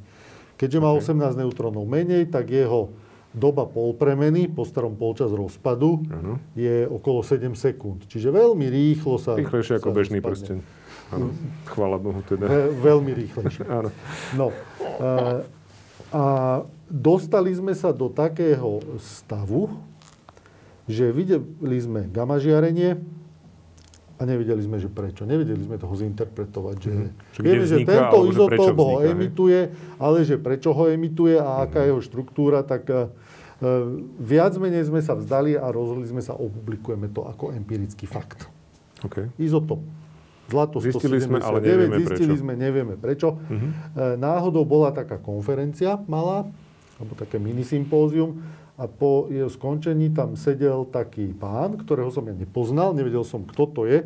Keďže 0.59 0.83
má 0.83 0.91
18 0.91 1.39
neutrónov 1.39 1.87
menej, 1.87 2.27
tak 2.27 2.51
jeho 2.51 2.91
doba 3.31 3.69
polpremeny 3.69 4.49
po 4.51 4.64
starom 4.64 4.97
polčas 4.97 5.29
rozpadu 5.31 6.03
Áno. 6.09 6.41
je 6.57 6.89
okolo 6.89 7.21
7 7.23 7.53
sekúnd. 7.55 8.09
Čiže 8.09 8.33
veľmi 8.33 8.67
rýchlo 8.67 9.21
sa... 9.21 9.37
Rýchlejšie 9.37 9.79
ako 9.79 9.93
sa 9.93 9.95
bežný 9.95 10.19
rozpadne. 10.19 10.33
prsteň. 10.33 10.59
Áno. 11.14 11.30
Chvála 11.70 11.98
Bohu 12.02 12.18
teda. 12.26 12.50
Ve- 12.50 12.72
veľmi 12.74 13.12
rýchlejšie. 13.14 13.64
Áno. 13.70 13.90
No, 14.34 14.50
e, 14.50 15.12
a 16.11 16.22
dostali 16.90 17.54
sme 17.54 17.74
sa 17.74 17.94
do 17.94 18.11
takého 18.11 18.82
stavu, 18.98 19.70
že 20.86 21.11
videli 21.11 21.78
sme 21.82 22.07
gamma 22.11 22.38
žiarenie 22.38 22.98
a 24.16 24.22
nevedeli 24.24 24.62
sme, 24.64 24.80
že 24.80 24.88
prečo. 24.88 25.28
Nevedeli 25.28 25.61
sme 25.61 25.76
toho 25.76 25.92
zinterpretovať. 25.92 26.76
Že 26.80 26.92
kde 27.36 27.50
vieme, 27.52 27.66
že 27.68 27.78
tento 27.84 28.18
izotop 28.32 28.72
ho 28.78 28.96
vzniká, 28.96 29.12
emituje, 29.12 29.61
ale 30.00 30.18
že 30.24 30.40
prečo 30.40 30.72
ho 30.72 30.84
emituje 30.88 31.36
a 31.36 31.68
aká 31.68 31.84
je 31.84 31.92
jeho 31.92 32.00
štruktúra, 32.00 32.64
tak 32.64 32.88
e, 32.88 32.94
e, 32.96 33.04
viac 34.16 34.57
menej 34.57 34.88
sme 34.88 35.04
sa 35.04 35.12
vzdali 35.12 35.59
a 35.59 35.68
rozhodli 35.68 36.09
sme 36.09 36.24
sa, 36.24 36.32
opublikujeme 36.32 37.12
to 37.12 37.28
ako 37.28 37.52
empirický 37.52 38.09
fakt. 38.09 38.48
OK. 39.04 39.28
Izotop. 39.36 39.84
Zlato 40.47 40.78
Zistili 40.78 41.18
sme, 41.18 41.42
179, 41.42 41.49
ale 41.51 41.59
nevieme 41.59 41.97
zistili 41.99 42.30
prečo. 42.30 42.40
sme, 42.40 42.53
nevieme 42.55 42.94
prečo. 42.94 43.28
Mhm. 43.51 43.68
E, 43.68 44.03
Náhodou 44.14 44.62
bola 44.62 44.94
taká 44.94 45.18
konferencia 45.18 45.99
malá, 46.07 46.47
alebo 46.97 47.12
také 47.18 47.36
minisympózium 47.36 48.40
a 48.76 48.84
po 48.86 49.26
jeho 49.32 49.49
skončení 49.49 50.12
tam 50.12 50.36
sedel 50.36 50.86
taký 50.88 51.32
pán, 51.32 51.80
ktorého 51.80 52.12
som 52.12 52.24
ja 52.28 52.36
nepoznal, 52.36 52.92
nevedel 52.92 53.24
som, 53.24 53.44
kto 53.44 53.64
to 53.72 53.82
je, 53.88 54.05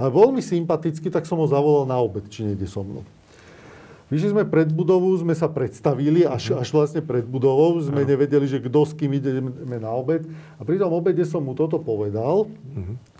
ale 0.00 0.08
bol 0.08 0.32
mi 0.32 0.40
sympatický, 0.40 1.12
tak 1.12 1.28
som 1.28 1.40
ho 1.40 1.48
zavolal 1.48 1.84
na 1.84 1.96
obed, 2.00 2.24
či 2.32 2.44
nejde 2.44 2.64
so 2.68 2.80
mnou. 2.80 3.04
Vyšli 4.10 4.34
sme 4.34 4.42
pred 4.42 4.66
budovu, 4.66 5.14
sme 5.14 5.38
sa 5.38 5.46
predstavili, 5.46 6.26
až, 6.26 6.58
až 6.58 6.68
vlastne 6.74 6.98
pred 6.98 7.22
budovou, 7.22 7.78
sme 7.78 8.02
nevedeli, 8.02 8.42
že 8.42 8.58
kto 8.58 8.82
s 8.82 8.90
kým 8.90 9.14
ideme 9.14 9.78
na 9.78 9.94
obed. 9.94 10.26
A 10.58 10.66
pri 10.66 10.82
tom 10.82 10.90
obede 10.90 11.22
som 11.22 11.46
mu 11.46 11.54
toto 11.54 11.78
povedal, 11.78 12.50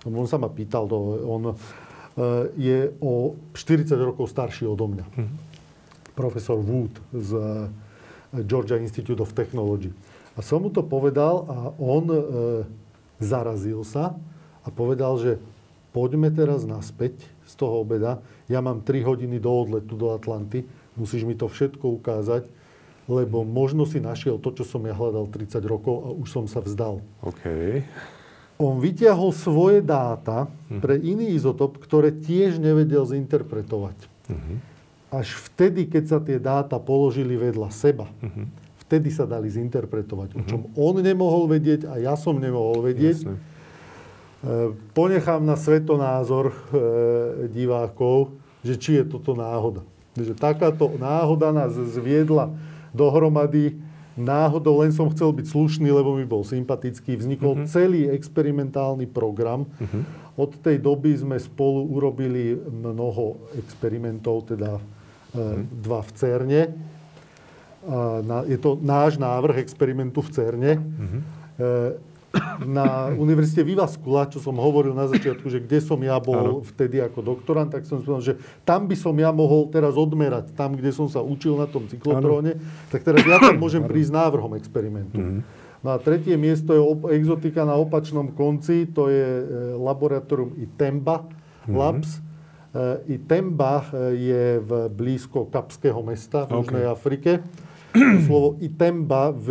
on 0.03 0.27
sa 0.27 0.35
ma 0.35 0.51
pýtal, 0.51 0.91
to, 0.91 0.99
on 1.31 1.55
je 2.59 2.93
o 3.01 3.39
40 3.57 3.97
rokov 3.97 4.29
starší 4.29 4.69
odo 4.69 4.91
mňa. 4.91 5.07
Profesor 6.21 6.61
Wood 6.61 7.01
z 7.17 7.31
e, 7.33 7.43
Georgia 8.45 8.77
Institute 8.77 9.23
of 9.25 9.33
Technology. 9.33 9.89
A 10.37 10.45
som 10.45 10.61
mu 10.61 10.69
to 10.69 10.85
povedal 10.85 11.49
a 11.49 11.57
on 11.81 12.05
e, 12.13 12.19
zarazil 13.23 13.81
sa 13.89 14.21
a 14.61 14.69
povedal, 14.69 15.17
že 15.17 15.41
poďme 15.97 16.29
teraz 16.29 16.69
naspäť 16.69 17.17
z 17.49 17.55
toho 17.57 17.81
obeda. 17.83 18.21
Ja 18.53 18.61
mám 18.61 18.85
3 18.85 19.01
hodiny 19.01 19.41
do 19.41 19.51
odletu 19.51 19.97
do 19.97 20.13
Atlanty, 20.13 20.69
musíš 20.95 21.25
mi 21.25 21.33
to 21.33 21.49
všetko 21.49 21.99
ukázať, 22.05 22.45
lebo 23.11 23.43
možno 23.43 23.89
si 23.89 23.99
našiel 23.99 24.39
to, 24.39 24.55
čo 24.55 24.63
som 24.63 24.85
ja 24.87 24.95
hľadal 24.95 25.27
30 25.27 25.59
rokov 25.67 25.95
a 26.05 26.09
už 26.15 26.29
som 26.31 26.45
sa 26.47 26.63
vzdal. 26.63 27.03
OK. 27.25 27.43
On 28.61 28.77
vyťahol 28.77 29.33
svoje 29.33 29.81
dáta 29.81 30.53
pre 30.85 31.01
iný 31.01 31.33
izotop, 31.33 31.81
ktoré 31.81 32.13
tiež 32.13 32.61
nevedel 32.61 33.09
zinterpretovať. 33.09 33.97
Až 35.11 35.35
vtedy, 35.51 35.91
keď 35.91 36.05
sa 36.07 36.19
tie 36.23 36.39
dáta 36.39 36.79
položili 36.79 37.35
vedľa 37.35 37.73
seba, 37.73 38.07
vtedy 38.87 39.11
sa 39.11 39.27
dali 39.27 39.47
zinterpretovať. 39.51 40.35
O 40.35 40.43
čom 40.47 40.61
on 40.75 40.99
nemohol 40.99 41.51
vedieť 41.51 41.87
a 41.87 41.99
ja 41.99 42.15
som 42.15 42.39
nemohol 42.39 42.83
vedieť. 42.83 43.23
Jasné. 43.23 43.35
E, 43.35 43.43
Ponechám 44.95 45.43
na 45.47 45.55
svetonázor 45.55 46.51
e, 46.51 46.55
divákov, 47.55 48.35
že 48.67 48.75
či 48.75 48.91
je 48.99 49.05
toto 49.07 49.39
náhoda. 49.39 49.87
Že 50.19 50.35
takáto 50.35 50.91
náhoda 50.99 51.55
nás 51.55 51.71
zviedla 51.75 52.51
dohromady. 52.91 53.79
Náhodou 54.21 54.85
len 54.85 54.93
som 54.93 55.09
chcel 55.09 55.33
byť 55.33 55.47
slušný, 55.49 55.89
lebo 55.89 56.13
mi 56.13 56.29
bol 56.29 56.45
sympatický. 56.45 57.17
Vznikol 57.17 57.65
celý 57.65 58.13
experimentálny 58.13 59.09
program. 59.09 59.65
Od 60.37 60.51
tej 60.61 60.77
doby 60.77 61.17
sme 61.17 61.37
spolu 61.41 61.89
urobili 61.89 62.53
mnoho 62.57 63.51
experimentov, 63.57 64.53
teda 64.53 64.77
e, 64.77 64.83
dva 65.65 66.01
v 66.05 66.11
CERNE. 66.17 66.63
je 68.45 68.59
to 68.61 68.77
náš 68.81 69.17
návrh 69.17 69.57
experimentu 69.57 70.21
v 70.21 70.31
CERNE. 70.37 70.73
Mm-hmm. 70.77 71.21
Na 72.63 73.11
Univerzite 73.11 73.67
Vivaskula, 73.67 74.31
čo 74.31 74.39
som 74.39 74.55
hovoril 74.55 74.95
na 74.95 75.11
začiatku, 75.11 75.51
že 75.51 75.59
kde 75.59 75.83
som 75.83 75.99
ja 75.99 76.15
bol 76.23 76.63
ano. 76.63 76.63
vtedy 76.63 77.03
ako 77.03 77.27
doktorant, 77.27 77.75
tak 77.75 77.83
som 77.83 77.99
povedal, 77.99 78.23
že 78.23 78.35
tam 78.63 78.87
by 78.87 78.95
som 78.95 79.15
ja 79.19 79.35
mohol 79.35 79.67
teraz 79.67 79.99
odmerať, 79.99 80.55
tam, 80.55 80.79
kde 80.79 80.95
som 80.95 81.11
sa 81.11 81.19
učil 81.25 81.59
na 81.59 81.67
tom 81.67 81.91
cyklotróne, 81.91 82.55
ano. 82.55 82.87
tak 82.95 83.03
teraz 83.03 83.27
ja 83.27 83.43
tam 83.43 83.59
môžem 83.59 83.83
prísť 83.83 84.15
návrhom 84.15 84.55
experimentu. 84.55 85.19
Mm. 85.19 85.43
No 85.81 85.97
a 85.97 85.99
tretie 85.99 86.37
miesto 86.37 86.77
je 86.77 86.83
exotika 87.17 87.65
na 87.65 87.75
opačnom 87.75 88.37
konci, 88.37 88.85
to 88.93 89.09
je 89.09 89.27
e, 89.41 89.45
laboratórium 89.81 90.53
ITEMBA 90.61 91.17
mm. 91.67 91.73
Labs. 91.73 92.21
E, 92.77 93.17
ITEMBA 93.17 93.75
e, 93.81 93.85
je 94.13 94.45
v 94.61 94.71
blízko 94.93 95.49
Kapského 95.49 96.05
mesta 96.05 96.45
v 96.45 96.61
Južnej 96.61 96.85
okay. 96.85 96.95
Afrike. 96.95 97.31
Slovo 98.29 98.61
ITEMBA 98.61 99.23
v 99.33 99.49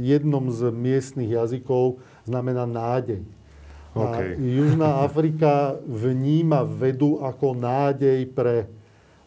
jednom 0.00 0.48
z 0.50 0.72
miestnych 0.72 1.30
jazykov 1.36 2.00
znamená 2.24 2.66
nádej. 2.66 3.22
Okay. 3.96 4.36
A 4.36 4.40
Južná 4.40 4.90
Afrika 5.00 5.80
vníma 5.88 6.68
vedu 6.68 7.16
ako 7.24 7.56
nádej 7.56 8.28
pre 8.28 8.68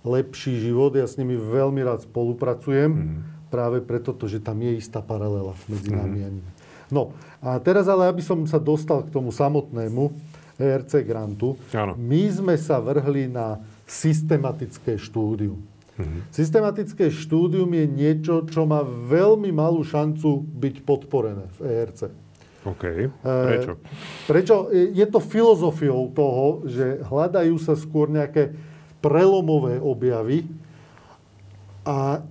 lepší 0.05 0.61
život. 0.61 0.93
Ja 0.93 1.09
s 1.09 1.17
nimi 1.17 1.33
veľmi 1.33 1.81
rád 1.81 2.05
spolupracujem, 2.05 2.89
mm. 2.93 3.17
práve 3.49 3.81
preto, 3.81 4.13
že 4.29 4.37
tam 4.37 4.61
je 4.61 4.77
istá 4.77 5.01
paralela 5.01 5.57
medzi 5.65 5.89
nami 5.89 6.19
mm. 6.21 6.25
a 6.25 6.29
nimi. 6.29 6.51
No 6.89 7.13
a 7.41 7.57
teraz 7.61 7.89
ale, 7.89 8.09
aby 8.09 8.21
som 8.21 8.45
sa 8.45 8.61
dostal 8.61 9.05
k 9.05 9.13
tomu 9.13 9.33
samotnému 9.33 10.13
ERC 10.59 11.05
grantu, 11.05 11.57
ano. 11.73 11.93
my 11.97 12.23
sme 12.29 12.55
sa 12.57 12.81
vrhli 12.81 13.29
na 13.29 13.61
systematické 13.89 14.97
štúdium. 15.01 15.57
Mm-hmm. 15.99 16.21
Systematické 16.31 17.11
štúdium 17.11 17.67
je 17.75 17.85
niečo, 17.85 18.47
čo 18.47 18.63
má 18.63 18.87
veľmi 18.87 19.51
malú 19.51 19.83
šancu 19.83 20.47
byť 20.47 20.75
podporené 20.87 21.51
v 21.59 21.59
ERC. 21.67 21.99
OK. 22.63 22.83
Prečo? 23.19 23.73
E, 23.75 23.79
prečo? 24.23 24.55
Je 24.71 25.05
to 25.11 25.19
filozofiou 25.19 26.07
toho, 26.15 26.63
že 26.67 27.03
hľadajú 27.03 27.55
sa 27.59 27.75
skôr 27.75 28.07
nejaké 28.07 28.55
prelomové 29.03 29.79
objavy 29.79 30.47
a 31.83 32.23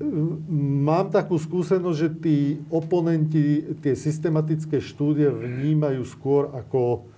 mám 0.89 1.09
takú 1.13 1.41
skúsenosť, 1.41 1.99
že 1.99 2.11
tí 2.21 2.39
oponenti 2.73 3.77
tie 3.85 3.97
systematické 3.97 4.81
štúdie 4.81 5.29
vnímajú 5.29 6.05
skôr 6.09 6.53
ako, 6.57 7.09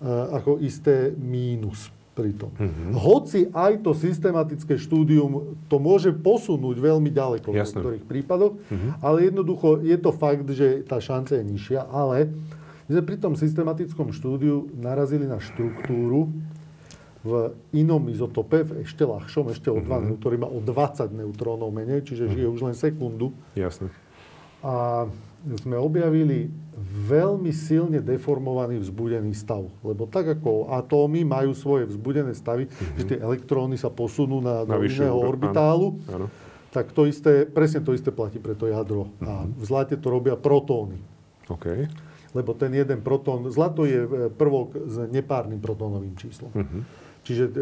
e, 0.00 0.08
ako 0.36 0.60
isté 0.60 1.16
mínus 1.16 1.93
pri 2.14 2.30
tom. 2.38 2.54
Mm-hmm. 2.54 2.90
Hoci 2.94 3.50
aj 3.50 3.82
to 3.82 3.90
systematické 3.90 4.78
štúdium 4.78 5.58
to 5.66 5.76
môže 5.82 6.14
posunúť 6.14 6.78
veľmi 6.78 7.10
ďaleko 7.10 7.50
Jasne. 7.50 7.52
v 7.52 7.66
niektorých 7.74 8.04
prípadoch, 8.06 8.54
mm-hmm. 8.54 8.90
ale 9.02 9.16
jednoducho 9.26 9.82
je 9.82 9.98
to 9.98 10.10
fakt, 10.14 10.46
že 10.54 10.86
tá 10.86 11.02
šanca 11.02 11.42
je 11.42 11.44
nižšia, 11.44 11.90
ale 11.90 12.30
my 12.86 12.90
sme 12.94 13.04
pri 13.04 13.16
tom 13.18 13.34
systematickom 13.34 14.14
štúdiu 14.14 14.70
narazili 14.78 15.26
na 15.26 15.42
štruktúru 15.42 16.30
v 17.24 17.56
inom 17.72 18.04
izotope, 18.12 18.62
v 18.62 18.72
ešte 18.84 19.02
ľahšom, 19.02 19.50
ešte 19.50 19.72
o 19.72 19.80
2 19.80 19.88
mm-hmm. 19.88 20.16
ktorý 20.20 20.36
má 20.38 20.48
o 20.48 20.60
20 20.62 21.10
neutrónov 21.18 21.72
menej, 21.74 22.06
čiže 22.06 22.30
mm-hmm. 22.30 22.36
žije 22.38 22.46
už 22.52 22.60
len 22.62 22.76
sekundu. 22.76 23.34
Jasne. 23.58 23.90
A 24.62 25.08
sme 25.60 25.76
objavili 25.76 26.48
veľmi 26.82 27.54
silne 27.54 28.02
deformovaný 28.02 28.82
vzbudený 28.82 29.32
stav. 29.34 29.66
Lebo 29.80 30.10
tak 30.10 30.38
ako 30.38 30.74
atómy 30.74 31.22
majú 31.22 31.54
svoje 31.54 31.86
vzbudené 31.88 32.34
stavy, 32.34 32.66
mm-hmm. 32.66 32.96
že 32.98 33.04
tie 33.08 33.18
elektróny 33.22 33.78
sa 33.78 33.88
posunú 33.90 34.42
na, 34.42 34.66
na 34.66 34.76
do 34.76 34.82
iného 34.82 35.14
orbitálu, 35.14 36.02
áno, 36.10 36.26
áno. 36.26 36.26
tak 36.74 36.90
to 36.90 37.06
isté, 37.06 37.46
presne 37.46 37.80
to 37.82 37.94
isté 37.94 38.10
platí 38.10 38.42
pre 38.42 38.58
to 38.58 38.66
jadro. 38.66 39.08
Mm-hmm. 39.08 39.26
A 39.26 39.32
mhm. 39.46 39.50
v 39.54 39.62
zlate 39.64 39.94
to 39.98 40.08
robia 40.10 40.34
protóny. 40.34 40.98
Okay. 41.46 41.86
Lebo 42.34 42.50
ten 42.58 42.74
jeden 42.74 42.98
protón, 42.98 43.46
zlato 43.54 43.86
je 43.86 44.02
e, 44.02 44.08
prvok 44.26 44.74
s 44.90 45.06
nepárnym 45.06 45.62
protónovým 45.62 46.18
číslom. 46.18 46.50
Mm-hmm. 46.50 47.03
Čiže 47.24 47.44
e, 47.48 47.52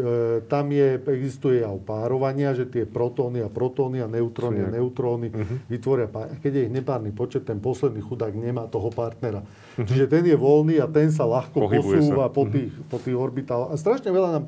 tam 0.51 0.75
je, 0.75 0.99
existuje 0.99 1.63
aj 1.63 1.87
párovania, 1.87 2.51
že 2.51 2.67
tie 2.67 2.83
protóny 2.83 3.39
a 3.39 3.47
protóny 3.47 4.03
a 4.03 4.11
neutróny 4.11 4.59
a 4.59 4.67
neutróny 4.67 5.31
uh-huh. 5.31 5.71
vytvoria 5.71 6.11
pár. 6.11 6.35
Keď 6.43 6.51
je 6.51 6.61
ich 6.67 6.73
nepárny 6.75 7.15
počet, 7.15 7.47
ten 7.47 7.63
posledný 7.63 8.03
chudák 8.03 8.35
nemá 8.35 8.67
toho 8.67 8.91
partnera. 8.91 9.39
Uh-huh. 9.39 9.87
Čiže 9.87 10.11
ten 10.11 10.27
je 10.27 10.35
voľný 10.35 10.83
a 10.83 10.87
ten 10.91 11.07
sa 11.15 11.23
ľahko 11.23 11.71
Pohybuje 11.71 11.95
posúva 11.95 12.27
sa. 12.27 12.35
po, 12.35 12.43
mhm. 12.43 12.51
tých, 12.51 12.71
uh-huh. 12.75 12.91
po 12.91 12.97
tých 12.99 13.15
orbitáloch. 13.15 13.71
A 13.71 13.79
strašne 13.79 14.11
veľa 14.11 14.29
nám 14.35 14.45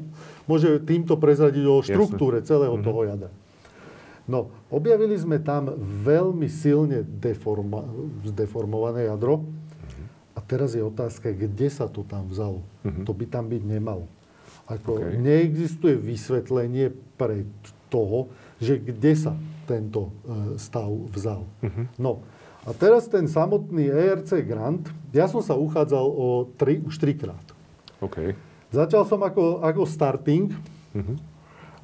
môže 0.51 0.83
týmto 0.83 1.15
prezradiť 1.15 1.63
o 1.63 1.79
štruktúre 1.79 2.43
Jasne. 2.43 2.51
celého 2.51 2.75
uh-huh. 2.75 2.83
toho 2.85 3.01
jadra. 3.07 3.31
No, 4.27 4.51
objavili 4.67 5.15
sme 5.15 5.39
tam 5.39 5.71
veľmi 5.79 6.51
silne 6.51 7.07
deforma, 7.07 7.87
zdeformované 8.27 9.07
jadro. 9.07 9.47
A 10.35 10.43
teraz 10.43 10.75
je 10.75 10.83
otázka, 10.83 11.31
kde 11.31 11.71
sa 11.71 11.87
to 11.87 12.03
tam 12.03 12.27
vzalo. 12.27 12.59
Uh-huh. 12.83 13.07
To 13.07 13.15
by 13.15 13.31
tam 13.31 13.47
byť 13.47 13.63
nemalo. 13.63 14.11
Ako 14.65 14.97
okay. 14.97 15.13
neexistuje 15.21 15.93
vysvetlenie 15.93 16.89
pre 17.21 17.45
toho, 17.93 18.33
že 18.57 18.81
kde 18.81 19.13
sa 19.13 19.33
tento 19.69 20.09
e, 20.25 20.57
stav 20.57 20.89
vzal. 21.13 21.45
Uh-huh. 21.61 21.85
No 22.01 22.11
a 22.65 22.73
teraz 22.73 23.05
ten 23.05 23.29
samotný 23.29 23.93
ERC 23.93 24.41
grant, 24.41 24.89
ja 25.13 25.29
som 25.29 25.41
sa 25.45 25.53
uchádzal 25.53 26.05
o 26.05 26.49
tri, 26.57 26.81
už 26.81 26.97
trikrát. 26.97 27.45
Okay. 28.01 28.33
Začal 28.73 29.05
som 29.05 29.21
ako, 29.21 29.61
ako 29.61 29.85
starting, 29.85 30.49
uh-huh. 30.97 31.17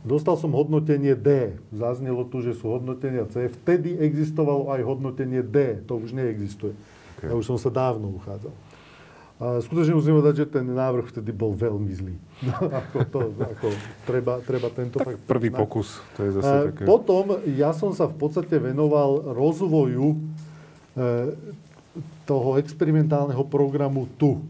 dostal 0.01 0.34
som 0.41 0.49
hodnotenie 0.57 1.13
D. 1.13 1.53
Zaznelo 1.69 2.25
tu, 2.25 2.41
že 2.41 2.57
sú 2.57 2.73
hodnotenia 2.73 3.29
C. 3.29 3.45
Vtedy 3.61 4.01
existovalo 4.01 4.73
aj 4.73 4.82
hodnotenie 4.82 5.45
D. 5.45 5.86
To 5.86 6.01
už 6.01 6.17
neexistuje. 6.17 6.73
Okay. 7.21 7.29
Ja 7.29 7.38
už 7.38 7.45
som 7.45 7.61
sa 7.61 7.69
dávno 7.69 8.09
uchádzal. 8.17 8.53
A 9.41 9.57
skutočne 9.57 9.97
musím 9.97 10.21
povedať, 10.21 10.45
že 10.45 10.53
ten 10.53 10.69
návrh 10.69 11.09
vtedy 11.09 11.33
bol 11.33 11.57
veľmi 11.57 11.89
zlý. 11.89 12.15
ako 12.85 12.97
to, 13.09 13.19
ako 13.41 13.67
treba, 14.05 14.37
treba 14.45 14.69
tento 14.69 15.01
tak 15.01 15.17
fakt 15.17 15.21
prvý 15.25 15.49
pokus, 15.49 15.97
to 16.13 16.29
je 16.29 16.31
zase 16.37 16.45
a 16.45 16.55
také... 16.69 16.85
Potom 16.85 17.41
ja 17.49 17.73
som 17.73 17.89
sa 17.97 18.05
v 18.05 18.21
podstate 18.21 18.61
venoval 18.61 19.33
rozvoju 19.33 20.13
e, 20.13 20.17
toho 22.29 22.61
experimentálneho 22.61 23.41
programu 23.49 24.05
tu. 24.21 24.45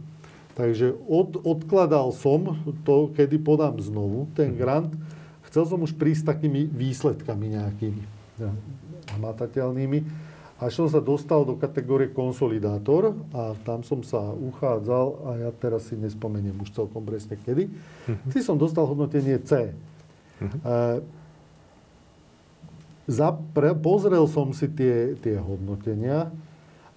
Takže 0.59 0.91
od, 1.07 1.39
odkladal 1.39 2.11
som 2.11 2.59
to, 2.83 3.15
kedy 3.15 3.39
podám 3.39 3.79
znovu 3.79 4.27
ten 4.35 4.51
mhm. 4.51 4.57
grant. 4.59 4.91
Chcel 5.47 5.71
som 5.71 5.79
už 5.79 5.95
prísť 5.95 6.19
s 6.19 6.29
takými 6.35 6.67
výsledkami 6.67 7.55
nejakými 7.55 8.03
hmatateľnými 9.15 10.30
až 10.61 10.77
som 10.77 10.87
sa 10.87 11.01
dostal 11.01 11.41
do 11.41 11.57
kategórie 11.57 12.13
konsolidátor 12.13 13.17
a 13.33 13.57
tam 13.65 13.81
som 13.81 14.05
sa 14.05 14.29
uchádzal 14.29 15.07
a 15.25 15.29
ja 15.41 15.49
teraz 15.57 15.89
si 15.89 15.97
nespomeniem 15.97 16.53
už 16.61 16.69
celkom 16.77 17.01
presne 17.01 17.33
kedy. 17.33 17.65
Uh-huh. 17.65 18.29
Ty 18.29 18.39
som 18.45 18.61
dostal 18.61 18.85
hodnotenie 18.85 19.41
C. 19.41 19.73
Uh-huh. 19.73 20.53
E, 20.61 20.75
za, 23.09 23.33
pre, 23.33 23.73
pozrel 23.73 24.21
som 24.29 24.53
si 24.53 24.69
tie, 24.69 25.17
tie 25.17 25.41
hodnotenia 25.41 26.29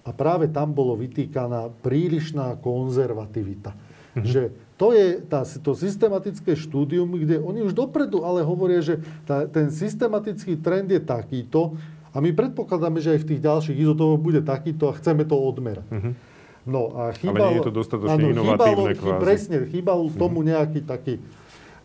a 0.05 0.09
práve 0.13 0.45
tam 0.53 0.69
bolo 0.69 0.93
vytýkaná 0.93 1.73
prílišná 1.81 2.61
konzervativita. 2.61 3.73
Uh-huh. 3.73 4.21
Že 4.21 4.41
to 4.77 4.93
je 4.93 5.25
tá, 5.25 5.41
to 5.41 5.73
systematické 5.73 6.53
štúdium, 6.53 7.17
kde 7.17 7.41
oni 7.41 7.65
už 7.65 7.73
dopredu 7.73 8.21
ale 8.21 8.45
hovoria, 8.45 8.85
že 8.85 9.01
tá, 9.25 9.49
ten 9.49 9.73
systematický 9.73 10.61
trend 10.61 10.93
je 10.93 11.01
takýto, 11.01 11.81
a 12.15 12.23
my 12.23 12.31
predpokladáme, 12.31 13.03
že 13.03 13.19
aj 13.19 13.27
v 13.27 13.29
tých 13.35 13.41
ďalších 13.43 13.75
izotopoch 13.75 14.23
bude 14.23 14.39
takýto 14.39 14.87
a 14.87 14.95
chceme 14.95 15.27
to 15.27 15.35
odmerať. 15.35 15.87
Uh-huh. 15.91 16.15
No 16.63 16.95
a 16.95 17.11
chýbal, 17.11 17.43
Ale 17.43 17.51
nie 17.51 17.59
je 17.59 17.67
to 17.67 17.75
dostatočne 17.75 18.23
áno, 18.23 18.31
inovatívne 18.31 18.95
chýbalo, 18.95 19.03
kvázi. 19.03 19.21
Presne, 19.27 19.55
chýbal 19.67 19.99
uh-huh. 19.99 20.15
tomu 20.15 20.39
nejaký 20.47 20.79
taký, 20.87 21.19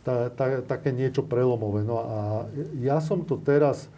tá, 0.06 0.30
tá, 0.30 0.62
také 0.62 0.94
niečo 0.94 1.26
prelomové. 1.26 1.82
No 1.82 1.98
a 1.98 2.18
ja 2.78 3.02
som 3.02 3.26
to 3.26 3.42
teraz 3.42 3.90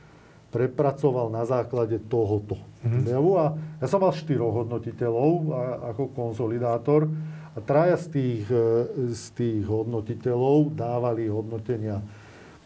prepracoval 0.48 1.28
na 1.28 1.44
základe 1.44 2.00
tohoto. 2.08 2.56
Uh-huh. 2.80 3.36
A 3.36 3.52
ja 3.84 3.86
som 3.86 4.00
mal 4.00 4.16
štyroch 4.16 4.64
hodnotiteľov 4.64 5.52
ako 5.92 6.16
konsolidátor 6.16 7.12
a 7.52 7.58
traja 7.60 8.00
z 8.00 8.06
tých, 8.08 8.44
e, 8.48 8.64
z 9.12 9.24
tých 9.36 9.60
hodnotiteľov 9.68 10.72
dávali 10.72 11.28
hodnotenia 11.28 12.00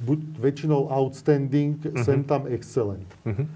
buď 0.01 0.18
väčšinou 0.36 0.92
outstanding, 0.92 1.80
uh-huh. 1.80 2.05
sem 2.05 2.20
tam 2.20 2.44
excellent. 2.51 3.09
Uh-huh. 3.24 3.49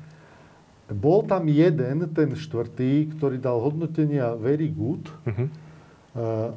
Bol 0.90 1.22
tam 1.28 1.46
jeden, 1.46 2.02
ten 2.10 2.34
štvrtý, 2.34 3.14
ktorý 3.14 3.38
dal 3.38 3.62
hodnotenia 3.62 4.34
very 4.34 4.66
good 4.66 5.06
uh-huh. 5.22 5.46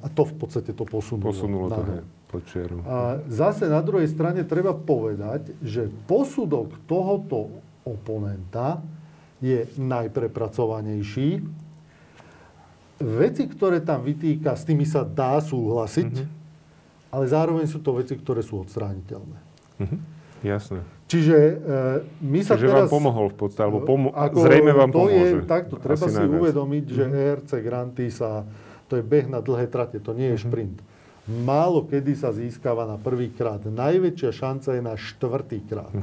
a 0.02 0.08
to 0.10 0.24
v 0.26 0.34
podstate 0.40 0.74
to 0.74 0.88
posunulo. 0.90 1.30
Posunulo 1.30 1.66
to, 1.70 1.82
hej, 1.86 2.02
A 2.90 3.22
zase 3.30 3.70
na 3.70 3.78
druhej 3.86 4.10
strane 4.10 4.42
treba 4.42 4.74
povedať, 4.74 5.54
že 5.62 5.86
posudok 6.10 6.82
tohoto 6.90 7.62
oponenta 7.86 8.82
je 9.38 9.70
najprepracovanejší. 9.78 11.46
Veci, 13.04 13.44
ktoré 13.52 13.84
tam 13.84 14.02
vytýka, 14.02 14.56
s 14.56 14.64
tými 14.66 14.88
sa 14.88 15.06
dá 15.06 15.38
súhlasiť, 15.44 16.14
uh-huh. 16.16 17.14
ale 17.14 17.24
zároveň 17.30 17.70
sú 17.70 17.84
to 17.84 17.94
veci, 18.02 18.18
ktoré 18.18 18.42
sú 18.42 18.66
odstrániteľné. 18.66 19.53
Uh-huh. 19.84 20.00
Jasné. 20.42 20.80
Čiže 21.06 21.36
e, 21.36 21.54
my 22.22 22.40
sa 22.42 22.54
Čiže 22.54 22.66
teraz... 22.66 22.80
vám 22.80 22.90
pomohol 22.92 23.28
v 23.28 23.38
podstate, 23.38 23.64
alebo 23.64 23.80
pomo- 23.82 24.12
Ako 24.12 24.38
zrejme 24.42 24.72
vám 24.72 24.90
to 24.90 24.98
pomôže. 25.00 25.38
Je, 25.38 25.46
takto, 25.46 25.76
treba 25.78 26.00
Asi 26.00 26.10
si 26.10 26.18
najviac. 26.18 26.40
uvedomiť, 26.42 26.86
že 26.86 27.04
Mhm. 27.04 27.14
ERC 27.14 27.52
granty 27.60 28.06
sa, 28.10 28.30
to 28.86 28.94
je 28.94 29.04
beh 29.04 29.26
na 29.26 29.40
dlhé 29.40 29.66
trate, 29.68 29.98
to 29.98 30.12
nie 30.12 30.28
je 30.28 30.38
Mhm. 30.38 30.44
šprint. 30.44 30.78
Málo 31.26 31.84
kedy 31.84 32.14
sa 32.14 32.30
získava 32.30 32.84
na 32.84 32.98
prvý 32.98 33.30
krát. 33.30 33.64
Najväčšia 33.64 34.32
šanca 34.34 34.70
je 34.70 34.82
na 34.82 34.92
štvrtý 34.94 35.64
krát. 35.64 35.94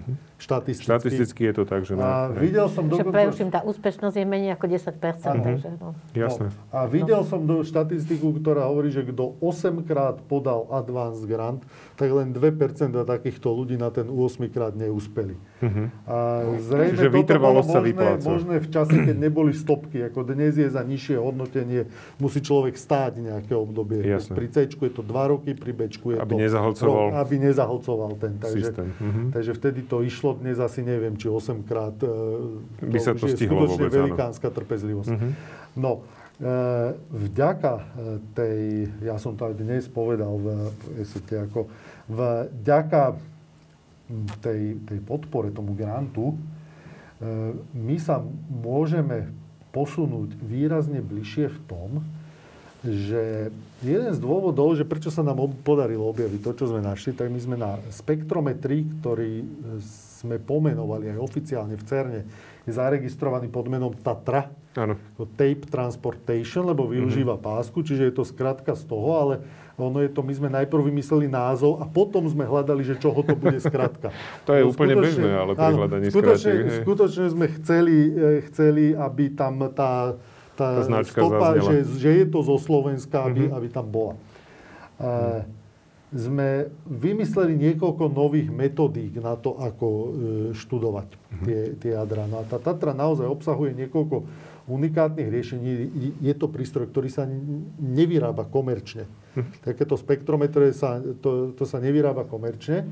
Štatisticky. 0.40 0.88
Mhm. 0.88 0.96
Štatisticky 0.96 1.42
je 1.44 1.52
to 1.52 1.62
tak, 1.68 1.84
že... 1.84 1.92
A 2.00 2.32
videl 2.32 2.64
som 2.72 2.88
Že 2.88 3.04
dokonca... 3.04 3.12
preruším, 3.12 3.48
tá 3.52 3.60
úspešnosť 3.60 4.16
je 4.16 4.24
menej 4.24 4.50
ako 4.56 4.66
10%. 4.72 5.44
Takže, 5.44 5.68
no. 5.76 5.92
Jasné. 6.16 6.48
No. 6.48 6.72
A 6.72 6.78
videl 6.88 7.20
som 7.28 7.44
do 7.44 7.60
štatistiku, 7.60 8.32
ktorá 8.40 8.72
hovorí, 8.72 8.88
že 8.88 9.04
kto 9.04 9.36
8 9.44 9.84
krát 9.84 10.16
podal 10.24 10.64
advance 10.72 11.20
grant, 11.28 11.60
tak 12.00 12.08
len 12.08 12.32
2% 12.32 12.40
takýchto 13.04 13.52
ľudí 13.52 13.76
na 13.76 13.92
ten 13.92 14.08
8 14.08 14.48
krát 14.48 14.72
neúspeli. 14.72 15.36
A 16.08 16.48
zrejme 16.56 16.96
Čiže 16.96 17.08
toto 17.12 17.36
bolo 17.36 17.60
možné, 17.60 17.80
vypláca. 17.92 18.24
možné 18.24 18.56
v 18.64 18.68
čase, 18.72 18.94
keď 18.96 19.16
neboli 19.20 19.52
stopky. 19.52 20.08
Ako 20.08 20.24
dnes 20.24 20.56
je 20.56 20.68
za 20.72 20.80
nižšie 20.80 21.20
hodnotenie, 21.20 21.84
musí 22.16 22.40
človek 22.40 22.80
stáť 22.80 23.20
nejaké 23.20 23.52
obdobie. 23.52 24.00
Jasné. 24.00 24.32
Pri 24.32 24.46
C 24.48 24.64
je 24.64 24.88
to 24.88 25.04
2 25.04 25.32
roky, 25.36 25.52
pri 25.52 25.76
B 25.76 25.84
je 25.92 26.16
Aby 26.16 26.32
to... 26.32 26.40
nezahlcoval 26.40 27.10
rok, 27.10 27.18
aby 27.18 27.34
nezahlcoval 27.38 28.10
ten. 28.16 28.32
Takže, 28.40 28.56
systém. 28.56 28.88
Mhm. 29.00 29.22
takže 29.34 29.52
vtedy 29.52 29.80
to 29.84 29.96
išlo, 30.06 30.29
dnes 30.36 30.60
asi 30.62 30.84
neviem, 30.84 31.18
či 31.18 31.26
8 31.26 31.66
krát. 31.66 31.96
e, 32.02 32.86
By 32.86 32.98
sa 33.02 33.12
to 33.16 33.26
už 33.26 33.34
je 33.34 33.36
stihlo 33.36 33.66
skutočne 33.66 33.74
vôbec, 33.74 33.90
áno. 33.90 34.00
velikánska 34.06 34.48
trpezlivosť. 34.52 35.10
Mhm. 35.10 35.28
No, 35.78 35.92
e, 35.98 36.00
vďaka 37.10 37.72
e, 37.74 37.84
tej, 38.34 38.58
ja 39.02 39.16
som 39.18 39.34
to 39.34 39.50
aj 39.50 39.54
dnes 39.58 39.86
povedal 39.90 40.36
v 40.38 40.46
esete, 41.02 41.50
ako 41.50 41.66
vďaka 42.10 43.18
tej, 44.42 44.82
tej 44.86 44.98
podpore, 45.06 45.54
tomu 45.54 45.74
grantu, 45.78 46.34
e, 46.34 46.36
my 47.74 47.96
sa 48.02 48.18
môžeme 48.50 49.30
posunúť 49.70 50.34
výrazne 50.42 50.98
bližšie 50.98 51.46
v 51.46 51.58
tom, 51.70 51.90
že 52.80 53.52
jeden 53.84 54.10
z 54.16 54.18
dôvodov, 54.18 54.72
že 54.72 54.88
prečo 54.88 55.12
sa 55.12 55.20
nám 55.20 55.52
podarilo 55.62 56.08
objaviť 56.10 56.40
to, 56.40 56.52
čo 56.56 56.64
sme 56.72 56.80
našli, 56.80 57.12
tak 57.12 57.28
my 57.28 57.40
sme 57.40 57.56
na 57.60 57.76
spektrometri, 57.92 58.88
ktorý 59.00 59.44
sme 60.20 60.36
pomenovali 60.36 61.08
aj 61.08 61.18
oficiálne 61.18 61.74
v 61.74 61.82
CERNE, 61.82 62.20
je 62.60 62.70
zaregistrovaný 62.70 63.48
pod 63.48 63.66
menom 63.66 63.90
Tatra, 63.90 64.52
Áno. 64.72 64.94
tape 65.32 65.64
transportation, 65.64 66.62
lebo 66.62 66.84
využíva 66.84 67.34
Mhm. 67.34 67.42
pásku, 67.42 67.80
čiže 67.80 68.04
je 68.04 68.14
to 68.14 68.22
skratka 68.22 68.72
z 68.72 68.84
toho, 68.84 69.10
ale 69.14 69.34
ono 69.74 69.96
je 69.98 70.08
to, 70.08 70.20
my 70.20 70.28
sme 70.30 70.48
najprv 70.50 70.82
vymysleli 70.84 71.24
názov 71.26 71.80
a 71.80 71.86
potom 71.86 72.20
sme 72.22 72.44
hľadali, 72.44 72.84
že 72.84 72.94
čoho 72.94 73.16
to 73.18 73.32
bude 73.34 73.56
skratka. 73.58 74.12
To 74.44 74.52
je 74.52 74.60
No, 74.60 74.68
úplne 74.68 74.92
skutočne- 74.94 75.08
bežné, 75.16 75.30
ale 75.32 75.52
pri 75.54 75.72
hľadaní 75.74 76.06
skutočne, 76.06 76.36
skratiek, 76.36 76.66
hej. 76.66 76.78
skutočne 76.78 77.24
sme 77.30 77.46
chceli, 77.56 77.96
e, 78.06 78.20
chceli, 78.46 78.84
aby 78.92 79.24
tam 79.30 79.54
tá, 79.66 80.20
tá, 80.52 80.84
Tá 80.84 81.00
stopa, 81.02 81.56
zaznela. 81.56 81.64
že, 81.64 81.76
že 81.96 82.10
je 82.14 82.26
to 82.28 82.44
zo 82.44 82.56
Slovenska, 82.58 83.24
aby, 83.24 83.48
Mhm. 83.48 83.52
aby 83.56 83.68
tam 83.68 83.86
bola. 83.86 84.14
E, 85.00 85.59
sme 86.10 86.48
vymysleli 86.84 87.54
niekoľko 87.54 88.08
nových 88.08 88.48
metodík 88.48 89.16
na 89.16 89.34
to, 89.34 89.54
ako 89.54 89.86
e, 89.86 90.06
študovať 90.52 91.08
Mhm. 91.30 91.44
tie, 91.44 91.58
tie 91.76 91.90
jadra. 91.92 92.24
No 92.24 92.38
a 92.38 92.44
tá 92.44 92.58
Tatra 92.58 92.90
naozaj 92.92 93.24
obsahuje 93.24 93.72
niekoľko 93.76 94.26
unikátnych 94.66 95.26
riešení. 95.26 95.70
Je 96.18 96.30
to 96.32 96.46
prístroj, 96.46 96.86
ktorý 96.86 97.08
sa 97.08 97.26
nevyrába 97.76 98.44
komerčne. 98.44 99.06
Mhm. 99.32 99.62
Takéto 99.64 99.94
spektrometre 99.94 100.70
sa, 100.70 100.98
to, 100.98 101.52
to 101.52 101.62
sa 101.62 101.78
nevyrába 101.78 102.24
komerčne. 102.24 102.90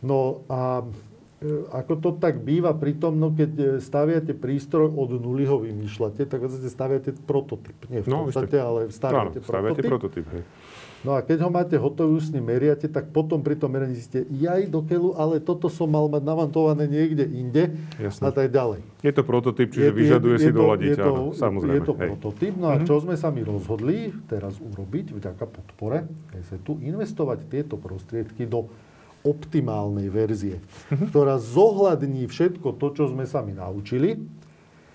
No 0.00 0.40
a 0.46 0.80
e, 0.80 1.46
ako 1.70 1.92
to 1.98 2.10
tak 2.14 2.38
býva 2.38 2.72
pri 2.72 2.94
tom, 2.94 3.16
no 3.16 3.28
keď 3.30 3.50
e, 3.52 3.64
staviate 3.78 4.32
prístroj 4.32 4.88
od 4.88 5.12
nuly 5.14 5.44
ho 5.44 5.56
vymýšľate, 5.58 6.24
tak 6.24 6.38
v 6.38 6.44
podstate 6.46 6.68
staviate 6.68 7.10
prototyp. 7.18 7.76
Nie 7.86 8.00
v 8.00 8.08
No, 8.08 8.24
podstate, 8.24 8.56
ale 8.56 8.80
Áno, 8.82 8.90
staviate, 8.90 9.38
staviate 9.38 9.76
prototyp. 9.76 9.84
prototyp. 9.86 10.26
Hej. 10.30 10.44
No 11.00 11.16
a 11.16 11.24
keď 11.24 11.42
ho 11.42 11.50
máte 11.50 11.74
hotový, 11.74 12.20
ním 12.30 12.44
meriate, 12.44 12.84
tak 12.84 13.08
potom 13.08 13.40
pri 13.40 13.56
tom 13.56 13.72
meraní 13.72 13.96
zistíte, 13.96 14.28
jaj 14.28 14.68
do 14.68 14.84
keľu, 14.84 15.16
ale 15.16 15.40
toto 15.40 15.72
som 15.72 15.88
mal 15.88 16.06
mať 16.06 16.20
navantované 16.20 16.84
niekde 16.84 17.24
inde 17.24 17.72
Jasné. 17.96 18.20
a 18.20 18.30
tak 18.30 18.52
ďalej. 18.52 18.84
Je 19.00 19.08
to 19.08 19.24
prototyp, 19.24 19.72
čiže 19.72 19.88
vyžaduje 19.90 20.36
si 20.36 20.52
to- 20.52 20.60
doladiť, 20.60 20.90
je 20.90 20.96
to, 20.98 21.08
áno, 21.08 21.24
samozrejme. 21.32 21.72
Je 21.74 21.82
to 21.82 21.94
hej. 21.94 22.00
Mhm. 22.00 22.08
prototyp. 22.12 22.52
No 22.54 22.66
a 22.68 22.76
čo 22.78 22.94
sme 23.00 23.16
sa 23.16 23.28
mi 23.28 23.40
rozhodli 23.40 24.12
teraz 24.28 24.60
urobiť 24.60 25.16
vďaka 25.16 25.44
podpore 25.46 26.04
tu 26.60 26.76
investovať 26.76 27.48
tieto 27.48 27.80
prostriedky 27.80 28.44
do 28.44 28.68
optimálnej 29.22 30.08
verzie, 30.08 30.60
Mhm. 30.88 31.08
ktorá 31.08 31.36
zohľadní 31.36 32.24
všetko 32.24 32.76
to, 32.76 32.86
čo 32.92 33.04
sme 33.08 33.24
sa 33.24 33.40
mi 33.40 33.52
naučili. 33.52 34.20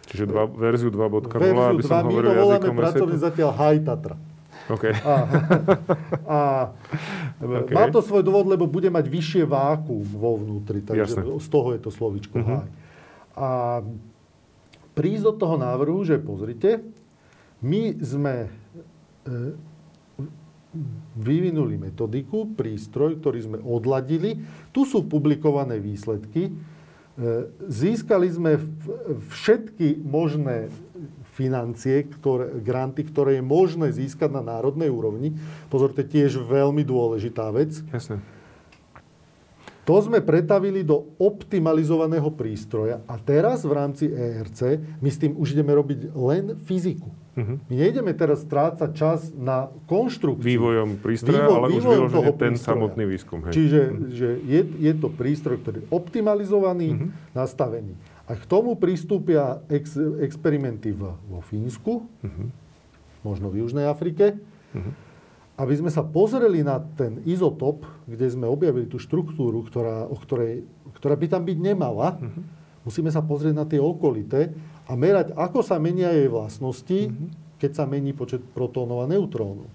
Čiže 0.05 0.29
dva, 0.29 0.45
verziu 0.45 0.93
2.0, 0.93 1.33
Verziu 1.41 1.65
aby 1.65 1.81
2 1.81 1.89
som 1.89 1.97
my 1.97 2.05
hovoril 2.05 2.29
to 2.29 2.35
voláme 2.35 2.61
jazykom 2.61 2.75
pracovne 2.77 3.17
zatiaľ 3.17 3.49
High 3.51 3.81
Tatra. 3.81 4.15
OK. 4.65 4.83
A, 4.97 5.13
a 6.25 6.39
OK. 7.37 7.69
má 7.69 7.85
to 7.87 8.01
svoj 8.01 8.21
dôvod, 8.21 8.47
lebo 8.47 8.65
bude 8.65 8.87
mať 8.87 9.05
vyššie 9.05 9.43
vákuum 9.43 10.01
vo 10.01 10.35
vnútri, 10.35 10.81
takže 10.81 11.21
Jasné. 11.21 11.21
z 11.37 11.47
toho 11.47 11.67
je 11.71 11.79
to 11.79 11.89
slovičko 11.89 12.35
Mhm. 12.37 12.47
high. 12.47 12.69
A 13.35 13.49
prísť 14.91 15.23
do 15.25 15.33
toho 15.35 15.55
návrhu, 15.55 16.01
že 16.01 16.17
pozrite, 16.17 16.81
my 17.59 17.99
sme 17.99 18.47
e, 19.23 19.53
vyvinuli 21.15 21.77
metodiku, 21.77 22.47
prístroj, 22.49 23.17
ktorý 23.17 23.39
sme 23.41 23.57
odladili. 23.59 24.43
Tu 24.69 24.83
sú 24.83 25.03
publikované 25.03 25.77
výsledky. 25.77 26.47
E, 26.47 26.51
Získali 27.65 28.27
sme 28.27 28.59
všetky 29.29 29.97
možné 29.97 30.67
financie, 31.35 32.07
ktoré, 32.09 32.55
granty, 32.57 33.03
ktoré 33.03 33.37
je 33.37 33.43
možné 33.45 33.91
získať 33.91 34.31
na 34.31 34.41
národnej 34.41 34.87
úrovni. 34.87 35.35
Pozor, 35.67 35.91
to 35.91 35.99
je 35.99 36.07
tiež 36.09 36.39
veľmi 36.39 36.81
dôležitá 36.81 37.51
vec. 37.51 37.75
Jasné. 37.85 38.23
To 39.85 40.01
sme 40.01 40.17
pretavili 40.19 40.81
do 40.81 41.13
optimalizovaného 41.19 42.33
prístroja 42.33 43.05
a 43.05 43.21
teraz 43.21 43.61
v 43.61 43.73
rámci 43.75 44.05
ERC 44.07 44.59
my 44.97 45.07
s 45.07 45.21
tým 45.21 45.37
už 45.37 45.53
ideme 45.53 45.69
robiť 45.71 46.09
len 46.11 46.57
fyziku. 46.57 47.05
Mhm. 47.35 47.53
My 47.69 47.73
nejdeme 47.77 48.11
teraz 48.11 48.41
strácať 48.41 48.89
čas 48.91 49.19
na 49.29 49.69
konštrukciu. 49.85 50.41
Vývojom 50.41 50.97
prístroja, 50.97 51.45
Vývoj- 51.45 51.53
ale 51.53 51.67
už 51.69 51.83
vyložene 51.85 52.31
ten 52.33 52.55
prístroja. 52.55 52.65
samotný 52.65 53.03
výskum. 53.05 53.39
Hej. 53.43 53.53
Čiže 53.53 53.79
že 54.09 54.29
je, 54.41 54.61
je 54.81 54.93
to 54.95 55.07
prístroj, 55.07 55.59
ktorý 55.59 55.77
je 55.77 55.87
optimalizovaný, 55.91 56.87
Mhm. 56.91 57.07
nastavený. 57.35 57.93
A 58.25 58.33
k 58.33 58.43
tomu 58.43 58.73
pristúpia 58.73 59.61
ex, 59.69 59.93
experimenty 60.19 60.89
v, 60.89 61.13
vo 61.25 61.39
Fínsku, 61.41 62.09
Mhm. 62.25 62.45
možno 63.21 63.49
v 63.49 63.61
Južnej 63.61 63.85
Afrike, 63.85 64.37
aby 65.55 65.73
sme 65.73 65.87
sa 65.87 66.03
pozreli 66.03 66.61
na 66.61 66.83
ten 66.95 67.23
izotop, 67.23 67.85
kde 68.03 68.27
sme 68.27 68.43
objavili 68.43 68.85
tú 68.85 68.99
štruktúru, 68.99 69.63
ktorá, 69.63 70.03
o 70.03 70.17
ktorej, 70.17 70.65
ktorá 70.93 71.15
by 71.15 71.27
tam 71.29 71.43
byť 71.43 71.57
nemala. 71.57 72.17
Mhm. 72.17 72.41
Musíme 72.83 73.09
sa 73.09 73.21
pozrieť 73.21 73.55
na 73.55 73.65
tie 73.65 73.79
okolité 73.79 74.53
a 74.85 74.93
merať, 74.93 75.33
ako 75.33 75.61
sa 75.61 75.77
menia 75.77 76.11
jej 76.11 76.27
vlastnosti, 76.27 77.09
Mhm. 77.09 77.25
keď 77.57 77.71
sa 77.71 77.85
mení 77.85 78.11
počet 78.11 78.41
protónov 78.51 79.01
a 79.01 79.09
neutrónov. 79.09 79.69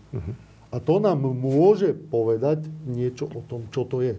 A 0.70 0.78
to 0.78 1.02
nám 1.02 1.18
môže 1.18 1.90
povedať 1.96 2.62
niečo 2.84 3.26
o 3.26 3.42
tom, 3.42 3.66
čo 3.70 3.82
to 3.82 4.02
je. 4.02 4.14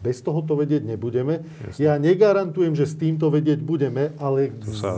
Bez 0.00 0.20
toho 0.20 0.44
to 0.44 0.54
vedieť 0.60 0.84
nebudeme. 0.84 1.42
Jasne. 1.64 1.80
Ja 1.80 1.96
negarantujem, 1.96 2.76
že 2.76 2.84
s 2.84 2.94
týmto 2.94 3.32
vedieť 3.32 3.64
budeme, 3.64 4.12
ale 4.20 4.52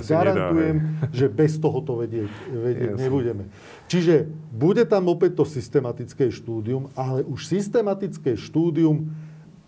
garantujem, 0.04 0.76
nedá, 0.82 1.10
že 1.14 1.26
bez 1.30 1.56
toho 1.56 1.78
to 1.80 2.02
vedieť, 2.02 2.30
vedieť 2.50 2.90
Jasne. 2.94 3.02
nebudeme. 3.06 3.44
Čiže 3.86 4.26
bude 4.50 4.82
tam 4.84 5.06
opäť 5.08 5.38
to 5.38 5.44
systematické 5.46 6.34
štúdium, 6.34 6.90
ale 6.98 7.22
už 7.24 7.46
systematické 7.46 8.34
štúdium 8.34 9.08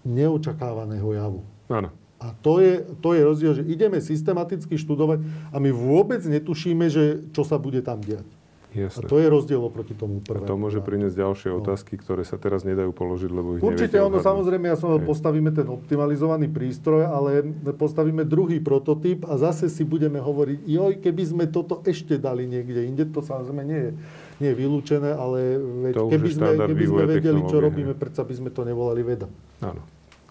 neočakávaného 0.03 1.09
javu. 1.15 1.41
Áno. 1.71 1.95
A 2.21 2.37
to 2.45 2.61
je, 2.61 2.85
to 3.01 3.17
je 3.17 3.21
rozdiel, 3.25 3.53
že 3.57 3.65
ideme 3.65 3.97
systematicky 3.97 4.77
študovať 4.77 5.25
a 5.51 5.57
my 5.57 5.73
vôbec 5.73 6.21
netušíme, 6.21 6.85
že 6.93 7.25
čo 7.33 7.49
sa 7.49 7.57
bude 7.57 7.81
tam 7.81 8.05
diať. 8.05 8.29
A 8.71 8.87
Jasné. 8.87 9.11
to 9.11 9.19
je 9.19 9.27
rozdiel 9.27 9.59
oproti 9.59 9.99
tomu 9.99 10.23
A 10.23 10.31
prvému. 10.31 10.47
to 10.47 10.55
môže 10.55 10.79
priniesť 10.79 11.19
ďalšie 11.19 11.51
No. 11.51 11.59
otázky, 11.59 11.99
ktoré 11.99 12.23
sa 12.23 12.39
teraz 12.39 12.63
nedajú 12.63 12.95
položiť, 12.95 13.27
lebo 13.27 13.59
ich 13.59 13.67
Určite 13.67 13.99
ono, 13.99 14.23
samozrejme, 14.23 14.71
ja 14.71 14.79
som 14.79 14.95
Hej. 14.95 15.11
postavíme 15.11 15.51
ten 15.51 15.67
optimalizovaný 15.67 16.47
prístroj, 16.47 17.03
ale 17.03 17.43
postavíme 17.75 18.23
druhý 18.23 18.63
prototyp 18.63 19.27
a 19.27 19.35
zase 19.35 19.67
si 19.67 19.83
budeme 19.83 20.23
hovoriť, 20.23 20.63
joj, 20.63 20.93
keby 21.03 21.23
sme 21.27 21.45
toto 21.47 21.83
ešte 21.83 22.15
dali 22.15 22.47
niekde 22.47 22.87
inde, 22.87 23.11
to 23.11 23.19
samozrejme 23.19 23.63
nie 23.67 23.81
je, 23.81 23.91
nie 24.39 24.49
je 24.55 24.57
vylúčené, 24.57 25.11
ale 25.11 25.59
veď, 25.91 25.95
keby, 26.07 26.29
sme, 26.31 26.49
keby 26.71 26.85
sme 26.87 27.03
vedeli, 27.11 27.41
čo 27.45 27.59
robíme, 27.59 27.93
predsa 27.99 28.23
by 28.23 28.35
sme 28.39 28.51
to 28.55 28.63
nevolali 28.63 29.03
veda. 29.03 29.27
Áno, 29.61 29.83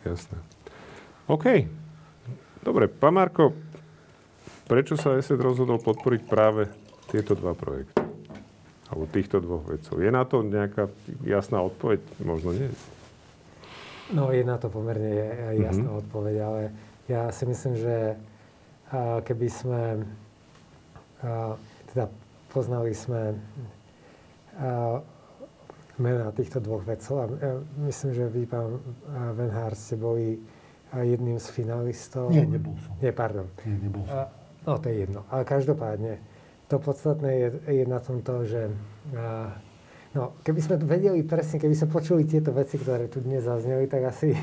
jasné. 0.07 0.39
OK. 1.27 1.67
Dobre, 2.59 2.87
pán 2.87 3.19
Marko, 3.19 3.51
prečo 4.63 4.95
sa 4.95 5.19
ESET 5.19 5.35
rozhodol 5.37 5.75
podporiť 5.77 6.21
práve 6.23 6.71
tieto 7.07 7.35
dva 7.35 7.51
projekty? 7.51 8.09
Alebo 8.89 9.05
týchto 9.05 9.37
dvoch 9.37 9.69
vedcov. 9.69 10.01
Je 10.01 10.09
na 10.09 10.25
to 10.25 10.41
nejaká 10.41 10.89
jasná 11.21 11.61
odpoveď? 11.61 12.01
Možno 12.25 12.57
nie. 12.57 12.73
No, 14.09 14.33
je 14.33 14.41
na 14.41 14.57
to 14.57 14.73
pomerne 14.73 15.13
jasná 15.61 15.93
mm-hmm. 15.93 16.01
odpoveď, 16.01 16.35
ale 16.41 16.61
ja 17.05 17.29
si 17.29 17.45
myslím, 17.45 17.77
že 17.77 18.17
keby 19.21 19.47
sme, 19.53 19.81
teda 21.93 22.09
poznali 22.49 22.97
sme 22.97 23.37
mena 26.01 26.33
týchto 26.33 26.57
dvoch 26.57 26.81
vedcov 26.81 27.15
a 27.21 27.25
myslím, 27.85 28.09
že 28.17 28.25
vy, 28.33 28.49
pán 28.49 28.81
Venhár, 29.37 29.77
ste 29.77 29.93
boli 29.93 30.41
jedným 30.89 31.37
z 31.37 31.47
finalistov. 31.53 32.33
Nie, 32.33 32.49
nebol 32.49 32.73
som. 32.81 32.97
Nie, 32.97 33.13
pardon. 33.13 33.45
Nie, 33.61 33.77
nebol 33.77 34.01
som. 34.09 34.25
No, 34.65 34.81
to 34.81 34.89
je 34.89 35.05
jedno. 35.05 35.21
Ale 35.29 35.45
každopádne, 35.45 36.17
to 36.70 36.78
podstatné 36.78 37.30
je, 37.34 37.49
je 37.82 37.86
na 37.89 37.99
tom 37.99 38.22
to, 38.22 38.45
že 38.45 38.70
No, 40.09 40.34
keby 40.41 40.59
sme 40.65 40.76
vedeli 40.82 41.22
presne, 41.22 41.61
keby 41.61 41.78
sme 41.78 41.93
počuli 41.93 42.26
tieto 42.26 42.49
veci, 42.49 42.82
ktoré 42.82 43.05
tu 43.05 43.22
dnes 43.22 43.45
zazneli, 43.45 43.86
tak 43.86 44.09
asi 44.09 44.34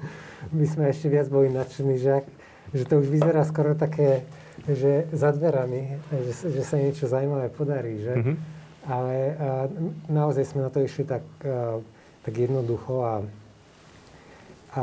by 0.58 0.66
sme 0.66 0.90
ešte 0.90 1.06
viac 1.06 1.30
boli 1.30 1.46
nadšení, 1.54 1.94
že, 1.94 2.26
že 2.74 2.82
to 2.82 2.98
už 2.98 3.06
vyzerá 3.06 3.46
skoro 3.46 3.78
také, 3.78 4.26
že 4.66 5.06
za 5.14 5.30
dverami, 5.30 6.02
že, 6.10 6.58
že 6.58 6.62
sa 6.66 6.74
niečo 6.74 7.06
zaujímavé 7.06 7.54
podarí, 7.54 8.02
že? 8.02 8.14
Mm-hmm. 8.18 8.36
Ale 8.82 9.14
naozaj 10.10 10.42
sme 10.42 10.66
na 10.66 10.70
to 10.74 10.82
išli 10.82 11.06
tak, 11.06 11.22
tak 12.26 12.34
jednoducho 12.34 13.06
a, 13.06 13.14
a 14.74 14.82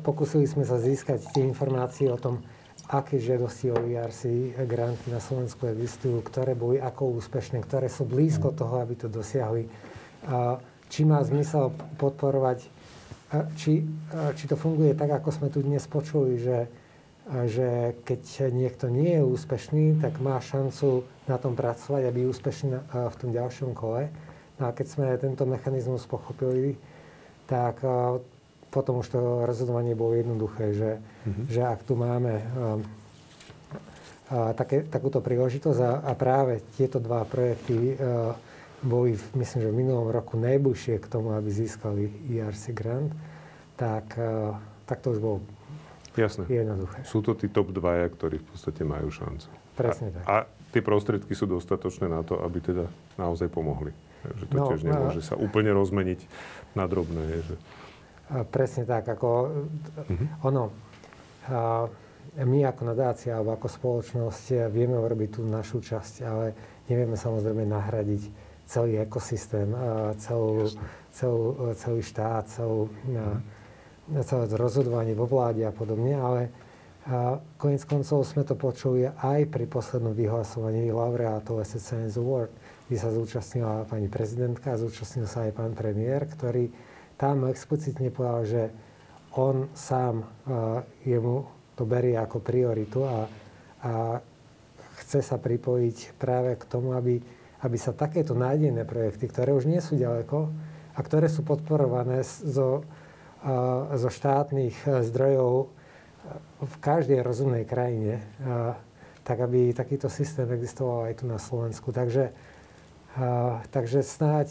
pokúsili 0.00 0.48
sme 0.48 0.64
sa 0.64 0.80
získať 0.80 1.28
tie 1.36 1.44
informácie 1.44 2.08
o 2.08 2.16
tom, 2.16 2.40
aké 2.88 3.16
žiadosti 3.16 3.72
o 3.72 3.78
ERC 3.80 4.52
granty 4.68 5.08
na 5.08 5.20
Slovensku 5.20 5.64
existujú, 5.64 6.20
ktoré 6.20 6.52
boli 6.52 6.76
ako 6.76 7.16
úspešné, 7.16 7.64
ktoré 7.64 7.88
sú 7.88 8.04
blízko 8.04 8.52
mm. 8.52 8.56
toho, 8.60 8.74
aby 8.84 8.94
to 8.98 9.08
dosiahli. 9.08 9.64
Či 10.92 11.00
má 11.08 11.24
zmysel 11.24 11.72
podporovať, 11.96 12.68
či, 13.56 13.88
či 14.36 14.44
to 14.44 14.56
funguje 14.60 14.92
tak, 14.92 15.16
ako 15.16 15.28
sme 15.32 15.48
tu 15.48 15.64
dnes 15.64 15.80
počuli, 15.88 16.36
že, 16.36 16.68
že 17.48 17.96
keď 18.04 18.52
niekto 18.52 18.92
nie 18.92 19.16
je 19.16 19.24
úspešný, 19.24 20.04
tak 20.04 20.20
má 20.20 20.36
šancu 20.38 21.08
na 21.24 21.40
tom 21.40 21.56
pracovať, 21.56 22.04
aby 22.04 22.28
úspešný 22.28 22.68
v 22.92 23.16
tom 23.16 23.32
ďalšom 23.32 23.72
kole. 23.72 24.12
No 24.60 24.68
a 24.68 24.76
keď 24.76 24.86
sme 24.86 25.06
tento 25.16 25.48
mechanizmus 25.48 26.04
pochopili, 26.04 26.76
tak 27.48 27.80
potom 28.74 28.98
už 28.98 29.14
to 29.14 29.18
rozhodovanie 29.46 29.94
bolo 29.94 30.18
jednoduché, 30.18 30.74
že, 30.74 30.90
mm-hmm. 30.98 31.46
že 31.46 31.62
ak 31.62 31.86
tu 31.86 31.94
máme 31.94 32.42
um, 32.42 32.82
a 34.34 34.50
také, 34.56 34.82
takúto 34.82 35.22
príležitosť 35.22 35.80
a, 35.84 35.92
a 36.10 36.12
práve 36.18 36.58
tieto 36.74 36.98
dva 36.98 37.22
projekty 37.22 37.94
uh, 37.94 38.34
boli, 38.82 39.14
myslím, 39.36 39.60
že 39.62 39.70
v 39.70 39.78
minulom 39.84 40.10
roku 40.10 40.34
najbližšie 40.40 40.98
k 40.98 41.06
tomu, 41.06 41.36
aby 41.36 41.46
získali 41.52 42.08
ERC 42.32 42.74
grant, 42.74 43.12
tak, 43.78 44.16
uh, 44.18 44.58
tak 44.88 45.04
to 45.04 45.14
už 45.14 45.20
bolo 45.22 45.38
Jasné. 46.16 46.50
jednoduché. 46.50 47.04
Sú 47.06 47.20
to 47.20 47.36
tí 47.36 47.46
top 47.52 47.70
dvaja, 47.70 48.10
ktorí 48.10 48.42
v 48.42 48.46
podstate 48.48 48.82
majú 48.82 49.12
šancu. 49.12 49.46
Presne 49.76 50.08
a, 50.10 50.14
tak. 50.16 50.24
A 50.26 50.34
tie 50.74 50.82
prostriedky 50.82 51.36
sú 51.36 51.46
dostatočné 51.46 52.10
na 52.10 52.26
to, 52.26 52.40
aby 52.42 52.58
teda 52.58 52.90
naozaj 53.20 53.46
pomohli. 53.52 53.92
Že 54.24 54.44
to 54.48 54.56
no, 54.56 54.66
tiež 54.72 54.80
nemôže 54.88 55.20
sa 55.20 55.36
úplne 55.36 55.70
rozmeniť 55.76 56.20
na 56.72 56.88
drobné. 56.88 57.44
Že... 57.44 57.54
Presne 58.24 58.88
tak, 58.88 59.04
ako 59.04 59.28
mm-hmm. 60.08 60.28
ono, 60.48 60.72
my 62.40 62.58
ako 62.64 62.82
nadácia 62.88 63.36
alebo 63.36 63.52
ako 63.52 63.68
spoločnosť 63.68 64.72
vieme 64.72 64.96
urobiť 64.96 65.28
tú 65.36 65.44
našu 65.44 65.84
časť, 65.84 66.14
ale 66.24 66.46
nevieme 66.88 67.20
samozrejme 67.20 67.68
nahradiť 67.68 68.22
celý 68.64 68.96
ekosystém, 69.04 69.68
celú, 70.16 70.72
celú, 71.12 71.68
celý 71.76 72.00
štát, 72.00 72.48
celú, 72.48 72.88
mm-hmm. 72.88 74.24
celé 74.24 74.44
rozhodovanie 74.56 75.12
vo 75.12 75.28
vláde 75.28 75.60
a 75.68 75.72
podobne, 75.72 76.16
ale 76.16 76.48
konec 77.60 77.84
koncov 77.84 78.24
sme 78.24 78.48
to 78.48 78.56
počuli 78.56 79.04
aj 79.04 79.52
pri 79.52 79.68
poslednom 79.68 80.16
vyhlasovaní 80.16 80.88
laureátov 80.88 81.60
SSNS 81.60 82.16
Award, 82.16 82.52
kde 82.88 82.96
sa 82.96 83.12
zúčastnila 83.12 83.84
pani 83.84 84.08
prezidentka 84.08 84.72
a 84.72 84.80
zúčastnil 84.80 85.28
sa 85.28 85.44
aj 85.44 85.52
pán 85.52 85.76
premiér, 85.76 86.24
ktorý 86.24 86.72
tam 87.24 87.48
explicitne 87.48 88.12
povedal, 88.12 88.44
že 88.44 88.62
on 89.32 89.72
sám 89.72 90.20
uh, 90.20 90.84
jemu 91.08 91.48
to 91.72 91.88
berie 91.88 92.20
ako 92.20 92.44
prioritu 92.44 93.00
a, 93.00 93.24
a 93.80 93.92
chce 95.00 95.24
sa 95.24 95.40
pripojiť 95.40 96.20
práve 96.20 96.52
k 96.60 96.68
tomu, 96.68 96.92
aby, 96.92 97.16
aby 97.64 97.76
sa 97.80 97.96
takéto 97.96 98.36
nádejné 98.36 98.84
projekty, 98.84 99.24
ktoré 99.24 99.56
už 99.56 99.64
nie 99.64 99.80
sú 99.80 99.96
ďaleko 99.96 100.52
a 100.94 101.00
ktoré 101.00 101.32
sú 101.32 101.48
podporované 101.48 102.20
zo, 102.28 102.84
uh, 102.84 103.88
zo 103.96 104.12
štátnych 104.12 104.84
zdrojov 104.84 105.72
v 106.60 106.74
každej 106.80 107.20
rozumnej 107.20 107.68
krajine, 107.68 108.24
tak 109.28 109.44
aby 109.44 109.76
takýto 109.76 110.08
systém 110.08 110.48
existoval 110.56 111.12
aj 111.12 111.20
tu 111.20 111.28
na 111.28 111.36
Slovensku. 111.36 111.92
Takže, 111.92 112.32
takže 113.68 114.00
snáď 114.00 114.48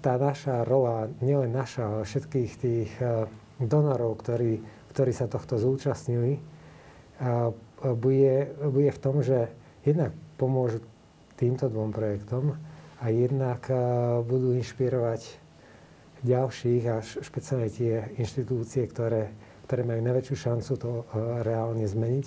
tá 0.00 0.16
naša 0.16 0.64
rola, 0.64 1.12
nielen 1.20 1.52
naša, 1.52 1.82
ale 1.84 2.02
všetkých 2.08 2.52
tých 2.56 2.92
eh, 3.02 3.28
donorov, 3.60 4.22
ktorí, 4.24 4.62
ktorí 4.94 5.12
sa 5.12 5.28
tohto 5.28 5.60
zúčastnili, 5.60 6.40
bude, 7.82 8.50
bude 8.58 8.90
v 8.90 8.98
tom, 8.98 9.22
že 9.22 9.46
jednak 9.86 10.10
pomôžu 10.38 10.82
týmto 11.38 11.66
dvom 11.66 11.90
projektom 11.90 12.54
a 13.02 13.04
jednak 13.10 13.66
eh, 13.66 13.78
budú 14.22 14.54
inšpirovať 14.54 15.42
ďalších 16.22 16.82
a 16.86 17.02
špeciálne 17.02 17.66
tie 17.66 18.14
inštitúcie, 18.14 18.86
ktoré, 18.86 19.34
ktoré 19.66 19.82
majú 19.82 20.00
najväčšiu 20.06 20.36
šancu 20.38 20.72
to 20.78 20.92
eh, 21.02 21.04
reálne 21.42 21.82
zmeniť, 21.82 22.26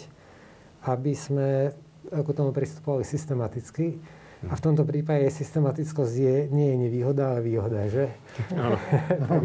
aby 0.91 1.13
sme 1.15 1.71
ako 2.11 2.31
tomu 2.35 2.51
pristupovali 2.53 3.01
systematicky 3.01 3.97
a 4.49 4.53
v 4.53 4.61
tomto 4.61 4.83
prípade 4.85 5.25
systematickosť 5.31 6.13
je, 6.13 6.35
nie 6.53 6.67
je 6.73 6.77
nevýhoda, 6.87 7.35
ale 7.35 7.41
výhoda, 7.41 7.85
že? 7.89 8.13
Áno. 8.53 8.77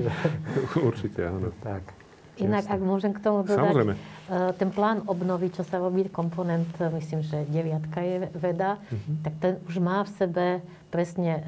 Určite, 0.88 1.28
áno. 1.28 1.52
Tak. 1.64 2.00
Inak, 2.40 2.64
Jasne. 2.64 2.74
ak 2.76 2.80
môžem 2.80 3.12
k 3.12 3.20
tomu 3.20 3.44
dodať, 3.44 3.60
Samozrejme. 3.60 3.94
Eh, 4.30 4.52
ten 4.56 4.70
plán 4.70 5.02
obnovy, 5.10 5.50
čo 5.50 5.66
sa 5.66 5.82
robí, 5.82 6.08
komponent, 6.08 6.70
eh, 6.78 6.86
myslím, 6.86 7.20
že 7.26 7.44
deviatka 7.50 8.00
je 8.00 8.16
veda, 8.32 8.78
uh-huh. 8.78 9.26
tak 9.26 9.34
ten 9.42 9.52
už 9.66 9.82
má 9.82 10.06
v 10.06 10.10
sebe 10.16 10.46
presne 10.88 11.32
eh, 11.34 11.42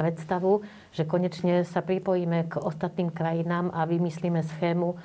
predstavu, 0.00 0.64
že 0.96 1.04
konečne 1.04 1.62
sa 1.68 1.84
pripojíme 1.84 2.48
k 2.48 2.56
ostatným 2.56 3.12
krajinám 3.12 3.68
a 3.70 3.84
vymyslíme 3.84 4.40
schému, 4.56 4.96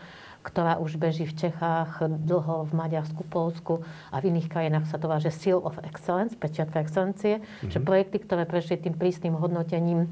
ktorá 0.48 0.80
už 0.80 0.96
beží 0.96 1.28
v 1.28 1.36
Čechách, 1.36 2.08
dlho 2.08 2.64
v 2.64 2.72
Maďarsku, 2.72 3.28
Polsku 3.28 3.84
a 4.08 4.24
v 4.24 4.32
iných 4.32 4.48
krajinách 4.48 4.88
sa 4.88 4.96
to 4.96 5.12
váže 5.12 5.28
Seal 5.28 5.60
of 5.60 5.76
Excellence, 5.84 6.40
pečiatka 6.40 6.80
excelencie, 6.80 7.44
mm-hmm. 7.44 7.72
že 7.76 7.84
projekty, 7.84 8.24
ktoré 8.24 8.48
prešli 8.48 8.80
tým 8.80 8.96
prísnym 8.96 9.36
hodnotením 9.36 10.08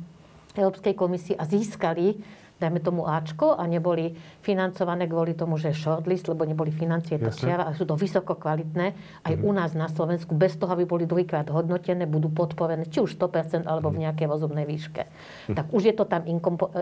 Európskej 0.59 0.91
komisie 0.91 1.39
a 1.39 1.47
získali 1.47 2.19
dajme 2.55 2.79
tomu 2.79 3.03
Ačko 3.03 3.59
a 3.59 3.67
neboli 3.67 4.15
financované 4.39 5.11
kvôli 5.11 5.35
tomu, 5.35 5.59
že 5.59 5.75
shortlist, 5.75 6.31
lebo 6.31 6.47
neboli 6.47 6.71
financie, 6.71 7.19
to 7.19 7.27
čiara, 7.27 7.67
a 7.67 7.75
sú 7.75 7.83
to 7.83 7.99
vysoko 7.99 8.39
kvalitné. 8.39 8.95
Aj 9.27 9.33
mm. 9.35 9.43
u 9.43 9.51
nás 9.51 9.75
na 9.75 9.91
Slovensku, 9.91 10.31
bez 10.31 10.55
toho, 10.55 10.71
aby 10.71 10.87
boli 10.87 11.03
druhýkrát 11.03 11.51
hodnotené, 11.51 12.07
budú 12.07 12.31
podporené, 12.31 12.87
či 12.87 13.03
už 13.03 13.19
100% 13.19 13.67
alebo 13.67 13.91
v 13.91 13.99
mhm. 13.99 14.03
nejakej 14.07 14.27
rozumnej 14.31 14.65
výške. 14.65 15.03
Mm. 15.51 15.55
Tak 15.59 15.65
už 15.75 15.83
je 15.91 15.93
to 15.95 16.07
tam 16.07 16.23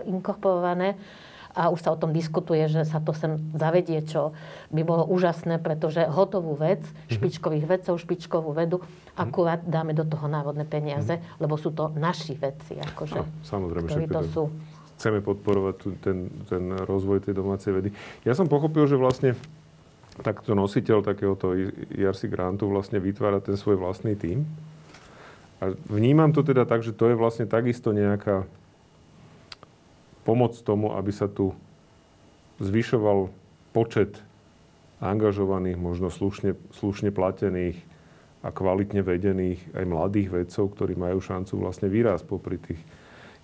inkorporované 0.06 0.94
a 1.54 1.70
už 1.70 1.80
sa 1.86 1.94
o 1.94 1.98
tom 1.98 2.10
diskutuje, 2.10 2.66
že 2.66 2.82
sa 2.82 2.98
to 2.98 3.14
sem 3.14 3.38
zavedie, 3.54 4.02
čo 4.02 4.34
by 4.74 4.82
bolo 4.82 5.06
úžasné, 5.06 5.62
pretože 5.62 6.02
hotovú 6.10 6.58
vec, 6.58 6.82
mhm. 6.82 7.18
špičkových 7.18 7.64
vedcov, 7.70 7.94
špičkovú 8.02 8.50
vedu, 8.52 8.82
mhm. 8.82 8.86
akurát 9.16 9.60
dáme 9.62 9.94
do 9.94 10.02
toho 10.02 10.26
národné 10.26 10.66
peniaze, 10.66 11.16
mhm. 11.16 11.24
lebo 11.38 11.54
sú 11.54 11.70
to 11.70 11.94
naši 11.94 12.34
vedci, 12.34 12.76
akože, 12.82 13.22
no, 13.22 13.30
samozrejme, 13.46 13.86
ktorí 13.86 14.06
to 14.10 14.22
sú. 14.28 14.44
Chceme 14.94 15.18
podporovať 15.26 15.74
ten, 16.02 16.30
ten 16.46 16.70
rozvoj 16.70 17.26
tej 17.26 17.34
domácej 17.34 17.74
vedy. 17.74 17.90
Ja 18.22 18.38
som 18.38 18.46
pochopil, 18.46 18.86
že 18.86 18.94
vlastne 18.94 19.34
takto 20.22 20.54
nositeľ 20.54 21.02
takéhoto 21.02 21.58
IRC 21.98 22.30
grantu 22.30 22.70
vlastne 22.70 23.02
vytvára 23.02 23.42
ten 23.42 23.58
svoj 23.58 23.82
vlastný 23.82 24.14
tím. 24.14 24.46
A 25.58 25.74
vnímam 25.90 26.30
to 26.30 26.46
teda 26.46 26.62
tak, 26.62 26.86
že 26.86 26.94
to 26.94 27.10
je 27.10 27.18
vlastne 27.18 27.50
takisto 27.50 27.90
nejaká 27.90 28.46
pomoc 30.24 30.56
tomu, 30.64 30.96
aby 30.96 31.12
sa 31.12 31.28
tu 31.28 31.52
zvyšoval 32.58 33.28
počet 33.76 34.18
angažovaných, 35.04 35.76
možno 35.76 36.08
slušne, 36.08 36.56
slušne 36.72 37.12
platených 37.12 37.76
a 38.44 38.48
kvalitne 38.52 39.04
vedených 39.04 39.60
aj 39.76 39.84
mladých 39.84 40.28
vedcov, 40.32 40.72
ktorí 40.76 40.96
majú 40.96 41.20
šancu 41.20 41.60
vlastne 41.60 41.88
vyrásť 41.92 42.24
popri 42.24 42.56
tých 42.60 42.80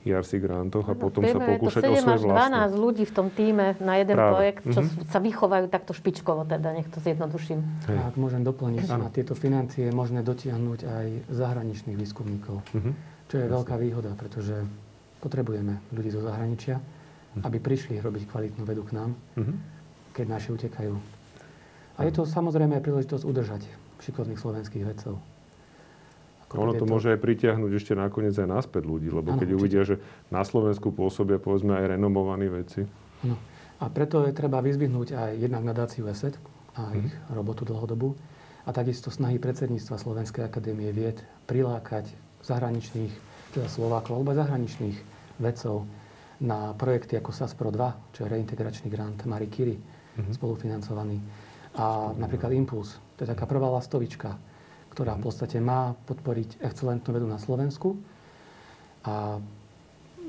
IRC 0.00 0.40
grantoch 0.40 0.88
a 0.88 0.96
potom 0.96 1.20
sa 1.20 1.36
pokúšať 1.36 1.84
o 1.84 1.92
svoje 1.92 2.24
vlastné. 2.24 2.72
12 2.72 2.84
ľudí 2.88 3.04
v 3.04 3.12
tom 3.12 3.28
týme 3.28 3.76
na 3.84 4.00
jeden 4.00 4.16
Práve. 4.16 4.32
projekt, 4.32 4.62
čo 4.72 4.80
mm-hmm. 4.80 5.12
sa 5.12 5.18
vychovajú 5.20 5.68
takto 5.68 5.92
špičkovo, 5.92 6.48
teda 6.48 6.72
nech 6.72 6.88
to 6.88 7.04
zjednoduším. 7.04 7.60
Hej. 7.84 7.98
Ak 8.08 8.16
môžem 8.16 8.40
doplniť, 8.40 8.88
na 8.96 9.12
tieto 9.12 9.36
financie 9.36 9.88
je 9.88 9.92
možné 9.92 10.24
dotiahnuť 10.24 10.80
aj 10.88 11.06
zahraničných 11.28 11.96
výskumníkov, 12.00 12.64
mm-hmm. 12.72 12.92
čo 13.28 13.34
je 13.36 13.44
Jasne. 13.44 13.56
veľká 13.60 13.74
výhoda, 13.76 14.10
pretože 14.16 14.56
potrebujeme 15.20 15.78
ľudí 15.90 16.10
zo 16.10 16.20
zahraničia. 16.20 16.80
aby 17.30 17.56
prišli 17.56 17.94
robiť 17.96 18.26
kvalitnú 18.26 18.66
vedu 18.66 18.82
k 18.82 18.90
nám, 18.90 19.14
Mhm. 19.36 19.54
keď 20.10 20.26
naši 20.26 20.50
utekajú. 20.50 20.98
A 21.94 22.00
je 22.02 22.10
to 22.10 22.26
samozrejme 22.26 22.74
príležitosť 22.76 23.22
udržať 23.22 23.62
šikovných 24.00 24.34
slovenských 24.34 24.82
vedcov. 24.82 25.22
Ako 26.42 26.52
Ono 26.58 26.74
to 26.74 26.82
môže 26.84 27.06
aj 27.08 27.20
pritiahnuť 27.20 27.70
ešte 27.70 27.94
nakoniec 27.94 28.34
aj 28.34 28.50
naspäť 28.50 28.82
ľudí, 28.82 29.06
lebo 29.08 29.30
Áno, 29.30 29.38
keď 29.38 29.46
určite. 29.46 29.60
uvidia, 29.62 29.82
že 29.84 30.02
na 30.26 30.42
Slovensku 30.42 30.90
pôsobia 30.90 31.38
povedzme 31.38 31.70
aj 31.72 31.94
renomovaní 31.94 32.50
vedci. 32.50 32.82
Áno. 33.22 33.38
A 33.78 33.86
preto 33.86 34.26
je 34.26 34.34
treba 34.34 34.58
vyzvihnúť 34.58 35.08
aj 35.12 35.30
jednak 35.38 35.62
nadáciu 35.62 36.04
ESET 36.04 36.34
a 36.74 36.90
ich 36.92 37.06
robotu 37.28 37.62
dlhodobú 37.62 38.18
a 38.60 38.70
takisto 38.70 39.08
snahy 39.08 39.38
predsedníctva 39.38 39.94
Slovenskej 39.96 40.42
akadémie 40.42 40.90
vied 40.90 41.16
prilákať 41.46 42.10
zahraničných, 42.42 43.14
teda 43.52 43.70
Slovákov 43.70 44.18
alebo 44.18 44.34
zahraničných 44.34 44.98
vedcov 45.40 45.88
na 46.40 46.72
projekty 46.72 47.20
ako 47.20 47.32
SASPRO 47.32 47.68
2, 47.72 48.16
čo 48.16 48.24
je 48.24 48.32
reintegračný 48.32 48.88
grant 48.88 49.20
Marie 49.28 49.52
Curie, 49.52 49.76
spolufinancovaný. 50.32 51.20
A 51.76 52.12
napríklad 52.16 52.52
Impuls, 52.56 52.96
to 53.16 53.24
je 53.24 53.32
taká 53.32 53.44
prvá 53.44 53.68
lastovička, 53.68 54.36
ktorá 54.90 55.14
v 55.16 55.22
podstate 55.22 55.60
má 55.62 55.94
podporiť 56.08 56.64
excelentnú 56.64 57.10
vedu 57.14 57.28
na 57.28 57.38
Slovensku. 57.38 57.94
A 59.06 59.38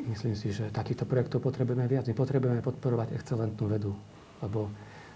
myslím 0.08 0.36
si, 0.38 0.54
že 0.54 0.72
takýchto 0.72 1.08
projektov 1.08 1.44
potrebujeme 1.44 1.88
viac. 1.90 2.08
My 2.08 2.16
potrebujeme 2.16 2.62
podporovať 2.62 3.16
excelentnú 3.18 3.66
vedu, 3.68 3.92
lebo 4.44 4.70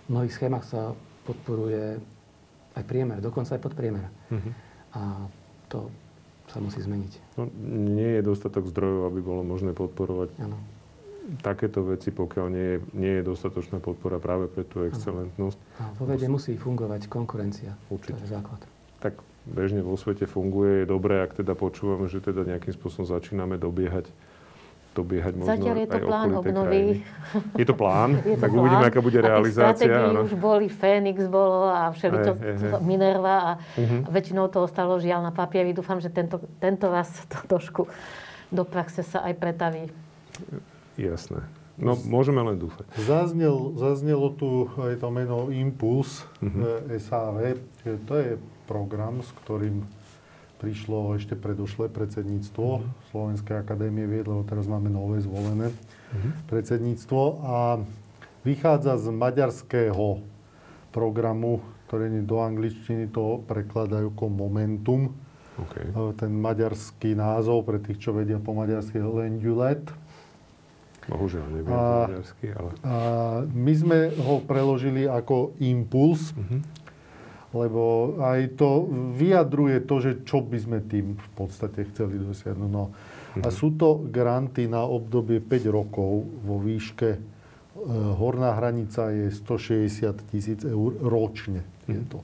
v 0.06 0.08
mnohých 0.12 0.34
schémach 0.34 0.66
sa 0.66 0.96
podporuje 1.26 2.00
aj 2.76 2.84
priemer, 2.84 3.24
dokonca 3.24 3.56
aj 3.56 3.62
podpriemer. 3.64 4.06
Mhm. 4.32 4.52
A 4.96 5.02
to 5.70 5.92
sa 6.50 6.62
musí 6.62 6.80
zmeniť. 6.82 7.38
No, 7.40 7.50
nie 7.96 8.20
je 8.20 8.22
dostatok 8.22 8.70
zdrojov, 8.70 9.12
aby 9.12 9.20
bolo 9.22 9.42
možné 9.42 9.74
podporovať 9.74 10.30
Áno. 10.40 10.58
takéto 11.42 11.82
veci, 11.84 12.14
pokiaľ 12.14 12.46
nie 12.52 12.68
je, 12.68 12.78
nie 12.94 13.14
je 13.20 13.24
dostatočná 13.26 13.82
podpora 13.82 14.22
práve 14.22 14.48
pre 14.48 14.64
tú 14.66 14.86
excelentnosť. 14.86 15.58
A 15.82 15.90
vo 15.98 16.06
vede 16.06 16.30
musí 16.30 16.56
fungovať 16.56 17.10
konkurencia. 17.10 17.74
Určite. 17.90 18.22
To 18.22 18.26
je 18.26 18.32
základ. 18.32 18.62
Tak 19.02 19.20
bežne 19.46 19.86
vo 19.86 19.98
svete 19.98 20.26
funguje. 20.26 20.84
Je 20.84 20.86
dobré, 20.90 21.22
ak 21.22 21.38
teda 21.38 21.54
počúvame, 21.54 22.10
že 22.10 22.22
teda 22.22 22.46
nejakým 22.46 22.74
spôsobom 22.74 23.06
začíname 23.06 23.62
dobiehať 23.62 24.10
dobiehať 24.96 25.34
možno 25.36 25.52
Zatiaľ 25.52 25.76
je 25.76 25.86
to 25.86 25.94
aj 25.94 26.04
plán 26.06 26.30
obnovy. 26.34 26.80
krajiny. 26.80 26.94
Je 27.54 27.66
to 27.66 27.76
plán? 27.76 28.10
Je 28.24 28.34
to 28.34 28.40
tak 28.40 28.50
plán. 28.50 28.60
uvidíme, 28.62 28.86
aká 28.86 29.00
bude 29.00 29.18
A 29.18 29.24
realizácia. 29.26 29.92
áno. 29.92 30.24
už 30.24 30.34
boli, 30.34 30.66
Fénix 30.66 31.18
bolo 31.26 31.68
a 31.68 31.92
všeličo. 31.92 32.32
Minerva 32.82 33.36
a 33.38 33.52
Mhm. 33.76 34.08
väčšinou 34.08 34.48
to 34.48 34.62
ostalo 34.62 34.96
žiaľ 34.98 35.22
na 35.22 35.32
papieri. 35.32 35.70
Dúfam, 35.70 36.00
že 36.00 36.08
tento, 36.08 36.40
tento 36.58 36.88
raz 36.88 37.12
to 37.28 37.44
trošku 37.46 37.92
do 38.48 38.64
praxe 38.64 39.02
sa 39.02 39.20
aj 39.22 39.34
pretaví. 39.36 39.92
Jasné. 40.96 41.44
No, 41.76 41.92
môžeme 42.00 42.40
len 42.42 42.56
dúfať. 42.56 42.88
Zaznel, 42.96 43.76
zaznelo 43.76 44.32
tu 44.32 44.48
aj 44.80 44.96
to 44.96 45.08
meno 45.10 45.52
Impuls 45.52 46.24
Mhm. 46.40 46.60
e, 46.88 46.96
SAV. 46.96 47.60
že 47.84 48.00
To 48.02 48.16
je 48.16 48.32
program, 48.64 49.20
s 49.20 49.36
ktorým 49.38 49.84
prišlo 50.66 51.14
ešte 51.14 51.38
predošlé 51.38 51.94
predsedníctvo 51.94 52.66
Mhm. 52.82 52.88
Slovenskej 53.14 53.56
akadémie 53.56 54.10
vied, 54.10 54.26
lebo 54.26 54.42
teraz 54.42 54.66
máme 54.66 54.90
nové 54.90 55.22
zvolené 55.22 55.70
Mhm. 56.12 56.50
predsedníctvo 56.50 57.22
a 57.40 57.58
vychádza 58.42 58.98
z 58.98 59.14
maďarského 59.14 60.26
programu, 60.90 61.62
ktorý 61.86 62.26
do 62.26 62.42
angličtiny 62.42 63.06
to 63.08 63.46
prekladajú 63.46 64.10
ako 64.10 64.26
Momentum. 64.26 65.14
Okay. 65.56 65.86
E, 65.86 66.12
Ten 66.14 66.34
maďarský 66.34 67.14
názov, 67.14 67.62
pre 67.64 67.78
tých, 67.78 68.02
čo 68.02 68.12
vedia 68.12 68.42
po 68.42 68.52
maďarsky, 68.52 68.98
Lendulet. 68.98 69.86
Bohužiaľ, 71.06 71.46
neviem 71.54 71.70
po 71.70 72.00
maďarsky, 72.10 72.46
ale... 72.50 72.70
A 72.82 72.94
my 73.46 73.74
sme 73.76 74.00
ho 74.18 74.42
preložili 74.42 75.06
ako 75.06 75.54
impuls, 75.60 76.34
Mhm. 76.34 76.58
Lebo 77.56 78.14
aj 78.20 78.60
to 78.60 78.86
vyjadruje 79.16 79.88
to, 79.88 79.96
že 80.04 80.12
čo 80.28 80.44
by 80.44 80.60
sme 80.60 80.80
tým 80.84 81.16
v 81.16 81.30
podstate 81.40 81.88
chceli 81.88 82.20
dosiahnuť. 82.20 82.70
No. 82.70 82.92
A 83.40 83.48
sú 83.52 83.76
to 83.76 84.04
granty 84.12 84.68
na 84.68 84.84
obdobie 84.84 85.40
5 85.44 85.68
rokov 85.72 86.24
vo 86.24 86.56
výške, 86.60 87.10
e, 87.16 87.20
horná 88.16 88.56
hranica 88.56 89.12
je 89.12 89.28
160 89.32 90.32
tisíc 90.32 90.64
eur 90.64 90.96
ročne. 91.04 91.64
Je, 91.88 92.00
to. 92.08 92.24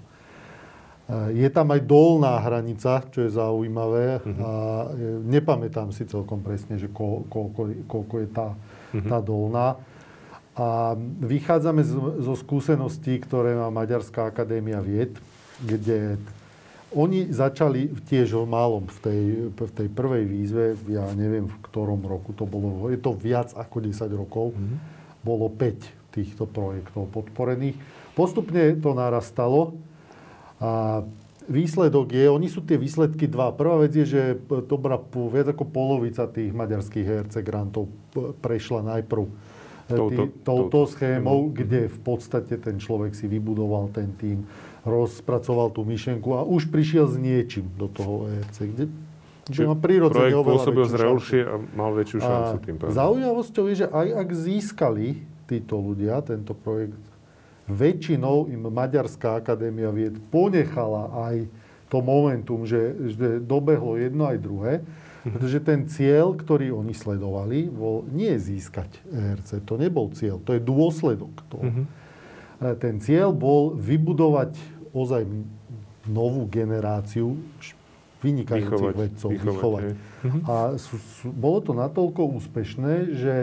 E, 1.11 1.35
je 1.35 1.49
tam 1.51 1.67
aj 1.75 1.81
dolná 1.83 2.39
hranica, 2.39 3.03
čo 3.11 3.27
je 3.27 3.35
zaujímavé. 3.35 4.23
A 4.39 4.51
e, 4.87 5.19
nepamätám 5.27 5.91
si 5.91 6.07
celkom 6.07 6.39
presne, 6.39 6.79
že 6.79 6.87
ko, 6.87 7.27
koľko, 7.27 7.91
koľko 7.91 8.15
je 8.23 8.27
tá, 8.31 8.55
tá 8.95 9.19
dolná. 9.19 9.75
A 10.61 10.93
vychádzame 11.25 11.81
z, 11.81 11.97
zo 12.21 12.37
skúseností, 12.37 13.17
ktoré 13.17 13.57
má 13.57 13.73
Maďarská 13.73 14.29
akadémia 14.29 14.77
vied, 14.77 15.17
kde 15.57 16.21
oni 16.93 17.31
začali 17.31 17.89
tiež 18.05 18.35
o 18.35 18.43
málom 18.43 18.85
v 18.85 18.97
tej, 19.01 19.21
v 19.57 19.71
tej 19.73 19.87
prvej 19.89 20.23
výzve, 20.27 20.63
ja 20.91 21.07
neviem 21.17 21.47
v 21.47 21.57
ktorom 21.65 22.03
roku 22.03 22.35
to 22.35 22.43
bolo, 22.45 22.91
je 22.91 22.99
to 22.99 23.15
viac 23.15 23.55
ako 23.57 23.79
10 23.79 24.11
rokov, 24.13 24.53
bolo 25.23 25.47
5 25.49 26.13
týchto 26.13 26.43
projektov 26.45 27.07
podporených. 27.09 27.79
Postupne 28.13 28.75
to 28.77 28.91
narastalo 28.91 29.79
a 30.59 31.01
výsledok 31.47 32.11
je, 32.11 32.27
oni 32.27 32.51
sú 32.51 32.61
tie 32.61 32.75
výsledky 32.75 33.25
dva. 33.25 33.55
Prvá 33.55 33.81
vec 33.81 33.95
je, 33.95 34.05
že 34.05 34.21
dobrá, 34.67 34.99
viac 35.31 35.55
ako 35.55 35.65
polovica 35.71 36.27
tých 36.27 36.51
maďarských 36.53 37.07
ERC 37.07 37.39
grantov 37.41 37.87
prešla 38.43 38.99
najprv 38.99 39.50
Touto- 39.97 40.27
tý, 40.27 40.43
touto 40.43 40.63
touto 40.71 40.79
schémou, 40.91 41.51
kde 41.51 41.91
v 41.91 41.99
podstate 42.01 42.55
ten 42.57 42.79
človek 42.79 43.15
si 43.15 43.27
vybudoval 43.27 43.91
ten 43.91 44.11
tým, 44.15 44.47
rozpracoval 44.87 45.69
tú 45.71 45.85
myšlienku 45.85 46.29
a 46.33 46.41
už 46.41 46.71
prišiel 46.73 47.05
s 47.05 47.15
niečím 47.17 47.69
do 47.77 47.85
toho 47.91 48.25
ERC, 48.31 48.57
kde, 48.65 48.85
kde 49.45 49.63
má 49.69 49.77
prirodzene 49.77 50.33
projekt 50.33 50.47
pôsobil 50.47 50.85
zrelšie 50.89 51.41
a 51.45 51.55
mal 51.77 51.91
väčšiu 51.93 52.17
šancu 52.17 52.55
A 52.57 52.61
tým 52.61 52.75
pádom. 52.81 52.93
Zaujímavosťou 52.95 53.63
je, 53.69 53.75
že 53.85 53.87
aj 53.89 54.07
ak 54.15 54.29
získali 54.33 55.07
títo 55.45 55.75
ľudia 55.77 56.23
tento 56.25 56.55
projekt, 56.55 56.97
väčšinou 57.69 58.51
im 58.51 58.67
Maďarská 58.67 59.39
akadémia 59.39 59.93
vied 59.93 60.17
ponechala 60.33 61.29
aj 61.29 61.45
to 61.91 61.99
momentum, 61.99 62.63
že, 62.63 62.95
že 63.11 63.43
dobehlo 63.43 63.99
jedno 63.99 64.23
aj 64.27 64.37
druhé, 64.39 64.73
pretože 65.21 65.61
ten 65.61 65.85
cieľ, 65.85 66.33
ktorý 66.33 66.73
oni 66.73 66.97
sledovali, 66.97 67.69
bol 67.69 68.01
nie 68.09 68.33
získať 68.41 68.89
ERC. 69.05 69.61
To 69.69 69.77
nebol 69.77 70.09
cieľ, 70.17 70.41
to 70.41 70.57
je 70.57 70.61
dôsledok 70.61 71.33
toho. 71.45 71.65
Mhm. 71.69 71.83
E, 72.61 72.67
Ten 72.81 72.97
cieľ 72.97 73.29
bol 73.29 73.77
vybudovať 73.77 74.57
ozaj 74.91 75.23
novú 76.09 76.49
generáciu 76.49 77.37
vynikajúcich 78.21 78.97
vedcov. 78.97 79.29
vychovať, 79.33 79.53
vychovať. 79.57 79.83
A 80.45 80.77
sú, 80.77 80.97
sú, 80.97 81.33
bolo 81.33 81.57
to 81.61 81.73
natoľko 81.73 82.37
úspešné, 82.41 82.93
že 83.17 83.35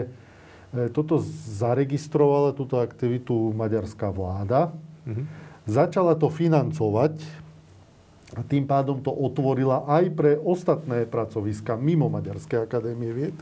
e, 0.71 0.87
toto 0.91 1.19
zaregistrovala 1.59 2.55
túto 2.55 2.79
aktivitu 2.79 3.55
maďarská 3.55 4.11
vláda. 4.11 4.75
Mhm. 5.07 5.23
Začala 5.69 6.17
to 6.17 6.27
financovať 6.27 7.19
a 8.37 8.45
tým 8.45 8.69
pádom 8.69 9.01
to 9.01 9.09
otvorila 9.09 9.89
aj 9.89 10.05
pre 10.13 10.37
ostatné 10.37 11.09
pracoviska 11.09 11.73
mimo 11.73 12.13
Maďarskej 12.13 12.61
akadémie 12.61 13.09
vied. 13.09 13.37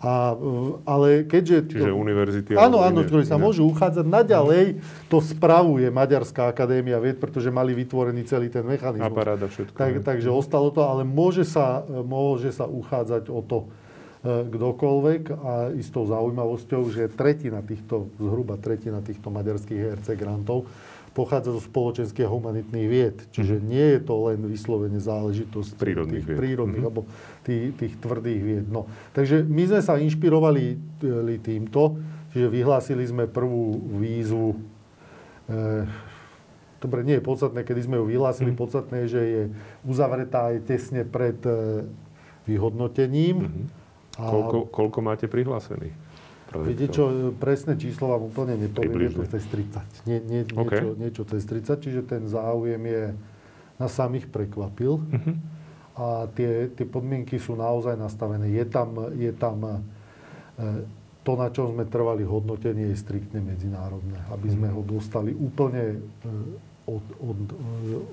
A, 0.00 0.32
e, 0.32 0.80
ale 0.88 1.08
keďže... 1.28 1.68
Čiže 1.76 1.92
univerzity... 1.92 2.50
Áno, 2.56 2.80
áno, 2.80 3.04
ktorí 3.04 3.28
sa 3.28 3.36
iné. 3.36 3.44
môžu 3.44 3.68
uchádzať. 3.68 4.08
Naďalej 4.08 4.80
to 5.12 5.20
spravuje 5.20 5.92
Maďarská 5.92 6.48
akadémia 6.48 6.96
vied, 6.96 7.20
pretože 7.20 7.52
mali 7.52 7.76
vytvorený 7.76 8.24
celý 8.24 8.48
ten 8.48 8.64
mechanizmus. 8.64 9.04
A 9.04 9.48
všetko. 9.52 9.76
Tak, 9.76 9.92
takže 10.00 10.32
ostalo 10.32 10.72
to, 10.72 10.80
ale 10.80 11.04
môže 11.04 11.44
sa, 11.44 11.84
môže 11.84 12.56
sa 12.56 12.64
uchádzať 12.64 13.28
o 13.28 13.44
to 13.44 13.58
e, 13.60 14.48
kdokoľvek 14.48 15.22
a 15.28 15.52
istou 15.76 16.08
zaujímavosťou, 16.08 16.88
že 16.88 17.12
tretina 17.12 17.60
týchto, 17.60 18.08
zhruba 18.16 18.56
tretina 18.56 19.04
týchto 19.04 19.28
maďarských 19.28 19.92
ERC 19.92 20.16
grantov 20.16 20.64
pochádza 21.12 21.52
zo 21.52 21.60
spoločenských 21.60 22.24
a 22.24 22.30
humanitných 22.30 22.88
vied. 22.88 23.16
Čiže 23.28 23.60
nie 23.60 23.94
je 23.94 24.00
to 24.00 24.14
len 24.26 24.40
vyslovene 24.42 24.96
záležitosť 24.96 25.76
Prírodných 25.76 26.12
tých 26.18 26.26
vied. 26.26 26.38
prírodných 26.38 26.80
Mhm. 26.80 26.88
alebo 26.88 27.00
tých, 27.42 27.76
tých 27.76 27.94
tvrdých 27.98 28.40
vied. 28.40 28.66
No. 28.66 28.84
Takže 29.12 29.42
my 29.42 29.62
sme 29.66 29.80
sa 29.80 29.96
inšpirovali 29.96 30.64
e, 30.72 31.36
týmto, 31.38 32.00
čiže 32.30 32.48
vyhlásili 32.48 33.04
sme 33.04 33.24
prvú 33.26 33.64
výzvu 33.94 34.56
e, 35.46 36.10
Dobre, 36.78 37.06
nie 37.06 37.14
je 37.14 37.22
podstatné, 37.22 37.62
kedy 37.62 37.78
sme 37.80 37.94
ju 37.94 38.10
vyhlásili. 38.10 38.50
Mhm. 38.50 38.58
Podstatné 38.58 38.96
je, 38.98 39.08
že 39.08 39.22
je 39.22 39.42
uzavretá 39.84 40.50
aj 40.50 40.66
tesne 40.66 41.04
pred 41.04 41.38
e, 41.40 41.86
vyhodnotením. 42.44 43.36
A 43.38 43.46
Mhm. 43.46 43.64
Koľko, 44.18 44.56
koľko 44.68 44.98
máte 45.00 45.24
prihlásených? 45.24 45.94
Viete 46.60 46.86
projektov? 46.88 46.94
čo, 46.94 47.04
e, 47.08 47.32
presné 47.32 47.72
číslo 47.80 48.04
vám 48.12 48.22
úplne 48.28 48.54
nepoviem, 48.60 49.08
je 49.08 49.10
to 49.16 49.24
cez 49.32 49.44
30. 49.48 50.08
Nie, 50.08 50.18
nie, 50.20 50.40
OK. 50.44 50.68
niečo, 50.68 50.88
niečo 51.00 51.22
cez 51.24 51.42
30, 51.48 51.80
čiže 51.80 52.00
ten 52.04 52.28
záujem 52.28 52.82
je, 52.84 53.02
nás 53.80 53.92
samých 53.92 54.28
prekvapil. 54.28 55.00
Mhm. 55.00 55.32
A 55.92 56.24
tie, 56.32 56.72
tie 56.72 56.88
podmienky 56.88 57.36
sú 57.36 57.52
naozaj 57.52 58.00
nastavené. 58.00 58.48
Je 58.48 58.64
tam, 58.64 58.96
je 59.12 59.32
tam 59.36 59.56
e, 59.60 59.76
to, 61.20 61.32
na 61.36 61.52
čom 61.52 61.76
sme 61.76 61.84
trvali 61.84 62.24
hodnotenie, 62.24 62.90
je 62.92 62.96
striktne 62.96 63.44
medzinárodné. 63.44 64.24
Aby 64.32 64.48
sme 64.56 64.68
ho 64.72 64.80
dostali 64.80 65.36
úplne 65.36 66.00
e, 66.24 66.30
od, 66.84 66.98
od, 67.16 67.38
e, 67.46 67.54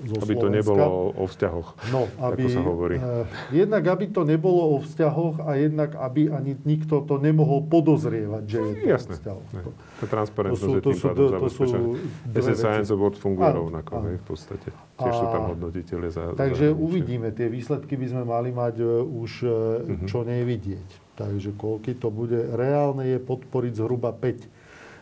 zo 0.06 0.14
Aby 0.16 0.32
to 0.32 0.40
Slovenska. 0.40 0.54
nebolo 0.54 0.86
o, 1.10 1.24
vzťahoch, 1.24 1.68
No, 1.90 2.00
aby, 2.22 2.42
ako 2.42 2.48
sa 2.48 2.62
hovorí. 2.62 2.96
eh, 2.96 3.26
jednak, 3.52 3.82
aby 3.84 4.04
to 4.06 4.22
nebolo 4.22 4.62
o 4.68 4.78
vzťahoch 4.78 5.36
a 5.40 5.50
jednak, 5.54 5.90
aby 5.92 6.28
ani 6.28 6.54
nikto 6.62 7.02
to 7.02 7.18
nemohol 7.18 7.62
podozrievať, 7.62 8.44
že 8.44 8.58
je 8.60 8.72
to 8.76 8.86
Jasné. 8.88 9.14
Ne. 9.50 9.62
To, 9.64 9.70
Tá 9.98 10.06
transparentnosť 10.08 10.62
To 10.62 10.66
sú- 10.66 10.72
je 10.72 10.80
to 10.80 10.86
tým 10.86 10.96
sú- 10.96 11.08
pádom 11.08 11.26
to- 11.26 11.34
to 11.36 11.50
sú 11.50 12.52
Science. 12.54 12.88
Award 12.88 13.16
funguje 13.16 13.42
Áno, 13.44 13.58
rovnako, 13.60 13.90
áno. 13.92 14.06
hej, 14.06 14.16
v 14.16 14.26
podstate. 14.26 14.68
Tiež 14.96 15.14
sú 15.14 15.26
tam 15.26 15.42
hodnotiteľe 15.48 16.06
za 16.08 16.22
takže 16.32 16.66
zahraničie. 16.68 16.84
uvidíme. 16.86 17.28
Tie 17.30 17.48
výsledky 17.48 17.94
by 17.94 18.06
sme 18.08 18.22
mali 18.24 18.50
mať 18.50 18.74
eh, 18.76 18.86
už 19.02 19.30
Mhm. 19.82 20.06
čo 20.06 20.22
nevidieť. 20.22 20.88
Takže 21.12 21.52
koľky 21.52 21.92
to 21.92 22.08
bude. 22.08 22.32
Reálne 22.50 23.04
je 23.04 23.18
podporiť 23.18 23.72
zhruba 23.74 24.08
5 24.10 24.48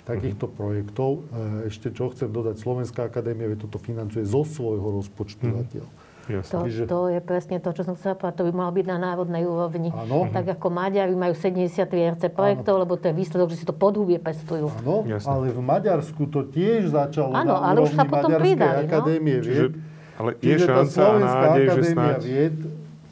takýchto 0.09 0.47
Mhm. 0.47 0.55
projektov. 0.55 1.11
Eh, 1.29 1.69
Ešte 1.69 1.93
čo 1.93 2.09
chcem 2.09 2.29
dodať, 2.29 2.57
Slovenská 2.57 3.05
akadémia 3.05 3.45
toto 3.55 3.77
financuje 3.79 4.25
zo 4.25 4.41
svojho 4.43 4.97
rozpočtu 4.97 5.45
Mhm. 5.45 5.55
zatiaľ. 5.55 5.89
To, 6.29 6.61
Čiže- 6.61 6.85
to 6.85 7.09
je 7.09 7.21
presne 7.23 7.57
to, 7.57 7.73
čo 7.73 7.83
som 7.83 7.97
chcela 7.97 8.13
povedať. 8.13 8.37
To 8.37 8.45
by 8.45 8.53
malo 8.55 8.69
byť 8.71 8.85
na 8.87 8.99
národnej 8.99 9.49
úrovni. 9.49 9.89
Áno. 9.89 10.29
Tak 10.29 10.61
ako 10.61 10.69
Maďari 10.69 11.17
majú 11.17 11.33
70 11.33 11.89
VRC 11.89 12.29
projektov, 12.29 12.77
lebo 12.79 13.01
to 13.01 13.09
je 13.09 13.15
výsledok, 13.17 13.49
že 13.49 13.57
si 13.57 13.65
to 13.65 13.73
podhubie 13.73 14.19
pestujú. 14.19 14.69
Áno, 14.79 15.09
ale 15.09 15.49
v 15.49 15.61
Maďarsku 15.63 16.29
to 16.29 16.45
tiež 16.45 16.93
začalo 16.93 17.33
Áno, 17.33 17.57
na 17.57 17.65
ale 17.65 17.81
už 17.81 17.89
sa 17.91 18.05
úrovni 18.05 18.13
potom 18.13 18.29
Maďarskej 18.29 18.45
pridali, 18.45 18.77
no. 18.77 18.89
akadémie 18.91 19.37
Čiže, 19.39 19.49
vied. 19.49 19.73
ale 20.15 20.31
je 20.35 20.41
Čiže 20.45 20.61
tá 20.61 20.69
šanca 20.69 20.85
a 20.85 20.93
Slovenská 20.93 21.33
nádej, 21.41 21.65
že 21.65 21.71
akadémia 21.71 21.97
snáď... 21.97 22.21
vied, 22.23 22.57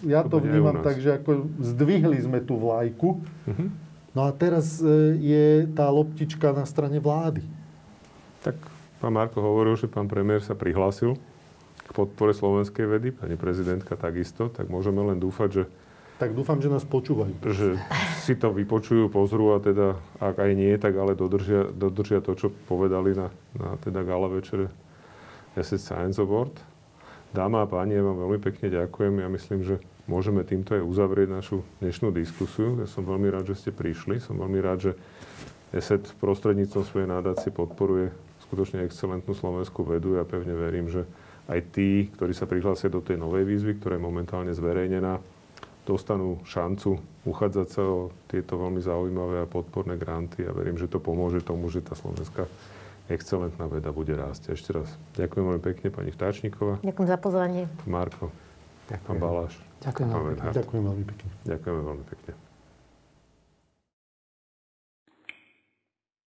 ja 0.05 0.21
to 0.21 0.29
to 0.29 0.37
vnímam 0.39 0.77
tak, 0.85 0.97
že 0.99 1.11
ako 1.15 1.31
zdvihli 1.59 2.19
sme 2.21 2.39
tú 2.43 2.55
vlajku. 2.55 3.09
Mhm. 3.49 3.67
No 4.17 4.25
a 4.25 4.33
teraz 4.33 4.81
e, 4.81 5.13
je 5.21 5.47
tá 5.77 5.93
loptička 5.93 6.57
na 6.57 6.65
strane 6.65 6.97
vlády. 6.97 7.45
Tak 8.41 8.57
pán 8.97 9.13
Marko 9.13 9.45
hovoril, 9.45 9.77
že 9.77 9.93
pán 9.93 10.09
premiér 10.09 10.41
sa 10.41 10.57
prihlásil 10.57 11.21
k 11.85 11.91
podpore 11.93 12.33
slovenskej 12.33 12.89
vedy, 12.89 13.13
pani 13.13 13.37
prezidentka 13.37 13.93
takisto, 13.93 14.49
tak 14.49 14.73
môžeme 14.73 15.05
len 15.05 15.21
dúfať, 15.21 15.49
že, 15.53 15.63
Tak 16.17 16.33
dúfam, 16.33 16.57
že 16.65 16.73
nás 16.73 16.89
počúvajú. 16.89 17.45
že 17.45 17.77
si 18.25 18.33
to 18.41 18.57
vypočujú, 18.57 19.13
pozrú 19.13 19.53
a 19.53 19.61
teda, 19.61 20.01
ak 20.17 20.41
aj 20.41 20.51
nie, 20.57 20.73
tak 20.81 20.97
ale 20.97 21.13
dodržia, 21.13 21.69
dodržia 21.69 22.25
to, 22.25 22.33
čo 22.33 22.49
povedali 22.73 23.13
na, 23.13 23.29
na 23.53 23.77
teda 23.85 24.01
gala 24.01 24.33
večere 24.33 24.73
Asset 25.53 25.85
Science 25.85 26.17
Award. 26.17 26.57
Dáma 27.37 27.63
a 27.63 27.67
páni, 27.69 28.01
ja 28.01 28.03
vám 28.03 28.17
veľmi 28.17 28.41
pekne 28.41 28.73
ďakujem. 28.73 29.21
Ja 29.21 29.29
myslím, 29.29 29.61
že 29.61 29.77
môžeme 30.07 30.43
týmto 30.43 30.75
aj 30.75 30.83
uzavrieť 30.83 31.29
našu 31.31 31.57
dnešnú 31.83 32.11
diskusiu. 32.15 32.79
Ja 32.81 32.89
som 32.91 33.07
veľmi 33.07 33.31
rád, 33.31 33.55
že 33.55 33.59
ste 33.59 33.71
prišli. 33.71 34.23
Som 34.23 34.43
veľmi 34.43 34.59
rád, 34.63 34.91
že 34.91 34.93
ESET 35.75 36.15
prostredníctvom 36.23 36.83
svojej 36.87 37.09
nadácie 37.11 37.51
podporuje 37.51 38.15
skutočne 38.47 38.87
excelentnú 38.87 39.35
slovenskú 39.35 39.83
vedu. 39.83 40.17
Ja 40.17 40.25
pevne 40.25 40.55
verím, 40.55 40.87
že 40.87 41.05
aj 41.47 41.61
tí, 41.75 42.11
ktorí 42.15 42.35
sa 42.35 42.47
prihlásia 42.47 42.91
do 42.91 43.03
tej 43.03 43.19
novej 43.19 43.47
výzvy, 43.47 43.79
ktorá 43.79 43.99
je 43.99 44.07
momentálne 44.07 44.55
zverejnená, 44.55 45.19
dostanú 45.87 46.43
šancu 46.43 46.99
uchádzať 47.23 47.69
sa 47.71 47.83
o 47.87 48.11
tieto 48.27 48.59
veľmi 48.59 48.83
zaujímavé 48.83 49.47
a 49.47 49.51
podporné 49.51 49.95
granty 49.95 50.43
a 50.43 50.51
verím, 50.51 50.75
že 50.75 50.91
to 50.91 50.99
pomôže 50.99 51.47
tomu, 51.47 51.71
že 51.71 51.83
tá 51.83 51.95
slovenská 51.95 52.51
excelentná 53.07 53.71
veda 53.71 53.95
bude 53.95 54.15
rásť. 54.19 54.59
Ešte 54.59 54.75
raz 54.75 54.91
ďakujem 55.15 55.45
veľmi 55.47 55.63
pekne 55.63 55.89
pani 55.95 56.11
Vtáčniková, 56.11 56.83
Ďakujem 56.83 57.09
za 57.09 57.19
pozvanie. 57.23 57.63
Marko, 57.87 58.35
pán 58.91 58.99
Ďakujem. 58.99 59.19
Baláš, 59.23 59.55
pán 59.55 59.63
veľmi. 59.63 59.66
Ďakujem 59.83 60.83
veľmi 60.87 61.05
pekne. 61.05 61.29
Ďakujeme 61.45 61.81
veľmi 61.85 62.05
pekne. 62.09 62.46